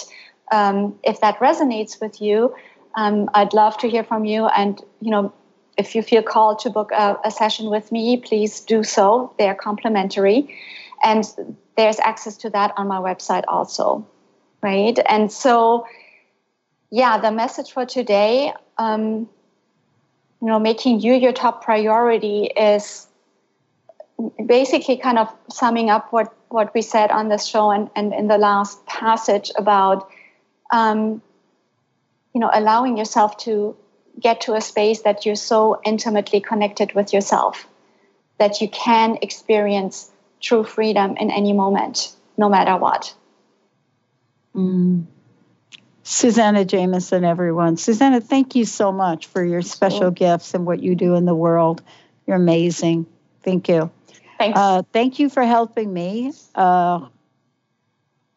um, 0.52 1.00
if 1.04 1.22
that 1.22 1.40
resonates 1.40 2.02
with 2.02 2.22
you, 2.22 2.56
um, 2.96 3.30
I'd 3.34 3.54
love 3.54 3.78
to 3.80 3.90
hear 3.90 4.04
from 4.04 4.26
you. 4.26 4.48
And 4.48 4.82
you 5.02 5.12
know, 5.12 5.34
if 5.78 5.96
you 5.96 6.02
feel 6.02 6.24
called 6.24 6.60
to 6.60 6.70
book 6.70 6.92
a, 6.92 7.18
a 7.24 7.32
session 7.32 7.70
with 7.70 7.92
me, 7.92 8.18
please 8.18 8.60
do 8.62 8.84
so. 8.84 9.34
They 9.38 9.48
are 9.48 9.56
complimentary, 9.56 10.56
and 11.04 11.24
there's 11.76 12.00
access 12.00 12.38
to 12.38 12.50
that 12.52 12.74
on 12.78 12.88
my 12.88 12.98
website 12.98 13.44
also, 13.48 14.08
right? 14.62 14.98
And 15.08 15.32
so, 15.32 15.88
yeah, 16.92 17.20
the 17.20 17.32
message 17.32 17.72
for 17.72 17.86
today, 17.86 18.54
um, 18.78 19.30
you 20.44 20.50
know, 20.50 20.60
making 20.60 21.00
you 21.00 21.14
your 21.14 21.32
top 21.32 21.64
priority 21.64 22.48
is 22.48 23.08
basically 24.46 24.98
kind 24.98 25.18
of 25.18 25.34
summing 25.50 25.90
up 25.90 26.12
what 26.12 26.36
what 26.50 26.74
we 26.74 26.82
said 26.82 27.12
on 27.12 27.30
this 27.30 27.46
show 27.46 27.72
and, 27.72 27.90
and 27.96 28.14
in 28.14 28.28
the 28.28 28.38
last 28.38 28.86
passage 28.86 29.52
about 29.58 30.10
um, 30.70 31.22
you 32.34 32.42
know 32.42 32.50
allowing 32.54 32.98
yourself 32.98 33.38
to 33.38 33.74
get 34.20 34.42
to 34.42 34.54
a 34.54 34.60
space 34.60 35.04
that 35.04 35.26
you're 35.26 35.38
so 35.38 35.80
intimately 35.86 36.42
connected 36.42 36.94
with 36.94 37.14
yourself 37.14 37.66
that 38.38 38.60
you 38.60 38.68
can 38.68 39.18
experience 39.22 40.12
true 40.42 40.66
freedom 40.66 41.16
in 41.16 41.32
any 41.32 41.54
moment 41.54 42.14
no 42.36 42.50
matter 42.50 42.76
what 42.76 43.16
Mm. 44.56 45.06
Suzanna 46.04 46.66
Jamieson, 46.66 47.24
everyone. 47.24 47.78
Suzanna, 47.78 48.20
thank 48.20 48.56
you 48.56 48.66
so 48.66 48.92
much 48.92 49.28
for 49.28 49.44
your 49.44 49.62
special 49.62 50.12
gifts 50.12 50.54
and 50.54 50.66
what 50.66 50.82
you 50.84 50.96
do 50.96 51.16
in 51.16 51.26
the 51.26 51.34
world. 51.34 51.82
You're 52.28 52.36
amazing. 52.36 53.06
Thank 53.42 53.70
you. 53.70 53.90
Thanks. 54.38 54.60
Uh, 54.60 54.84
thank 54.92 55.20
you 55.20 55.30
for 55.30 55.44
helping 55.44 55.94
me 55.94 56.34
uh, 56.56 57.08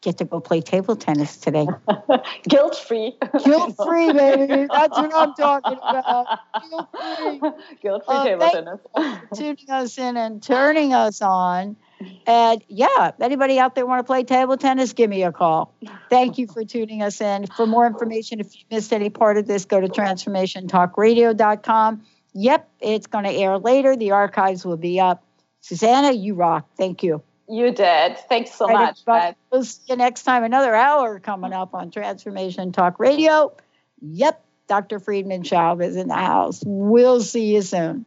get 0.01 0.19
to 0.19 0.25
go 0.25 0.39
play 0.39 0.61
table 0.61 0.95
tennis 0.95 1.35
today. 1.35 1.67
guilt 2.47 2.77
free 2.77 3.17
Guilt 3.43 3.75
free, 3.75 4.13
baby. 4.13 4.67
That's 4.71 4.97
what 4.97 5.13
I'm 5.13 5.33
talking 5.33 5.77
about. 5.77 6.39
Guilt 6.69 6.89
free. 7.17 7.41
guilt 7.81 8.03
free 8.05 8.15
Uh, 8.15 8.23
table 8.23 8.49
tennis 8.49 8.79
tuning 9.35 9.69
us 9.69 9.97
in 9.97 10.15
and 10.15 10.41
turning 10.41 10.93
us 10.93 11.21
on. 11.21 11.75
And 12.25 12.63
yeah, 12.67 13.11
anybody 13.19 13.59
out 13.59 13.75
there 13.75 13.85
want 13.85 13.99
to 13.99 14.03
play 14.03 14.23
table 14.23 14.57
tennis, 14.57 14.93
give 14.93 15.09
me 15.09 15.23
a 15.23 15.31
call. 15.31 15.73
Thank 16.09 16.37
you 16.37 16.47
for 16.47 16.65
tuning 16.65 17.01
us 17.01 17.21
in. 17.21 17.47
For 17.47 17.65
more 17.65 17.87
information, 17.87 18.39
if 18.39 18.55
you 18.55 18.61
missed 18.69 18.93
any 18.93 19.09
part 19.09 19.37
of 19.37 19.47
this, 19.47 19.65
go 19.65 19.81
to 19.81 19.87
transformationtalkradio.com. 19.87 22.03
Yep, 22.33 22.69
it's 22.79 23.07
going 23.07 23.23
to 23.23 23.31
air 23.31 23.57
later. 23.57 23.95
The 23.95 24.11
archives 24.11 24.63
will 24.65 24.77
be 24.77 24.99
up. 24.99 25.23
Suzanna, 25.61 26.11
you 26.11 26.35
rock. 26.35 26.67
Thank 26.77 27.01
you. 27.01 27.23
you 27.49 27.71
did 27.71 28.17
thanks 28.29 28.53
so 28.53 28.67
right, 28.67 28.93
much. 29.07 29.35
We'll 29.51 29.63
see 29.63 29.81
you 29.89 29.95
next 29.95 30.21
time. 30.23 30.43
Another 30.43 30.75
hour 30.75 31.19
coming 31.19 31.53
up 31.53 31.73
on 31.73 31.89
Transformation 31.89 32.71
Talk 32.71 32.99
Radio. 32.99 33.55
Yep, 34.01 34.45
Dr. 34.67 34.99
Friedemann 34.99 35.43
Schaub 35.43 35.83
is 35.83 35.95
in 35.95 36.09
the 36.09 36.15
house. 36.15 36.61
We'll 36.65 37.21
see 37.21 37.55
you 37.55 37.63
soon. 37.63 38.05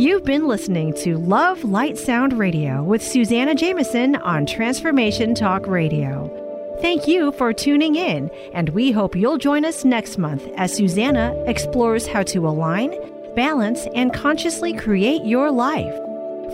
You've 0.00 0.24
been 0.24 0.48
listening 0.48 0.94
to 1.04 1.18
Love 1.18 1.62
Light 1.62 1.98
Sound 1.98 2.32
Radio 2.32 2.82
with 2.82 3.02
Suzanna 3.02 3.54
Jamieson 3.54 4.16
on 4.16 4.46
Transformation 4.46 5.34
Talk 5.34 5.66
Radio. 5.66 6.78
Thank 6.80 7.06
you 7.06 7.32
for 7.32 7.52
tuning 7.52 7.96
in, 7.96 8.30
and 8.54 8.70
we 8.70 8.92
hope 8.92 9.14
you'll 9.14 9.36
join 9.36 9.66
us 9.66 9.84
next 9.84 10.16
month 10.16 10.48
as 10.56 10.74
Suzanna 10.74 11.34
explores 11.46 12.06
how 12.06 12.22
to 12.22 12.48
align, 12.48 12.94
balance, 13.36 13.86
and 13.94 14.14
consciously 14.14 14.72
create 14.72 15.22
your 15.26 15.50
life. 15.50 15.94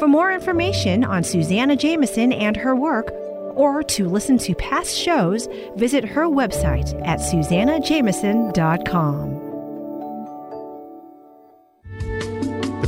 For 0.01 0.09
more 0.09 0.33
information 0.33 1.05
on 1.05 1.23
Suzanna 1.23 1.77
Jamieson 1.77 2.33
and 2.33 2.57
her 2.57 2.75
work, 2.75 3.13
or 3.55 3.85
to 3.85 4.09
listen 4.09 4.39
to 4.39 4.57
past 4.57 4.93
shows, 4.93 5.47
visit 5.77 6.05
her 6.05 6.25
website 6.25 7.01
at 7.07 7.21
suzannajamieson.com. 7.21 9.46